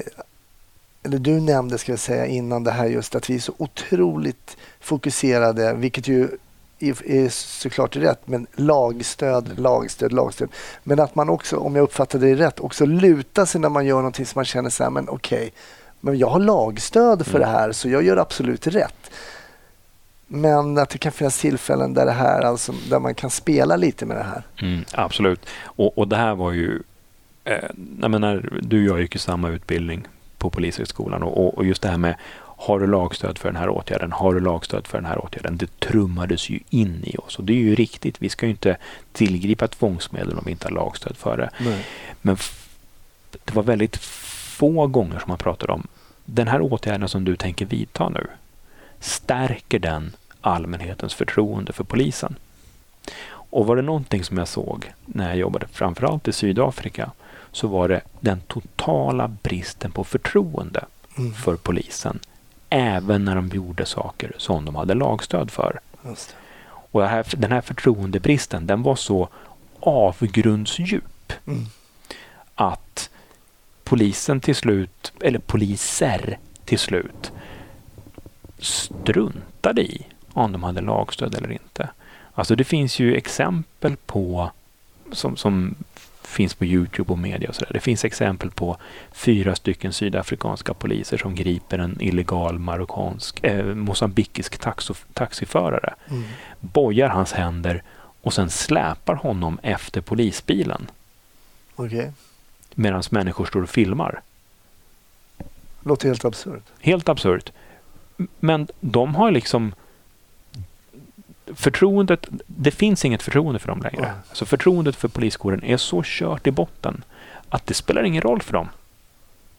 eller 1.03 1.17
du 1.17 1.39
nämnde 1.41 1.77
ska 1.77 1.91
jag 1.91 1.99
säga 1.99 2.25
innan 2.25 2.63
det 2.63 2.71
här 2.71 2.85
just 2.85 3.15
att 3.15 3.29
vi 3.29 3.35
är 3.35 3.39
så 3.39 3.53
otroligt 3.57 4.57
fokuserade, 4.79 5.73
vilket 5.73 6.07
ju 6.07 6.29
är 7.05 7.29
såklart 7.29 7.95
rätt, 7.95 8.27
men 8.27 8.47
lagstöd, 8.55 9.59
lagstöd, 9.59 10.13
lagstöd. 10.13 10.49
Men 10.83 10.99
att 10.99 11.15
man 11.15 11.29
också, 11.29 11.57
om 11.57 11.75
jag 11.75 11.83
uppfattade 11.83 12.27
det 12.27 12.35
rätt, 12.45 12.59
också 12.59 12.85
lutar 12.85 13.45
sig 13.45 13.61
när 13.61 13.69
man 13.69 13.85
gör 13.85 13.95
någonting 13.95 14.25
som 14.25 14.39
man 14.39 14.45
känner 14.45 14.69
så 14.69 14.83
här, 14.83 14.89
men 14.89 15.09
okej, 15.09 15.53
men 15.99 16.17
jag 16.17 16.27
har 16.27 16.39
lagstöd 16.39 17.25
för 17.25 17.35
Mm. 17.37 17.41
det 17.41 17.57
här 17.57 17.71
så 17.71 17.89
jag 17.89 18.03
gör 18.03 18.17
absolut 18.17 18.67
rätt. 18.67 19.11
Men 20.27 20.77
att 20.77 20.89
det 20.89 20.97
kan 20.97 21.11
finnas 21.11 21.39
tillfällen 21.39 21.93
där 21.93 22.05
det 22.05 22.11
här, 22.11 22.41
alltså, 22.41 22.73
där 22.89 22.99
man 22.99 23.15
kan 23.15 23.29
spela 23.29 23.75
lite 23.75 24.05
med 24.05 24.17
det 24.17 24.23
här. 24.23 24.43
Mm, 24.61 24.85
absolut. 24.93 25.45
Och, 25.63 25.97
och 25.97 26.07
det 26.07 26.15
här 26.15 26.35
var 26.35 26.51
ju... 26.51 26.81
Eh, 27.45 27.69
jag 28.01 28.11
menar, 28.11 28.49
du 28.61 28.89
och 28.91 28.95
jag 28.97 29.01
gick 29.01 29.15
ju 29.15 29.19
samma 29.19 29.49
utbildning 29.49 30.07
på 30.37 30.49
Polishögskolan 30.49 31.23
och, 31.23 31.57
och- 31.57 31.65
just 31.65 31.81
det 31.81 31.87
här 31.89 31.97
med 31.97 32.15
har 32.57 32.79
du 32.79 32.87
lagstöd 32.87 33.37
för 33.37 33.49
den 33.49 33.55
här 33.55 33.69
åtgärden? 33.69 34.11
Har 34.11 34.33
du 34.33 34.39
lagstöd 34.39 34.87
för 34.87 34.97
den 34.97 35.05
här 35.05 35.25
åtgärden? 35.25 35.57
Det 35.57 35.79
trummades 35.79 36.49
ju 36.49 36.59
in 36.69 37.03
i 37.03 37.17
oss 37.17 37.37
och 37.39 37.43
det 37.43 37.53
är 37.53 37.57
ju 37.57 37.75
riktigt. 37.75 38.21
Vi 38.21 38.29
ska 38.29 38.45
ju 38.45 38.51
inte 38.51 38.77
tillgripa 39.13 39.67
tvångsmedel 39.67 40.37
om 40.37 40.43
vi 40.45 40.51
inte 40.51 40.67
har 40.67 40.71
lagstöd 40.75 41.17
för 41.17 41.37
det. 41.37 41.49
Men 42.21 42.33
f- 42.33 42.69
det 43.45 43.53
var 43.55 43.63
väldigt 43.63 43.97
få 43.97 44.87
gånger 44.87 45.19
som 45.19 45.27
man 45.27 45.37
pratade 45.37 45.73
om 45.73 45.87
den 46.25 46.47
här 46.47 46.61
åtgärden 46.61 47.09
som 47.09 47.25
du 47.25 47.35
tänker 47.35 47.65
vidta 47.65 48.09
nu. 48.09 48.27
Stärker 48.99 49.79
den 49.79 50.15
allmänhetens 50.41 51.13
förtroende 51.13 51.73
för 51.73 51.83
polisen? 51.83 52.35
Och 53.31 53.67
var 53.67 53.75
det 53.75 53.81
någonting 53.81 54.23
som 54.23 54.37
jag 54.37 54.47
såg 54.47 54.91
när 55.05 55.27
jag 55.29 55.37
jobbade 55.37 55.67
framförallt 55.71 56.27
i 56.27 56.33
Sydafrika 56.33 57.11
så 57.55 57.67
var 57.67 57.87
det 57.87 58.01
den 58.19 58.39
totala 58.47 59.27
bristen 59.27 59.91
på 59.91 60.03
förtroende 60.03 60.85
Mm. 61.17 61.33
för 61.33 61.55
polisen. 61.55 62.19
Även 62.69 63.25
när 63.25 63.35
de 63.35 63.47
gjorde 63.47 63.85
saker 63.85 64.31
som 64.37 64.65
de 64.65 64.75
hade 64.75 64.93
lagstöd 64.93 65.51
för. 65.51 65.79
Och 66.91 67.07
här, 67.07 67.25
den 67.37 67.51
här 67.51 67.61
förtroendebristen 67.61 68.67
den 68.67 68.83
var 68.83 68.95
så 68.95 69.29
avgrundsdjup 69.79 71.33
Mm. 71.47 71.65
att 72.55 73.09
polisen 73.83 74.39
till 74.41 74.55
slut, 74.55 75.13
eller 75.21 75.39
poliser 75.39 76.37
till 76.65 76.79
slut, 76.79 77.31
struntade 78.59 79.81
i 79.81 80.05
om 80.33 80.51
de 80.51 80.63
hade 80.63 80.81
lagstöd 80.81 81.35
eller 81.35 81.51
inte. 81.51 81.89
Alltså 82.33 82.55
det 82.55 82.63
finns 82.63 82.99
ju 82.99 83.15
exempel 83.15 83.95
på, 84.05 84.51
som, 85.11 85.37
som 85.37 85.75
finns 86.27 86.53
på 86.53 86.65
Youtube 86.65 87.11
och 87.13 87.19
media 87.19 87.49
och 87.49 87.55
sådär. 87.55 87.73
Det 87.73 87.79
finns 87.79 88.05
exempel 88.05 88.51
på 88.51 88.77
fyra 89.11 89.55
stycken 89.55 89.93
sydafrikanska 89.93 90.73
poliser 90.73 91.17
som 91.17 91.35
griper 91.35 91.79
en 91.79 91.97
illegal 92.01 92.59
marockansk, 92.59 93.43
eh, 93.43 93.65
mosambikisk 93.65 94.57
taxiförare, 95.13 95.93
Mm. 96.09 96.23
bojar 96.59 97.09
hans 97.09 97.33
händer 97.33 97.83
och 98.21 98.33
sen 98.33 98.49
släpar 98.49 99.15
honom 99.15 99.59
efter 99.63 100.01
polisbilen 100.01 100.87
Okej. 101.75 102.11
medan 102.75 103.03
människor 103.09 103.45
står 103.45 103.61
och 103.63 103.69
filmar. 103.69 104.21
Låter 105.83 106.07
helt 106.07 106.25
absurt. 106.25 106.63
Helt 106.79 107.09
absurt. 107.09 107.51
Men 108.39 108.67
de 108.79 109.15
har 109.15 109.31
liksom 109.31 109.73
förtroendet, 111.55 112.27
det 112.45 112.71
finns 112.71 113.05
inget 113.05 113.23
förtroende 113.23 113.59
för 113.59 113.67
dem 113.67 113.81
längre. 113.81 114.01
Nej. 114.01 114.11
Så 114.33 114.45
förtroendet 114.45 114.95
för 114.95 115.07
poliskåren 115.07 115.63
är 115.63 115.77
så 115.77 116.01
kört 116.05 116.47
i 116.47 116.51
botten 116.51 117.03
att 117.49 117.67
det 117.67 117.73
spelar 117.73 118.03
ingen 118.03 118.21
roll 118.21 118.41
för 118.41 118.53
dem 118.53 118.69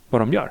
vad 0.08 0.20
de 0.20 0.32
gör. 0.32 0.50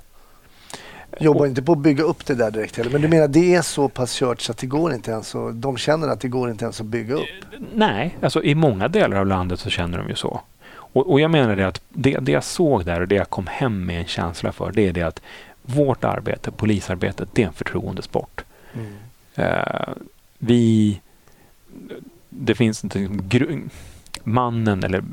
Jobbar 1.19 1.39
Och- 1.41 1.47
inte 1.47 1.61
på 1.61 1.71
att 1.71 1.77
bygga 1.77 2.03
upp 2.03 2.25
det 2.25 2.35
där 2.35 2.51
direkt 2.51 2.77
heller. 2.77 2.91
Men 2.91 3.01
du 3.01 3.07
menar 3.07 3.27
det 3.27 3.55
är 3.55 3.61
så 3.61 3.89
pass 3.89 4.13
kört 4.15 4.41
så 4.41 4.51
att 4.51 4.57
det 4.57 4.67
går 4.67 4.93
inte 4.93 5.11
ens 5.11 5.35
att, 5.35 5.61
de 5.61 5.77
känner 5.77 6.07
att 6.07 6.19
det 6.19 6.27
går 6.27 6.49
inte 6.51 6.65
ens 6.65 6.81
att 6.81 6.87
bygga 6.87 7.15
upp? 7.15 7.45
Nej, 7.73 8.17
alltså 8.21 8.43
i 8.43 8.55
många 8.55 8.87
delar 8.87 9.17
av 9.17 9.27
landet 9.27 9.59
så 9.59 9.69
känner 9.69 9.97
de 9.97 10.09
ju 10.09 10.15
så. 10.15 10.41
Och, 10.75 11.11
och 11.11 11.19
jag 11.19 11.31
menar 11.31 11.55
det 11.55 11.67
att 11.67 11.81
det, 11.89 12.17
det 12.21 12.31
jag 12.31 12.43
såg 12.43 12.85
där 12.85 13.01
och 13.01 13.07
det 13.07 13.15
jag 13.15 13.29
kom 13.29 13.47
hem 13.47 13.85
med 13.85 13.99
en 13.99 14.05
känsla 14.07 14.51
för, 14.51 14.71
det 14.71 14.87
är 14.87 14.93
det 14.93 15.01
att 15.01 15.21
vårt 15.61 16.03
arbete, 16.03 16.51
polisarbetet, 16.51 17.29
det 17.33 17.43
är 17.43 17.47
en 17.47 17.53
förtroendesport. 17.53 18.43
Eh, 19.35 19.87
vi... 20.37 21.01
Det 22.39 22.55
finns 22.55 22.83
inte... 22.83 22.99
liksom 22.99 23.69
Mannen 24.23 24.83
eller 24.83 25.03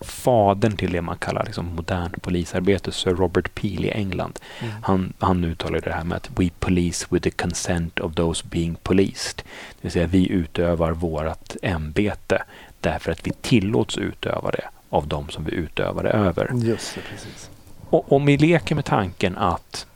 fadern 0.00 0.76
till 0.76 0.92
det 0.92 1.02
man 1.02 1.18
kallar 1.18 1.44
liksom 1.44 1.66
modernt 1.66 2.22
polisarbete, 2.22 2.92
Sir 2.92 3.14
Robert 3.14 3.54
Peel 3.54 3.84
i 3.84 3.90
England. 3.90 4.38
Mm. 4.60 4.74
Han, 4.82 5.12
han 5.18 5.44
uttalade 5.44 5.80
det 5.80 5.92
här 5.92 6.04
med 6.04 6.16
att 6.16 6.30
we 6.36 6.50
police 6.58 7.06
with 7.10 7.22
the 7.22 7.30
consent 7.30 8.00
of 8.00 8.14
those 8.14 8.44
being 8.50 8.76
policed. 8.82 9.36
Det 9.36 9.80
vill 9.80 9.92
säga 9.92 10.06
vi 10.06 10.30
utövar 10.30 10.92
vårt 10.92 11.56
ämbete 11.62 12.42
därför 12.80 13.12
att 13.12 13.26
vi 13.26 13.30
tillåts 13.30 13.98
utöva 13.98 14.50
det 14.50 14.64
av 14.88 15.08
de 15.08 15.28
som 15.28 15.44
vi 15.44 15.52
utövar 15.52 16.02
det 16.02 16.10
över. 16.10 16.50
Just 16.54 16.94
det, 16.94 17.00
precis. 17.10 17.50
Och 17.90 18.12
om 18.12 18.26
vi 18.26 18.36
leker 18.36 18.74
med 18.74 18.84
tanken 18.84 19.38
att 19.38 19.86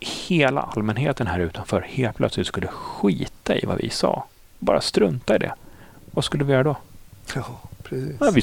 hela 0.00 0.60
allmänheten 0.60 1.26
här 1.26 1.40
utanför 1.40 1.80
helt 1.80 2.16
plötsligt 2.16 2.46
skulle 2.46 2.66
skita 2.66 3.56
i 3.56 3.66
vad 3.66 3.78
vi 3.78 3.90
sa. 3.90 4.24
Bara 4.58 4.80
strunta 4.80 5.36
i 5.36 5.38
det. 5.38 5.54
Vad 6.16 6.24
skulle 6.24 6.44
vi 6.44 6.52
göra 6.52 6.62
då? 6.62 6.76
Ja, 7.34 7.60
precis. 7.82 8.16
Ja, 8.20 8.30
vi, 8.34 8.42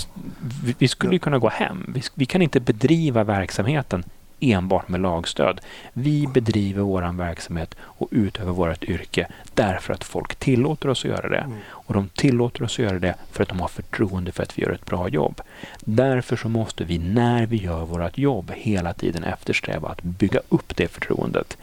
vi- 0.64 0.76
vi 0.78 0.88
skulle 0.88 1.14
ju 1.14 1.20
kunna 1.20 1.38
gå 1.40 1.50
hem. 1.50 1.92
Vi, 1.96 2.02
vi 2.14 2.26
kan 2.26 2.42
inte 2.42 2.60
bedriva 2.60 3.24
verksamheten 3.24 4.04
enbart 4.40 4.88
med 4.90 5.02
lagstöd. 5.02 5.62
Vi 5.94 6.28
bedriver 6.28 6.82
vår 6.82 7.18
verksamhet 7.18 7.76
och 7.82 8.08
utövar 8.12 8.52
vårt 8.54 8.84
yrke 8.84 9.28
därför 9.54 9.94
att 9.94 10.04
folk 10.04 10.36
tillåter 10.36 10.90
oss 10.90 11.06
att 11.06 11.12
göra 11.12 11.30
det. 11.30 11.38
Mm. 11.38 11.58
Och 11.68 11.94
de 11.94 12.10
tillåter 12.10 12.64
oss 12.64 12.74
att 12.80 12.86
göra 12.86 13.00
det 13.00 13.16
för 13.32 13.44
att 13.44 13.50
de 13.50 13.60
har 13.60 13.68
förtroende 13.68 14.32
för 14.32 14.44
att 14.44 14.58
vi 14.58 14.62
gör 14.64 14.72
ett 14.72 14.86
bra 14.86 15.10
jobb. 15.10 15.42
Därför 15.80 16.36
så 16.36 16.50
måste 16.50 16.84
vi 16.84 16.98
när 16.98 17.46
vi 17.46 17.58
gör 17.58 17.86
vårt 17.86 18.18
jobb 18.18 18.52
hela 18.56 18.94
tiden 18.94 19.24
eftersträva 19.24 19.90
att 19.90 20.02
bygga 20.04 20.40
upp 20.50 20.76
det 20.76 20.88
förtroendet. 20.88 21.58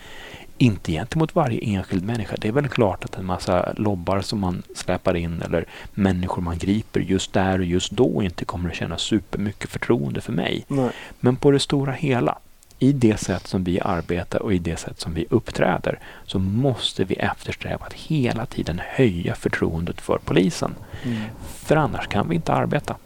Inte 0.62 0.92
gentemot 0.92 1.34
varje 1.34 1.61
enskild 1.61 2.04
människa. 2.04 2.36
Det 2.38 2.48
är 2.48 2.52
väl 2.52 2.68
klart 2.68 3.04
att 3.04 3.18
en 3.18 3.26
massa 3.26 3.72
lobbar 3.76 4.20
som 4.20 4.38
man 4.38 4.62
släpar 4.74 5.16
in 5.16 5.42
eller 5.42 5.66
människor 5.94 6.42
man 6.42 6.58
griper 6.58 7.00
just 7.00 7.32
där 7.32 7.58
och 7.58 7.64
just 7.64 7.90
då 7.90 8.22
inte 8.22 8.44
kommer 8.44 8.70
att 8.70 8.76
känna 8.76 8.98
supermycket 8.98 9.70
förtroende 9.70 10.20
för 10.20 10.32
mig. 10.32 10.64
Nej. 10.68 10.90
Men 11.20 11.36
på 11.36 11.50
det 11.50 11.61
stora 11.61 11.92
hela, 11.92 12.38
i 12.78 12.92
det 12.92 13.20
sätt 13.20 13.46
som 13.46 13.64
vi 13.64 13.80
arbetar 13.80 14.42
och 14.42 14.54
i 14.54 14.58
det 14.58 14.76
sätt 14.76 15.00
som 15.00 15.14
vi 15.14 15.26
uppträder, 15.30 15.98
så 16.26 16.38
måste 16.38 17.04
vi 17.04 17.14
eftersträva 17.14 17.86
att 17.86 17.92
hela 17.92 18.46
tiden 18.46 18.80
höja 18.84 19.34
förtroendet 19.34 20.00
för 20.00 20.18
polisen. 20.24 20.74
Mm. 21.02 21.22
För 21.48 21.76
annars 21.76 22.06
kan 22.08 22.28
vi 22.28 22.34
inte 22.34 22.52
arbeta. 22.52 22.96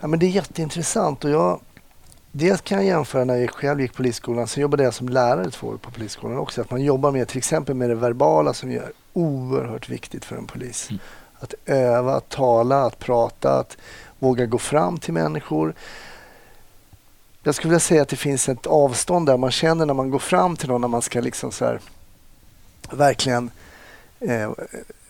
Ja, 0.00 0.08
men 0.08 0.18
det 0.18 0.26
är 0.26 0.30
jätteintressant 0.30 1.24
och 1.24 1.30
jag 1.30 1.60
Dels 2.38 2.60
kan 2.60 2.78
jag 2.78 2.86
jämföra 2.86 3.24
när 3.24 3.36
jag 3.36 3.50
själv 3.50 3.80
gick 3.80 3.94
polisskolan, 3.94 4.48
sen 4.48 4.62
jobbade 4.62 4.82
jag 4.82 4.94
som 4.94 5.08
lärare 5.08 5.50
två 5.50 5.66
år 5.66 5.76
på 5.76 5.90
polisskolan 5.90 6.38
också. 6.38 6.60
Att 6.60 6.70
man 6.70 6.82
jobbar 6.82 7.10
med 7.10 7.28
till 7.28 7.38
exempel 7.38 7.74
med 7.74 7.90
det 7.90 7.94
verbala 7.94 8.54
som 8.54 8.70
är 8.70 8.92
oerhört 9.12 9.88
viktigt 9.88 10.24
för 10.24 10.36
en 10.36 10.46
polis. 10.46 10.90
Mm. 10.90 11.00
Att 11.38 11.54
öva, 11.66 12.14
att 12.14 12.28
tala, 12.28 12.82
att 12.86 12.98
prata, 12.98 13.58
att 13.58 13.76
våga 14.18 14.46
gå 14.46 14.58
fram 14.58 14.98
till 14.98 15.14
människor. 15.14 15.74
Jag 17.42 17.54
skulle 17.54 17.70
vilja 17.70 17.80
säga 17.80 18.02
att 18.02 18.08
det 18.08 18.16
finns 18.16 18.48
ett 18.48 18.66
avstånd 18.66 19.26
där 19.26 19.36
man 19.36 19.50
känner 19.50 19.86
när 19.86 19.94
man 19.94 20.10
går 20.10 20.18
fram 20.18 20.56
till 20.56 20.68
någon 20.68 20.80
när 20.80 20.88
man 20.88 21.02
ska 21.02 21.20
liksom 21.20 21.52
så 21.52 21.64
här 21.64 21.80
verkligen 22.90 23.50
eh, 24.20 24.50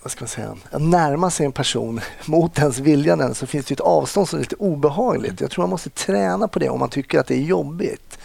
vad 0.02 0.12
ska 0.12 0.20
man 0.22 0.28
säga, 0.28 0.56
att 0.70 0.82
närma 0.82 1.30
sig 1.30 1.46
en 1.46 1.52
person 1.52 2.00
mot 2.26 2.58
ens 2.58 2.78
vilja 2.78 3.16
den, 3.16 3.34
så 3.34 3.46
finns 3.46 3.66
det 3.66 3.74
ett 3.74 3.80
avstånd 3.80 4.28
som 4.28 4.36
är 4.38 4.40
lite 4.40 4.56
obehagligt. 4.56 5.40
Jag 5.40 5.50
tror 5.50 5.62
man 5.62 5.70
måste 5.70 5.90
träna 5.90 6.48
på 6.48 6.58
det 6.58 6.68
om 6.68 6.80
man 6.80 6.88
tycker 6.88 7.18
att 7.18 7.26
det 7.26 7.34
är 7.34 7.42
jobbigt. 7.42 8.18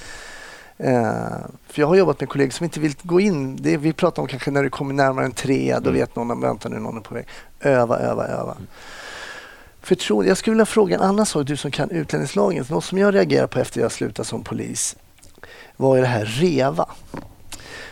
Eh, 0.78 1.28
för 1.68 1.82
jag 1.82 1.88
har 1.88 1.96
jobbat 1.96 2.20
med 2.20 2.30
kollegor 2.30 2.52
som 2.52 2.64
inte 2.64 2.80
vill 2.80 2.96
gå 3.04 3.20
in. 3.20 3.56
Det 3.56 3.78
vi 3.78 3.94
pratar 3.94 4.22
om 4.22 4.28
kanske 4.28 4.52
när 4.52 4.64
du 4.64 4.70
kommer 4.70 4.94
närmare 4.94 5.26
en 5.26 5.32
tre, 5.32 5.74
då 5.82 5.90
Mm. 5.90 5.94
vet 5.94 6.16
någon 6.16 6.32
att 6.32 6.44
vänta 6.44 6.70
nu, 6.70 6.80
någon 6.80 6.98
är 6.98 7.02
på 7.02 7.14
väg. 7.14 7.28
Öva, 7.60 8.00
öva, 8.00 8.28
öva. 8.28 8.58
Förtroende. 9.82 10.30
Jag 10.30 10.38
skulle 10.38 10.54
vilja 10.54 10.66
fråga 10.66 10.96
en 10.96 11.02
annan 11.02 11.26
sak, 11.26 11.48
du 11.48 11.58
som 11.58 11.72
kan 11.72 11.90
utlänningslagen. 11.90 12.66
Något 12.70 12.84
som 12.84 12.98
jag 12.98 13.16
reagerar 13.16 13.48
på 13.48 13.60
efter 13.60 13.82
jag 13.82 13.92
slutade 13.92 14.28
som 14.28 14.44
polis 14.44 14.96
var 15.78 15.98
det 15.98 16.06
här 16.08 16.26
REVA. 16.26 16.86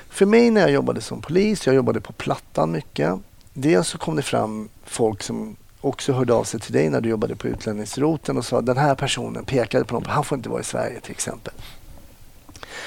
För 0.10 0.26
mig 0.26 0.50
när 0.52 0.62
jag 0.62 0.72
jobbade 0.72 1.02
som 1.02 1.22
polis, 1.22 1.66
jag 1.66 1.76
jobbade 1.76 2.02
på 2.02 2.14
Plattan 2.14 2.72
mycket. 2.72 3.14
Dels 3.54 3.88
så 3.88 3.98
kom 3.98 4.16
det 4.16 4.22
fram 4.22 4.70
folk 4.84 5.24
som 5.24 5.56
också 5.82 6.14
hörde 6.14 6.34
av 6.34 6.44
sig 6.44 6.60
till 6.60 6.74
dig 6.74 6.90
när 6.90 7.02
du 7.02 7.10
jobbade 7.10 7.36
på 7.36 7.48
utlänningsroten 7.48 8.38
och 8.38 8.46
sa 8.46 8.60
att 8.60 8.66
den 8.66 8.78
här 8.78 8.96
personen 8.96 9.46
pekade 9.46 9.86
på 9.86 9.94
någon, 9.94 10.06
han 10.06 10.24
får 10.24 10.38
inte 10.38 10.50
vara 10.50 10.62
i 10.62 10.64
Sverige 10.64 11.00
till 11.00 11.12
exempel. 11.12 11.54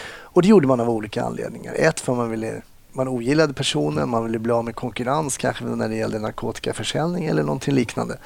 Och 0.07 0.43
det 0.43 0.49
gjorde 0.49 0.67
man 0.67 0.81
av 0.81 0.91
olika 0.91 1.23
anledningar. 1.23 1.75
Ett, 1.75 2.01
för 2.01 2.15
man 2.15 2.31
ville 2.31 2.63
man 2.93 3.09
ogillade 3.09 3.55
personen, 3.55 4.09
man 4.09 4.25
ville 4.25 4.39
bli 4.39 4.53
av 4.53 4.65
med 4.65 4.75
konkurrens 4.75 5.37
kanske 5.37 5.65
när 5.65 5.89
det 5.89 5.97
gällde 5.97 6.19
narkotikaförsäljning 6.19 7.27
eller 7.27 7.43
någonting 7.43 7.75
liknande. 7.75 8.19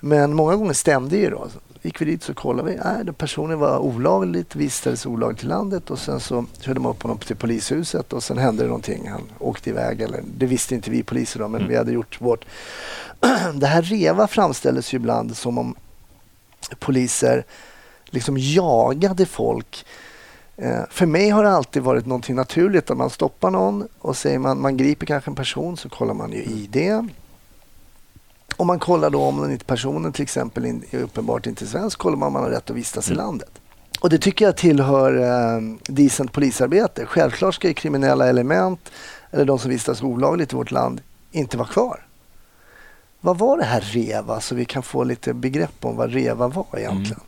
Men 0.00 0.34
många 0.34 0.56
gånger 0.56 0.72
stämde 0.72 1.16
ju 1.16 1.30
då. 1.30 1.48
Gick 1.82 2.00
vi 2.00 2.04
dit 2.04 2.22
så 2.22 2.34
kollade 2.34 2.70
vi. 2.70 2.76
Nej, 2.84 3.12
personen 3.12 3.58
var 3.58 3.78
olagligt, 3.78 4.56
vistades 4.56 5.06
olagligt 5.06 5.42
i 5.44 5.46
landet 5.46 5.90
och 5.90 5.98
sen 5.98 6.20
så 6.20 6.44
körde 6.60 6.80
man 6.80 6.90
upp 6.90 7.02
honom 7.02 7.18
till 7.18 7.36
polishuset 7.36 8.12
och 8.12 8.22
sen 8.22 8.38
hände 8.38 8.62
det 8.62 8.66
någonting. 8.66 9.08
Han 9.08 9.22
åkte 9.38 9.70
iväg 9.70 10.00
eller 10.00 10.22
det 10.36 10.46
visste 10.46 10.74
inte 10.74 10.90
vi 10.90 11.02
poliser 11.02 11.40
då 11.40 11.48
men 11.48 11.60
Mm. 11.60 11.70
vi 11.70 11.76
hade 11.76 11.92
gjort 11.92 12.20
vårt. 12.20 12.44
Det 13.54 13.66
här 13.66 13.82
REVA 13.82 14.26
framställdes 14.26 14.94
ju 14.94 14.96
ibland 14.96 15.36
som 15.36 15.58
om 15.58 15.74
poliser 16.78 17.44
liksom 18.06 18.38
jagade 18.38 19.26
folk. 19.26 19.84
Eh, 20.56 20.80
För 20.90 21.06
mig 21.06 21.28
har 21.30 21.44
det 21.44 21.50
alltid 21.50 21.82
varit 21.82 22.06
någonting 22.06 22.36
naturligt 22.36 22.90
att 22.90 22.96
man 22.96 23.10
stoppar 23.10 23.50
någon 23.50 23.88
och 23.98 24.16
säger 24.16 24.38
man, 24.38 24.60
man 24.60 24.76
griper 24.76 25.06
kanske 25.06 25.30
en 25.30 25.34
person 25.34 25.76
så 25.76 25.88
kollar 25.88 26.14
man 26.14 26.32
ju 26.32 26.42
ID. 26.42 27.08
Om 28.56 28.66
man 28.66 28.78
kollar 28.78 29.10
då 29.10 29.22
om 29.22 29.42
den 29.42 29.52
inte 29.52 29.64
personen 29.64 30.12
till 30.12 30.22
exempel 30.22 30.66
in- 30.66 30.84
är 30.90 30.98
uppenbart 31.02 31.46
inte 31.46 31.66
svensk 31.66 31.98
kollar 31.98 32.16
man 32.16 32.26
om 32.26 32.32
man 32.32 32.42
har 32.42 32.50
rätt 32.50 32.70
att 32.70 32.76
vistas 32.76 33.08
i 33.10 33.12
Mm. 33.12 33.24
landet. 33.24 33.50
Och 34.00 34.10
det 34.10 34.18
tycker 34.18 34.44
jag 34.44 34.56
tillhör 34.56 35.16
eh, 35.56 35.60
decent 35.86 36.32
polisarbete. 36.32 37.06
Självklart 37.06 37.54
ska 37.54 37.68
ju 37.68 37.74
kriminella 37.74 38.26
element 38.28 38.90
eller 39.30 39.44
de 39.44 39.58
som 39.58 39.70
vistas 39.70 40.02
olagligt 40.02 40.52
i 40.52 40.56
vårt 40.56 40.70
land 40.70 41.00
inte 41.32 41.56
vara 41.56 41.68
kvar. 41.68 42.06
Vad 43.22 43.38
var 43.38 43.58
det 43.58 43.64
här 43.64 43.80
REVA 43.80 44.40
så 44.40 44.54
vi 44.54 44.64
kan 44.64 44.82
få 44.82 45.04
lite 45.04 45.34
begrepp 45.34 45.72
om 45.84 45.96
vad 45.96 46.12
REVA 46.12 46.48
var 46.48 46.66
egentligen? 46.76 47.20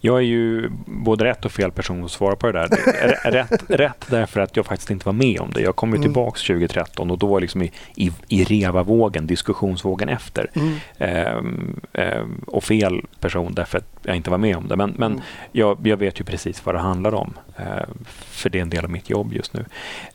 Jag 0.00 0.16
är 0.16 0.22
ju 0.22 0.70
både 0.86 1.24
rätt 1.24 1.44
och 1.44 1.52
fel 1.52 1.72
person 1.72 2.04
att 2.04 2.10
svara 2.10 2.36
på 2.36 2.52
det 2.52 2.52
där. 2.52 2.68
Rätt, 3.30 3.62
rätt 3.70 4.04
därför 4.10 4.40
att 4.40 4.56
jag 4.56 4.66
faktiskt 4.66 4.90
inte 4.90 5.06
var 5.06 5.12
med 5.12 5.40
om 5.40 5.50
det. 5.54 5.60
Jag 5.60 5.76
kom 5.76 5.88
ju 5.90 5.94
Mm. 5.96 6.02
tillbaks 6.02 6.42
2013 6.46 7.10
och 7.10 7.18
då 7.18 7.26
var 7.26 7.40
liksom 7.40 7.62
i, 7.62 7.72
i, 7.94 8.12
i 8.28 8.44
REVA-vågen, 8.44 9.26
diskussionsvågen 9.26 10.08
efter. 10.08 10.50
Mm. 10.54 10.74
Ehm, 10.98 11.80
ehm, 11.92 12.44
och 12.46 12.64
fel 12.64 13.00
person 13.20 13.54
därför 13.54 13.78
att 13.78 13.84
jag 14.02 14.16
inte 14.16 14.30
var 14.30 14.38
med 14.38 14.56
om 14.56 14.68
det. 14.68 14.76
Men, 14.76 14.90
men 14.98 15.12
Mm. 15.12 15.22
jag, 15.52 15.86
jag 15.86 15.96
vet 15.96 16.20
ju 16.20 16.24
precis 16.24 16.66
vad 16.66 16.74
det 16.74 16.78
handlar 16.78 17.14
om. 17.14 17.32
Eh, 17.56 17.88
för 18.10 18.50
det 18.50 18.58
är 18.58 18.62
en 18.62 18.70
del 18.70 18.84
av 18.84 18.90
mitt 18.90 19.10
jobb 19.10 19.32
just 19.32 19.54
nu. 19.54 19.64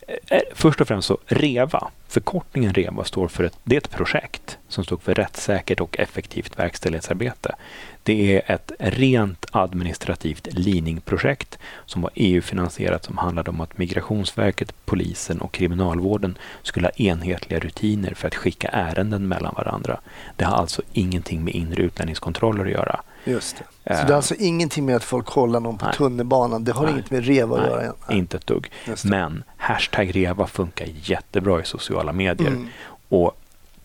Eh, 0.08 0.36
eh, 0.36 0.42
först 0.54 0.80
och 0.80 0.88
främst 0.88 1.08
så 1.08 1.18
REVA, 1.26 1.90
förkortningen 2.08 2.74
REVA 2.74 3.04
står 3.04 3.28
för 3.28 3.44
ett, 3.44 3.58
det 3.64 3.76
är 3.76 3.80
ett 3.80 3.90
projekt 3.90 4.58
som 4.68 4.84
står 4.84 4.96
för 4.96 5.14
rättssäkert 5.14 5.80
och 5.80 5.98
effektivt 5.98 6.58
verkställighetsarbete. 6.58 7.54
Det 8.02 8.36
är 8.36 8.54
ett 8.54 8.72
rent 8.78 9.46
administrativt 9.52 10.48
leaningprojekt 10.50 11.58
som 11.86 12.02
var 12.02 12.10
EU-finansierat 12.14 13.04
som 13.04 13.18
handlade 13.18 13.50
om 13.50 13.60
att 13.60 13.78
Migrationsverket, 13.78 14.74
polisen 14.84 15.40
och 15.40 15.52
kriminalvården 15.52 16.38
skulle 16.62 16.86
ha 16.86 16.92
enhetliga 16.92 17.60
rutiner 17.60 18.14
för 18.14 18.28
att 18.28 18.34
skicka 18.34 18.68
ärenden 18.68 19.28
mellan 19.28 19.54
varandra. 19.54 20.00
Det 20.36 20.44
har 20.44 20.56
alltså 20.56 20.82
ingenting 20.92 21.44
med 21.44 21.54
inre 21.54 21.82
utlänningskontroller 21.82 22.64
att 22.64 22.70
göra. 22.70 23.00
Just 23.24 23.56
det. 23.56 23.64
Så 23.64 24.00
Eh, 24.00 24.06
det 24.06 24.12
är 24.12 24.16
alltså 24.16 24.34
ingenting 24.34 24.86
med 24.86 24.96
att 24.96 25.04
folk 25.04 25.26
kollar 25.26 25.60
någon 25.60 25.78
på 25.78 25.84
nej. 25.84 25.94
tunnelbanan. 25.94 26.64
Det 26.64 26.72
har 26.72 26.84
Nej. 26.84 26.92
inget 26.92 27.10
med 27.10 27.26
REVA 27.26 27.56
att 27.56 27.62
Nej, 27.62 27.70
göra. 27.70 27.92
än. 28.08 28.16
Inte 28.16 28.36
ett 28.36 28.46
dugg. 28.46 28.70
Men 29.04 29.44
hashtag 29.56 30.16
REVA 30.16 30.46
funkar 30.46 30.86
jättebra 31.02 31.60
i 31.60 31.64
sociala 31.64 32.12
medier. 32.12 32.48
Mm. 32.48 32.68
Och 33.08 33.38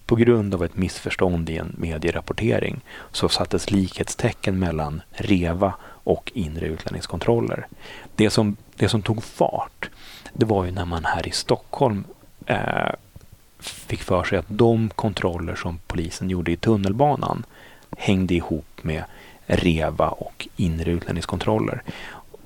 på 0.06 0.16
grund 0.16 0.54
av 0.54 0.64
ett 0.64 0.78
missförstånd 0.78 1.50
i 1.50 1.58
en 1.58 1.76
medierapportering 1.78 2.82
så 3.12 3.30
sattes 3.30 3.72
likhetstecken 3.72 4.60
mellan 4.60 5.02
REVA 5.12 5.74
och 5.84 6.32
inre 6.36 6.66
utlänningskontroller. 6.66 7.68
Det 8.16 8.30
som, 8.30 8.56
det 8.76 8.90
som 8.90 9.02
tog 9.02 9.24
fart, 9.24 9.90
det 10.34 10.46
var 10.46 10.66
ju 10.66 10.72
när 10.72 10.86
man 10.86 11.06
här 11.06 11.28
i 11.28 11.32
Stockholm 11.32 12.04
eh, 12.46 12.92
fick 13.60 14.04
för 14.04 14.24
sig 14.24 14.38
att 14.38 14.46
de 14.48 14.90
kontroller 14.90 15.56
som 15.56 15.80
polisen 15.88 16.30
gjorde 16.30 16.52
i 16.52 16.58
tunnelbanan 16.58 17.46
hängde 17.98 18.34
ihop 18.34 18.66
med 18.82 19.04
REVA 19.48 20.10
och 20.10 20.48
inre 20.56 20.92
utlänningskontroller. 20.92 21.84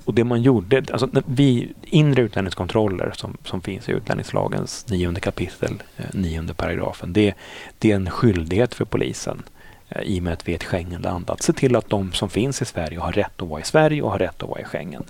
Och 0.05 0.13
det 0.13 0.23
man 0.23 0.41
gjorde, 0.41 0.83
alltså 0.91 1.09
vi, 1.25 1.73
inre 1.83 2.21
utlänningskontroller 2.21 3.11
som, 3.15 3.37
som 3.45 3.61
finns 3.61 3.89
i 3.89 3.91
utlänningslagens 3.91 4.89
nionde 4.89 5.19
kapitel, 5.19 5.83
eh, 5.97 6.05
nionde 6.13 6.53
paragrafen, 6.53 7.13
det, 7.13 7.33
det 7.79 7.91
är 7.91 7.95
en 7.95 8.09
skyldighet 8.09 8.73
för 8.73 8.85
polisen 8.85 9.43
eh, 9.89 10.01
i 10.01 10.19
och 10.19 10.23
med 10.23 10.33
att 10.33 10.47
vi 10.47 10.51
är 10.51 10.55
ett 10.55 10.63
Schengenland 10.63 11.29
att 11.29 11.41
se 11.41 11.53
till 11.53 11.75
att 11.75 11.89
de 11.89 12.13
som 12.13 12.29
finns 12.29 12.61
i 12.61 12.65
Sverige 12.65 12.99
har 12.99 13.11
rätt 13.11 13.41
att 13.41 13.47
vara 13.47 13.61
i 13.61 13.63
Sverige 13.65 14.01
och 14.01 14.11
har 14.11 14.19
rätt 14.19 14.43
att 14.43 14.49
vara 14.49 14.61
i 14.61 14.65
Schengen. 14.65 15.03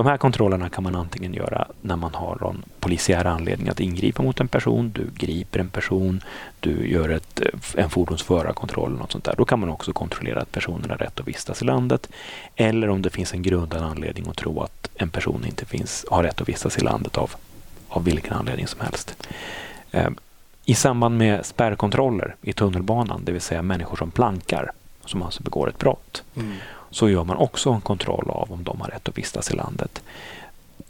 De 0.00 0.06
här 0.06 0.16
kontrollerna 0.16 0.68
kan 0.68 0.84
man 0.84 0.96
antingen 0.96 1.34
göra 1.34 1.68
när 1.80 1.96
man 1.96 2.14
har 2.14 2.38
någon 2.40 2.62
polisiär 2.80 3.24
anledning 3.24 3.68
att 3.68 3.80
ingripa 3.80 4.22
mot 4.22 4.40
en 4.40 4.48
person, 4.48 4.92
du 4.92 5.10
griper 5.14 5.60
en 5.60 5.68
person, 5.68 6.20
du 6.60 6.88
gör 6.88 7.08
ett, 7.08 7.40
eh, 7.40 7.84
en 7.84 7.90
fordonsförarkontroll 7.90 8.90
eller 8.90 8.98
något 8.98 9.12
sånt 9.12 9.24
där. 9.24 9.34
Då 9.36 9.44
kan 9.44 9.60
man 9.60 9.68
också 9.68 9.92
kontrollera 9.92 10.40
att 10.40 10.52
personen 10.52 10.90
har 10.90 10.96
rätt 10.96 11.20
att 11.20 11.28
vistas 11.28 11.62
i 11.62 11.64
landet. 11.64 12.08
Eller 12.56 12.90
om 12.90 13.02
det 13.02 13.10
finns 13.10 13.34
en 13.34 13.42
grundad 13.42 13.82
anledning 13.82 14.26
att 14.28 14.36
tro 14.36 14.60
att 14.60 14.90
en 14.94 15.10
person 15.10 15.44
inte 15.46 15.64
finns, 15.64 16.06
har 16.10 16.22
rätt 16.22 16.40
att 16.40 16.48
vistas 16.48 16.78
i 16.78 16.80
landet 16.80 17.18
av, 17.18 17.30
av 17.88 18.04
vilken 18.04 18.32
anledning 18.32 18.66
som 18.66 18.80
helst. 18.80 19.28
Eh, 19.90 20.10
I 20.64 20.74
samband 20.74 21.18
med 21.18 21.46
spärrkontroller 21.46 22.36
i 22.42 22.52
tunnelbanan, 22.52 23.24
det 23.24 23.32
vill 23.32 23.40
säga 23.40 23.62
människor 23.62 23.96
som 23.96 24.10
plankar, 24.10 24.70
som 25.04 25.22
alltså 25.22 25.42
begår 25.42 25.68
ett 25.68 25.78
brott, 25.78 26.22
mm 26.36 26.56
så 26.90 27.08
gör 27.08 27.24
man 27.24 27.36
också 27.36 27.70
en 27.70 27.80
kontroll 27.80 28.30
av 28.30 28.52
om 28.52 28.64
de 28.64 28.80
har 28.80 28.88
rätt 28.88 29.08
att 29.08 29.18
vistas 29.18 29.50
i 29.50 29.54
landet. 29.54 30.02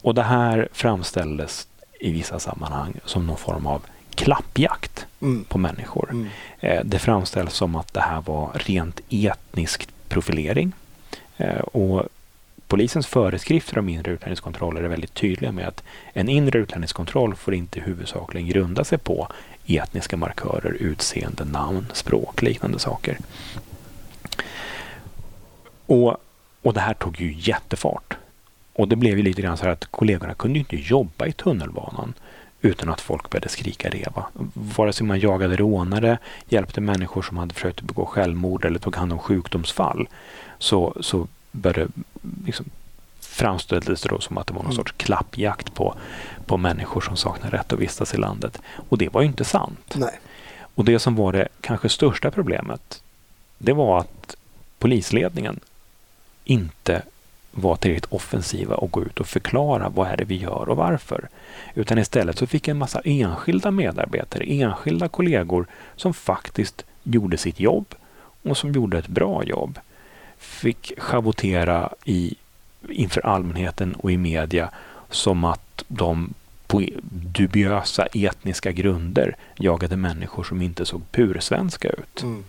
Och 0.03 0.15
det 0.15 0.23
här 0.23 0.69
framställdes 0.73 1.69
i 2.01 2.13
vissa 2.13 2.39
sammanhang 2.39 2.95
som 3.05 3.27
någon 3.27 3.37
form 3.37 3.67
av 3.67 3.83
klappjakt 4.15 5.07
mm. 5.21 5.45
på 5.45 5.59
människor. 5.59 6.11
Mm. 6.11 6.29
Eh, 6.61 6.81
det 6.85 6.99
framställs 6.99 7.55
som 7.55 7.77
att 7.77 7.95
det 7.95 8.01
här 8.01 8.21
var 8.21 8.51
rent 8.55 9.01
etnisk 9.11 9.89
profilering. 10.09 10.73
Eh, 11.37 11.61
och 11.61 12.07
Polisens 12.69 13.07
föreskrifter 13.07 13.79
om 13.79 13.89
inre 13.89 14.13
utlänningskontroller 14.13 14.83
är 14.83 14.89
väldigt 14.89 15.15
tydliga 15.15 15.53
med 15.53 15.69
att 15.69 15.83
en 16.13 16.29
inre 16.29 16.59
utlänningskontroll 16.59 17.35
får 17.35 17.55
inte 17.55 17.81
huvudsakligen 17.81 18.49
grunda 18.49 18.85
sig 18.85 18.99
på 18.99 19.29
etniska 19.67 20.17
markörer, 20.17 20.73
utseende, 20.73 21.45
namn, 21.45 21.87
språk, 21.93 22.43
liknande 22.43 22.79
saker. 22.79 23.19
Och, 25.91 26.17
och 26.63 26.75
det 26.75 26.81
här 26.81 26.95
tog 26.95 27.21
ju 27.21 27.35
jättefart. 27.39 28.17
Och 28.73 28.89
det 28.89 28.97
blev 28.97 29.17
ju 29.17 29.23
lite 29.23 29.43
grann 29.43 29.57
så 29.57 29.65
här 29.65 29.73
att 29.73 29.85
kollegorna 29.85 30.35
kunde 30.35 30.59
inte 30.59 30.77
jobba 30.77 31.27
i 31.27 31.33
tunnelbanan 31.33 32.15
utan 32.61 32.89
att 32.89 33.01
folk 33.01 33.31
började 33.31 33.49
skrika 33.49 33.89
reva. 33.89 34.27
Vare 34.77 34.93
sig 34.93 35.07
man 35.07 35.21
jagade 35.21 35.57
rånare, 35.57 36.19
hjälpte 36.49 36.81
människor 36.81 37.23
som 37.23 37.37
hade 37.37 37.55
försökt 37.55 37.81
begå 37.81 38.07
självmord 38.07 38.65
eller 38.65 38.79
tog 38.79 38.97
hand 38.97 39.13
om 39.13 39.19
sjukdomsfall 39.19 40.09
så, 40.59 40.97
så 41.01 41.27
började 41.53 41.89
liksom 42.47 42.67
framställdes 43.21 44.03
det 44.03 44.09
då 44.09 44.21
som 44.21 44.39
att 44.39 44.47
det 44.47 44.53
var 44.53 44.63
någon 44.63 44.73
mm. 44.73 44.77
sorts 44.77 44.95
klappjakt 44.97 45.75
på, 45.75 45.95
på 46.47 46.57
människor 46.57 47.01
som 47.01 47.17
saknar 47.17 47.51
rätt 47.51 47.73
att 47.73 47.79
vistas 47.79 48.15
i 48.15 48.17
landet. 48.17 48.59
Och 48.89 48.99
det 48.99 49.09
var 49.09 49.21
ju 49.21 49.27
inte 49.27 49.45
sant. 49.45 49.95
Nej. 49.95 50.21
Och 50.75 50.85
det 50.85 50.99
som 50.99 51.17
var 51.17 51.33
det 51.33 51.49
kanske 51.61 51.89
största 51.89 52.31
problemet, 52.31 53.03
det 53.59 53.73
var 53.73 53.99
att 53.99 54.37
polisledningen 54.79 55.61
inte 56.45 57.03
vara 57.53 57.77
tillräckligt 57.77 58.13
offensiva 58.13 58.75
och 58.75 58.91
gå 58.91 59.03
ut 59.03 59.21
och 59.21 59.27
förklara 59.27 59.89
vad 59.89 60.09
är 60.09 60.17
det 60.17 60.25
vi 60.25 60.37
gör 60.37 60.69
och 60.69 60.77
varför. 60.77 61.29
Utan 61.75 61.99
istället 61.99 62.39
så 62.39 62.47
fick 62.47 62.69
en 62.69 62.79
massa 62.79 63.01
enskilda 63.05 63.71
medarbetare, 63.71 64.45
enskilda 64.45 65.09
kollegor 65.09 65.67
som 65.97 66.15
faktiskt 66.15 66.85
gjorde 67.03 67.37
sitt 67.37 67.61
jobb 67.61 67.95
och 68.43 68.57
som 68.57 68.73
gjorde 68.73 68.99
ett 68.99 69.09
bra 69.09 69.45
jobb. 69.45 69.79
Fick 70.39 70.93
schavottera 70.99 71.93
i, 72.05 72.35
inför 72.89 73.27
allmänheten 73.27 73.95
och 73.95 74.13
i 74.13 74.17
media 74.17 74.71
som 75.11 75.45
att 75.45 75.85
de 75.89 76.35
på 76.67 76.85
dubiösa 77.11 78.07
etniska 78.07 78.73
grunder 78.73 79.37
jagade 79.59 79.97
människor 79.97 80.45
som 80.45 80.63
inte 80.63 80.87
såg 80.87 81.03
pursvenska 81.11 81.89
ut. 81.89 82.23
Mm. 82.23 82.45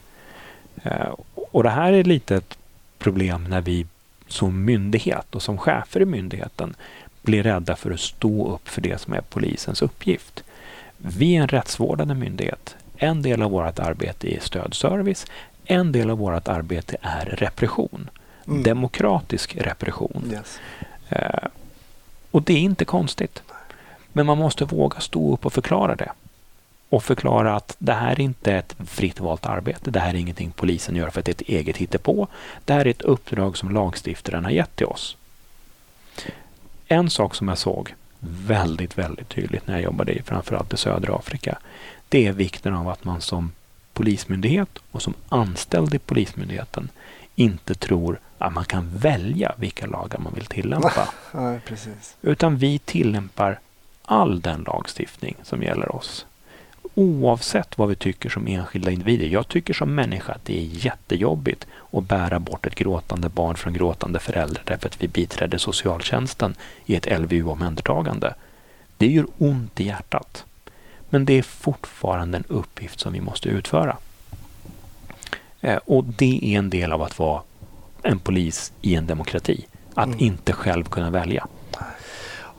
Uh, 0.85 1.15
och 1.33 1.63
det 1.63 1.69
här 1.69 1.93
är 1.93 2.03
lite 2.03 2.35
ett 2.35 2.57
problem 3.01 3.43
när 3.43 3.61
vi 3.61 3.85
som 4.27 4.65
myndighet 4.65 5.35
och 5.35 5.41
som 5.41 5.57
chefer 5.57 6.01
i 6.01 6.05
myndigheten 6.05 6.75
blir 7.21 7.43
rädda 7.43 7.75
för 7.75 7.91
att 7.91 7.99
stå 7.99 8.53
upp 8.53 8.69
för 8.69 8.81
det 8.81 9.01
som 9.01 9.13
är 9.13 9.21
polisens 9.21 9.81
uppgift. 9.81 10.43
Vi 10.97 11.35
är 11.35 11.41
en 11.41 11.47
rättsvårdande 11.47 12.15
myndighet. 12.15 12.75
En 12.97 13.21
del 13.21 13.41
av 13.41 13.51
vårt 13.51 13.79
arbete 13.79 14.35
är 14.35 14.39
stödservice. 14.39 15.25
En 15.65 15.91
del 15.91 16.09
av 16.09 16.17
vårt 16.17 16.47
arbete 16.47 16.97
är 17.01 17.25
repression. 17.25 18.09
Mm. 18.47 18.63
Demokratisk 18.63 19.55
repression. 19.55 20.31
Yes. 20.31 20.59
Eh, 21.09 21.47
och 22.31 22.41
det 22.41 22.53
är 22.53 22.59
inte 22.59 22.85
konstigt. 22.85 23.43
Men 24.13 24.25
man 24.25 24.37
måste 24.37 24.65
våga 24.65 24.99
stå 24.99 25.33
upp 25.33 25.45
och 25.45 25.53
förklara 25.53 25.95
det 25.95 26.11
och 26.91 27.03
förklara 27.03 27.55
att 27.55 27.75
det 27.79 27.93
här 27.93 28.11
är 28.11 28.21
inte 28.21 28.53
ett 28.53 28.75
fritt 28.85 29.19
valt 29.19 29.45
arbete. 29.45 29.91
Det 29.91 29.99
här 29.99 30.09
är 30.09 30.17
ingenting 30.17 30.51
polisen 30.51 30.95
gör 30.95 31.09
för 31.09 31.19
att 31.19 31.25
det 31.25 31.29
är 31.29 31.33
ett 31.33 31.49
eget 31.49 31.77
hittepå. 31.77 32.27
Det 32.65 32.73
här 32.73 32.85
är 32.85 32.89
ett 32.91 33.01
uppdrag 33.01 33.57
som 33.57 33.71
lagstiftaren 33.71 34.43
har 34.43 34.51
gett 34.51 34.75
till 34.75 34.85
oss. 34.85 35.17
En 36.87 37.09
sak 37.09 37.35
som 37.35 37.47
jag 37.47 37.57
såg 37.57 37.95
väldigt, 38.19 38.97
väldigt 38.97 39.29
tydligt 39.29 39.67
när 39.67 39.73
jag 39.73 39.83
jobbade 39.83 40.11
i 40.11 40.21
framförallt 40.21 40.73
i 40.73 40.77
södra 40.77 41.15
Afrika. 41.15 41.57
Det 42.09 42.27
är 42.27 42.31
vikten 42.31 42.73
av 42.73 42.89
att 42.89 43.03
man 43.03 43.21
som 43.21 43.51
polismyndighet 43.93 44.79
och 44.91 45.01
som 45.01 45.13
anställd 45.29 45.93
i 45.93 45.99
polismyndigheten 45.99 46.89
inte 47.35 47.75
tror 47.75 48.19
att 48.37 48.53
man 48.53 48.65
kan 48.65 48.89
välja 48.97 49.53
vilka 49.57 49.85
lagar 49.85 50.19
man 50.19 50.33
vill 50.33 50.45
tillämpa. 50.45 51.09
Nej, 51.31 51.59
Utan 52.21 52.57
vi 52.57 52.79
tillämpar 52.79 53.59
all 54.05 54.41
den 54.41 54.63
lagstiftning 54.63 55.35
som 55.43 55.63
gäller 55.63 55.95
oss 55.95 56.25
oavsett 56.93 57.77
vad 57.77 57.89
vi 57.89 57.95
tycker 57.95 58.29
som 58.29 58.47
enskilda 58.47 58.91
individer. 58.91 59.27
Jag 59.27 59.47
tycker 59.47 59.73
som 59.73 59.95
människa 59.95 60.33
att 60.33 60.45
det 60.45 60.57
är 60.57 60.85
jättejobbigt 60.85 61.67
att 61.91 62.03
bära 62.03 62.39
bort 62.39 62.65
ett 62.65 62.75
gråtande 62.75 63.29
barn 63.29 63.55
från 63.55 63.73
gråtande 63.73 64.19
föräldrar 64.19 64.63
därför 64.65 64.87
att 64.87 65.03
vi 65.03 65.07
biträdde 65.07 65.59
socialtjänsten 65.59 66.55
i 66.85 66.95
ett 66.95 67.19
LVU-omhändertagande. 67.19 68.33
Det 68.97 69.07
gör 69.07 69.25
ont 69.37 69.79
i 69.79 69.83
hjärtat. 69.83 70.45
Men 71.09 71.25
det 71.25 71.33
är 71.33 71.43
fortfarande 71.43 72.37
en 72.37 72.43
uppgift 72.47 72.99
som 72.99 73.13
vi 73.13 73.21
måste 73.21 73.49
utföra. 73.49 73.97
Eh, 75.61 75.79
och 75.85 76.03
det 76.03 76.39
är 76.43 76.57
en 76.57 76.69
del 76.69 76.91
av 76.91 77.01
att 77.01 77.19
vara 77.19 77.41
en 78.03 78.19
polis 78.19 78.73
i 78.81 78.95
en 78.95 79.07
demokrati. 79.07 79.65
Att 79.93 80.07
mm. 80.07 80.19
inte 80.19 80.53
själv 80.53 80.83
kunna 80.83 81.09
välja. 81.09 81.47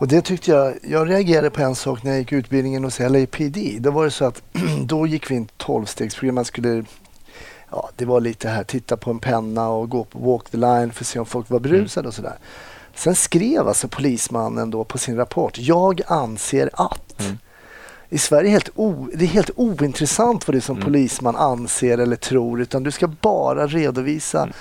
Och 0.03 0.09
det 0.09 0.23
tyckte 0.23 0.51
jag, 0.51 0.75
jag 0.83 1.11
reagerade 1.11 1.51
på 1.51 1.63
en 1.63 1.75
sak 1.75 2.03
när 2.03 2.11
jag 2.11 2.21
gick 2.21 2.33
utbildningen 2.33 2.85
hos 2.85 2.99
LAPD. 2.99 3.59
Då 3.81 3.91
var 3.91 4.05
det 4.05 4.11
så 4.11 4.25
att 4.25 4.43
då 4.87 5.07
gick 5.07 5.31
vi 5.31 5.35
in 5.35 5.49
12-stegsprogram. 5.59 6.33
Man 6.33 6.45
skulle, 6.45 6.85
ja 7.71 7.91
det 7.97 8.05
var 8.05 8.21
lite 8.21 8.49
här, 8.49 8.65
titta 8.65 8.97
på 8.97 9.11
en 9.11 9.19
penna 9.19 9.69
och 9.69 9.89
gå 9.89 10.05
på 10.05 10.19
walk 10.19 10.51
the 10.51 10.57
line 10.57 10.93
för 10.93 11.05
att 11.05 11.07
se 11.07 11.19
om 11.19 11.27
folk 11.27 11.51
var 11.51 11.59
mm. 11.59 11.71
berusade 11.71 12.09
och 12.09 12.15
sådär. 12.15 12.35
Sen 12.95 13.15
skrev 13.15 13.69
alltså 13.69 13.89
polismannen 13.89 14.71
då 14.71 14.85
på 14.85 14.99
sin 14.99 15.17
rapport, 15.17 15.59
jag 15.59 16.01
anser 16.07 16.71
att. 16.73 17.21
Mm. 17.21 17.39
I 18.09 18.19
Sverige 18.19 18.49
är 18.49 18.53
helt 18.53 18.71
o, 18.75 19.09
det 19.15 19.25
är 19.25 19.29
helt 19.29 19.51
ointressant 19.57 20.49
vad 20.49 20.57
du 20.57 20.61
som 20.61 20.77
mm. 20.77 20.85
polisman 20.85 21.37
anser 21.37 21.99
eller 21.99 22.17
tror 22.17 22.61
utan 22.61 22.83
du 22.83 22.91
ska 22.91 23.07
bara 23.07 23.67
redovisa 23.67 24.43
mm 24.43 24.53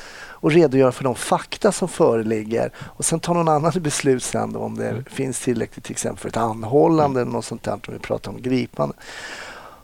och 0.41 0.51
redogöra 0.51 0.91
för 0.91 1.03
de 1.03 1.15
fakta 1.15 1.71
som 1.71 1.87
föreligger 1.87 2.71
och 2.77 3.05
sen 3.05 3.19
ta 3.19 3.33
någon 3.33 3.47
annan 3.47 3.71
beslut 3.79 4.23
sen 4.23 4.55
om 4.55 4.77
det 4.77 4.89
mm. 4.89 5.03
finns 5.03 5.39
tillräckligt 5.39 5.85
till 5.85 5.91
exempel 5.91 6.19
för 6.21 6.29
ett 6.29 6.37
anhållande 6.37 7.19
mm. 7.19 7.21
eller 7.21 7.37
något 7.37 7.45
sånt 7.45 7.63
där 7.63 7.73
om 7.73 7.79
vi 7.87 7.99
pratar 7.99 8.31
om 8.31 8.41
gripande. 8.41 8.95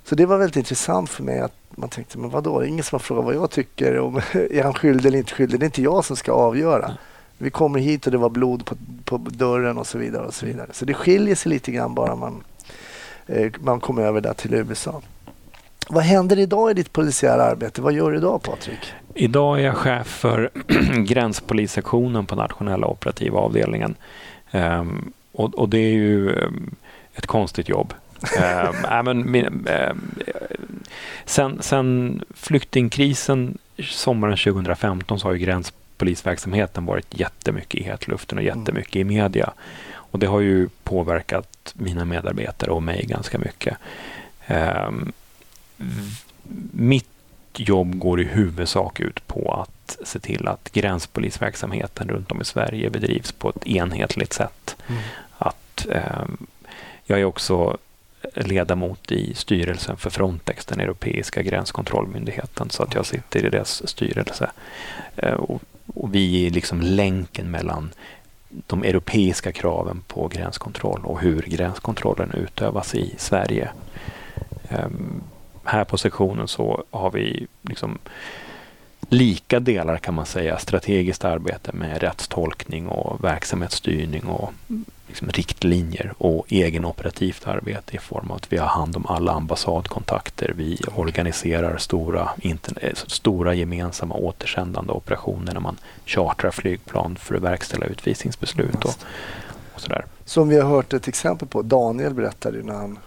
Så 0.04 0.16
det 0.16 0.26
var 0.26 0.38
väldigt 0.38 0.56
intressant 0.56 1.10
för 1.10 1.24
mig 1.24 1.40
att 1.40 1.54
man 1.70 1.90
tänkte, 1.90 2.18
men 2.18 2.30
vadå, 2.30 2.60
det 2.60 2.66
är 2.66 2.70
ingen 2.70 2.84
som 2.84 2.96
har 2.96 3.00
frågat 3.00 3.26
vad 3.26 3.36
jag 3.36 3.52
tycker 3.52 4.00
om 4.00 4.16
är 4.34 4.64
han 4.64 4.74
skyldig 4.74 5.06
eller 5.06 5.18
inte 5.18 5.34
skyldig. 5.34 5.60
Det 5.60 5.64
är 5.64 5.68
inte 5.68 5.82
jag 5.82 6.06
som 6.06 6.16
ska 6.16 6.32
avgöra. 6.32 6.86
Mm. 6.86 6.98
Vi 7.38 7.50
kommer 7.50 7.80
hit 7.80 8.06
och 8.06 8.12
det 8.12 8.18
var 8.18 8.30
blod 8.30 8.66
på, 8.66 8.76
på 9.04 9.18
dörren 9.18 9.78
och 9.78 9.88
så 9.88 9.98
vidare. 9.98 10.26
och 10.28 10.34
Så 10.34 10.46
vidare. 10.46 10.68
Så 10.74 10.86
det 10.86 10.94
skiljer 10.94 11.36
sig 11.36 11.50
lite 11.50 11.72
grann 11.72 11.94
bara 11.94 12.16
man, 12.16 12.44
eh, 13.26 13.52
man 13.60 13.80
kommer 13.80 14.02
över 14.02 14.22
där 14.22 14.34
till 14.34 14.54
USA. 14.54 15.02
Vad 15.90 16.04
händer 16.04 16.40
idag 16.40 16.72
i 16.72 16.74
ditt 16.74 16.94
polisiära 16.94 17.44
arbete? 17.44 17.82
Vad 17.82 17.94
gör 17.94 18.12
du 18.12 18.18
idag 18.18 18.44
Patrik? 18.44 18.94
Idag 19.14 19.60
är 19.60 19.64
jag 19.64 19.78
chef 19.78 20.08
för 20.08 20.50
gränspolissektionen 21.06 22.26
på 22.26 22.36
nationella 22.36 22.88
operativa 22.88 23.40
avdelningen. 23.40 23.96
Um, 24.52 25.14
och, 25.32 25.56
och, 25.56 25.70
det 25.70 25.78
är 25.78 25.94
ju 25.94 26.36
um, 26.36 26.76
ett 27.16 27.28
konstigt 27.28 27.70
jobb. 27.70 27.94
um, 29.06 29.22
men, 29.22 29.68
um, 29.68 30.16
sen, 31.26 31.62
sen 31.62 32.22
flyktingkrisen 32.36 33.58
sommaren 33.84 34.38
2015 34.38 35.20
så 35.20 35.28
har 35.28 35.34
ju 35.34 35.40
gränspolisverksamheten 35.40 36.86
varit 36.86 37.20
jättemycket 37.20 37.82
i 37.82 37.84
hetluften 37.84 38.38
och 38.38 38.44
mm. 38.44 38.60
jättemycket 38.60 38.96
i 38.96 39.04
media. 39.04 39.54
Och 39.94 40.20
det 40.20 40.28
har 40.28 40.40
ju 40.40 40.70
påverkat 40.84 41.74
mina 41.74 42.06
medarbetare 42.06 42.72
och 42.72 42.84
mig 42.84 43.06
ganska 43.06 43.38
mycket. 43.38 43.78
V- 44.48 45.12
mitt 46.72 47.10
jobb 47.56 48.00
går 48.00 48.22
i 48.22 48.24
huvudsak 48.24 49.00
ut 49.00 49.28
på 49.28 49.54
att 49.54 49.98
se 50.04 50.20
till 50.20 50.48
att 50.48 50.72
gränspolisverksamheten 50.72 52.10
runt 52.10 52.32
om 52.32 52.42
i 52.42 52.46
Sverige 52.46 52.90
bedrivs 52.90 53.32
på 53.32 53.50
ett 53.50 53.68
enhetligt 53.68 54.34
sätt. 54.34 54.76
Mm. 54.88 55.02
Att, 55.38 55.88
ehm, 55.92 56.38
jag 57.06 57.20
är 57.20 57.26
också 57.26 57.78
ledamot 58.36 59.12
i 59.12 59.34
styrelsen 59.34 59.98
för 59.98 60.10
Frontex, 60.10 60.66
den 60.66 60.80
europeiska 60.80 61.42
gränskontrollmyndigheten, 61.42 62.70
så 62.70 62.84
att 62.84 62.96
jag 62.96 63.06
sitter 63.06 63.46
i 63.46 63.50
deras 63.50 63.90
styrelse. 63.90 64.52
Eh, 65.16 65.34
och, 65.34 65.62
och 65.96 66.16
vi 66.16 66.48
är 66.48 66.52
liksom 66.52 66.82
länken 66.82 67.52
mellan 67.52 67.90
de 68.50 68.84
europeiska 68.84 69.52
kraven 69.52 70.04
på 70.08 70.28
gränskontroll 70.28 71.02
och 71.04 71.22
hur 71.22 71.42
gränskontrollen 71.42 72.32
utövas 72.32 72.96
i 72.96 73.16
Sverige. 73.18 73.70
Ehm, 74.70 75.22
här 75.68 75.84
på 75.84 75.98
sektionen 75.98 76.48
så 76.48 76.84
har 76.92 77.12
vi 77.12 77.48
liksom 77.62 77.98
lika 79.10 79.60
delar 79.60 79.98
kan 79.98 80.14
man 80.14 80.26
säga, 80.26 80.58
strategiskt 80.58 81.26
arbete 81.26 81.72
med 81.74 82.02
rättstolkning 82.02 82.88
och 82.88 83.24
verksamhetsstyrning 83.24 84.24
och 84.26 84.54
liksom 85.08 85.30
riktlinjer 85.30 86.14
och 86.18 86.46
egenoperativt 86.50 87.48
arbete 87.48 87.96
i 87.96 88.00
form 88.00 88.32
av 88.32 88.38
att 88.38 88.54
vi 88.54 88.58
har 88.58 88.68
hand 88.68 88.96
om 88.96 89.06
alla 89.06 89.32
ambassadkontakter. 89.32 90.54
Vi 90.56 90.80
organiserar 90.96 91.78
stora, 91.78 92.30
eh, 92.82 92.94
stora 92.94 93.54
gemensamma 93.54 94.16
återsändande 94.16 94.94
operationer 94.94 95.54
när 95.54 95.62
man 95.62 95.78
chartrar 96.06 96.52
flygplan 96.52 97.16
för 97.16 97.36
att 97.36 97.42
verkställa 97.42 97.86
utvisningsbeslut 97.86 98.86
och, 98.86 98.96
och 99.74 99.82
sådär. 99.82 100.06
Som 100.26 100.50
vi 100.50 100.60
har 100.60 100.70
hört 100.70 100.94
ett 100.94 101.08
exempel 101.08 101.48
på. 101.48 101.62
Daniel 101.62 102.14
berättade 102.14 102.64
när 102.64 102.74
han 102.74 103.00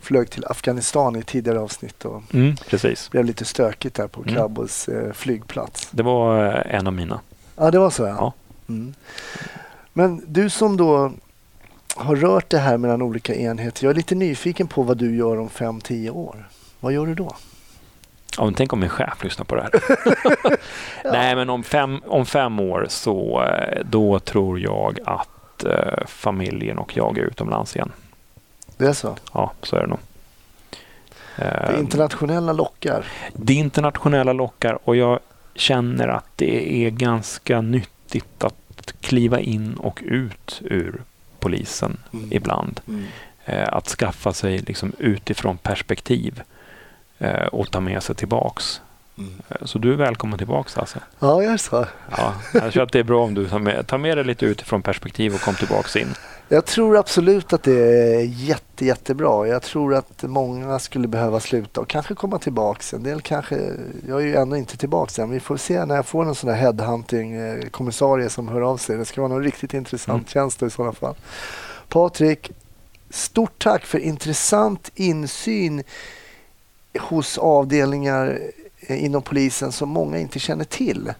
flög 0.00 0.30
till 0.30 0.44
Afghanistan 0.46 1.16
i 1.16 1.22
tidigare 1.22 1.60
avsnitt 1.60 2.04
och 2.04 2.22
Mm, 2.34 2.56
precis. 2.56 3.10
blev 3.10 3.24
lite 3.24 3.44
stökigt 3.44 3.96
där 3.96 4.08
på 4.08 4.22
Mm. 4.22 4.34
Kabbuls 4.34 4.88
eh, 4.88 5.12
flygplats. 5.12 5.88
Det 5.90 6.02
var 6.02 6.44
eh, 6.46 6.74
en 6.74 6.86
av 6.86 6.92
mina. 6.92 7.20
Ja, 7.56 7.70
det 7.70 7.78
var 7.78 7.90
så 7.90 8.02
ja. 8.02 8.08
Ja. 8.18 8.32
Mm. 8.68 8.94
Men 9.92 10.22
du 10.26 10.50
som 10.50 10.76
då 10.76 11.12
har 11.96 12.16
rört 12.16 12.50
det 12.50 12.58
här 12.58 12.76
mellan 12.78 13.02
olika 13.02 13.34
enheter. 13.34 13.84
Jag 13.84 13.90
är 13.90 13.94
lite 13.94 14.14
nyfiken 14.14 14.66
på 14.68 14.82
vad 14.82 14.96
du 14.96 15.16
gör 15.16 15.38
om 15.40 15.48
fem 15.48 15.80
tio 15.80 16.10
år. 16.10 16.48
Vad 16.80 16.92
gör 16.92 17.06
du 17.06 17.14
då? 17.14 17.36
Ja, 18.38 18.44
men 18.44 18.54
tänk 18.54 18.72
om 18.72 18.80
min 18.80 18.88
chef 18.88 19.24
lyssnar 19.24 19.44
på 19.44 19.54
det 19.54 19.62
här. 19.62 19.70
Nej, 21.12 21.34
men 21.36 21.50
om 21.50 21.62
fem, 21.62 22.00
om 22.06 22.26
fem 22.26 22.60
år 22.60 22.86
så 22.88 23.42
eh, 23.44 23.78
då 23.90 24.18
tror 24.18 24.60
jag 24.60 24.98
att 25.06 25.64
eh, 25.64 26.06
familjen 26.06 26.78
och 26.78 26.96
jag 26.96 27.18
är 27.18 27.22
utomlands 27.22 27.76
igen. 27.76 27.92
Det 28.80 28.88
är 28.88 28.92
så? 28.92 29.16
Ja, 29.32 29.52
så 29.62 29.76
är 29.76 29.80
det 29.80 29.86
nog. 29.86 29.98
Det 31.36 31.70
Eh, 31.72 31.78
internationella 31.80 32.52
lockar. 32.52 33.04
det 33.32 33.54
internationella 33.54 34.32
lockar 34.32 34.78
och 34.84 34.96
jag 34.96 35.18
känner 35.54 36.08
att 36.08 36.24
det 36.36 36.86
är 36.86 36.90
ganska 36.90 37.60
nyttigt 37.60 38.44
att 38.44 38.92
kliva 39.00 39.40
in 39.40 39.74
och 39.74 40.00
ut 40.04 40.60
ur 40.64 41.02
polisen 41.38 41.96
Mm. 42.12 42.28
ibland. 42.32 42.80
Mm. 42.88 43.04
Eh, 43.44 43.68
att 43.72 43.88
skaffa 43.88 44.32
sig 44.32 44.58
liksom 44.58 44.92
utifrån 44.98 45.56
perspektiv 45.58 46.42
eh, 47.18 47.46
och 47.46 47.70
ta 47.70 47.80
med 47.80 48.02
sig 48.02 48.14
tillbaks. 48.14 48.80
Mm. 49.18 49.34
Eh, 49.48 49.56
Så 49.64 49.78
du 49.78 49.92
är 49.92 49.96
välkommen 49.96 50.38
tillbaks 50.38 50.78
alltså. 50.78 50.98
Ja, 51.18 51.42
jag 51.42 51.52
är 51.52 51.56
så. 51.56 51.86
Ja, 52.16 52.34
jag 52.54 52.72
tror 52.72 52.82
att 52.82 52.92
det 52.92 52.98
är 52.98 53.02
bra 53.04 53.24
om 53.24 53.34
du 53.34 53.48
tar 53.48 53.58
med, 53.58 53.86
tar 53.86 53.98
med 53.98 54.16
dig 54.16 54.24
lite 54.24 54.46
utifrån 54.46 54.82
perspektiv 54.82 55.34
och 55.34 55.40
kom 55.40 55.54
tillbaks 55.54 55.96
in. 55.96 56.14
Jag 56.52 56.64
tror 56.66 56.96
absolut 56.96 57.52
att 57.52 57.62
det 57.62 58.14
är 58.14 58.20
jätte, 58.22 58.84
jättebra. 58.86 59.46
Jag 59.48 59.62
tror 59.62 59.94
att 59.94 60.22
många 60.22 60.78
skulle 60.78 61.08
behöva 61.08 61.40
sluta 61.40 61.80
och 61.80 61.88
kanske 61.88 62.14
komma 62.14 62.38
tillbaks. 62.38 62.94
En 62.94 63.02
del 63.02 63.20
kanske, 63.20 63.70
jag 64.08 64.20
är 64.22 64.26
ju 64.26 64.36
ännu 64.36 64.56
inte 64.58 64.76
tillbaks 64.76 65.18
än. 65.18 65.30
Vi 65.30 65.40
får 65.40 65.56
se 65.56 65.84
när 65.84 65.94
jag 65.96 66.06
får 66.06 66.24
en 66.24 66.34
sån 66.34 66.50
här 66.50 66.56
headhunting-kommissarie 66.56 68.28
som 68.28 68.48
hör 68.48 68.60
av 68.60 68.76
sig. 68.76 68.96
Det 68.96 69.04
ska 69.04 69.20
vara 69.20 69.32
någon 69.32 69.42
riktigt 69.44 69.74
intressant 69.74 70.16
Mm. 70.20 70.26
tjänst 70.28 70.62
i 70.62 70.70
sådana 70.70 70.92
fall. 70.92 71.14
Patrik, 71.88 72.50
stort 73.10 73.62
tack 73.62 73.84
för 73.86 73.98
intressant 73.98 74.90
insyn 74.94 75.82
hos 77.00 77.38
avdelningar 77.38 78.38
eh, 78.80 79.04
inom 79.04 79.22
polisen 79.22 79.72
som 79.72 79.88
många 79.88 80.18
inte 80.18 80.38
känner 80.38 80.64
till. 80.64 81.12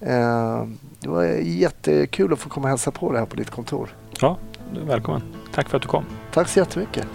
Eh, 0.00 0.64
Det 1.00 1.08
var 1.08 1.24
jättekul 1.42 2.32
att 2.32 2.38
få 2.38 2.48
komma 2.48 2.64
och 2.64 2.68
hälsa 2.70 2.90
på 2.90 3.12
det 3.12 3.18
här 3.18 3.26
på 3.26 3.36
ditt 3.36 3.50
kontor. 3.50 3.96
Ja, 4.20 4.36
du 4.74 4.80
är 4.80 4.84
välkommen. 4.84 5.22
Tack 5.54 5.68
för 5.68 5.76
att 5.76 5.82
du 5.82 5.88
kom. 5.88 6.04
Tack 6.32 6.48
så 6.48 6.58
jättemycket. 6.58 7.06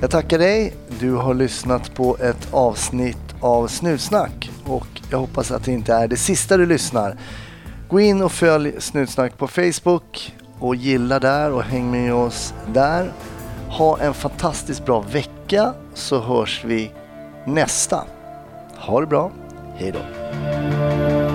Jag 0.00 0.10
tackar 0.10 0.38
dig. 0.38 0.74
Du 1.00 1.12
har 1.12 1.34
lyssnat 1.34 1.94
på 1.94 2.16
ett 2.20 2.48
avsnitt 2.50 3.34
av 3.40 3.66
Snutsnack 3.66 4.50
och 4.64 4.86
jag 5.10 5.18
hoppas 5.18 5.50
att 5.50 5.64
det 5.64 5.72
inte 5.72 5.94
är 5.94 6.08
det 6.08 6.16
sista 6.16 6.56
du 6.56 6.66
lyssnar. 6.66 7.16
Gå 7.88 8.00
in 8.00 8.22
och 8.22 8.32
följ 8.32 8.80
Snutsnack 8.80 9.38
på 9.38 9.48
Facebook 9.48 10.34
och 10.58 10.76
gilla 10.76 11.18
där 11.18 11.52
och 11.52 11.62
häng 11.62 11.90
med 11.90 12.14
oss 12.14 12.54
där. 12.72 13.12
Ha 13.68 13.98
en 13.98 14.14
fantastiskt 14.14 14.84
bra 14.84 15.00
vecka 15.00 15.74
så 15.94 16.20
hörs 16.20 16.64
vi 16.64 16.92
nästa. 17.44 18.04
Ha 18.86 19.00
det 19.00 19.06
bra. 19.06 19.30
Hej 19.76 19.92
då. 19.92 21.25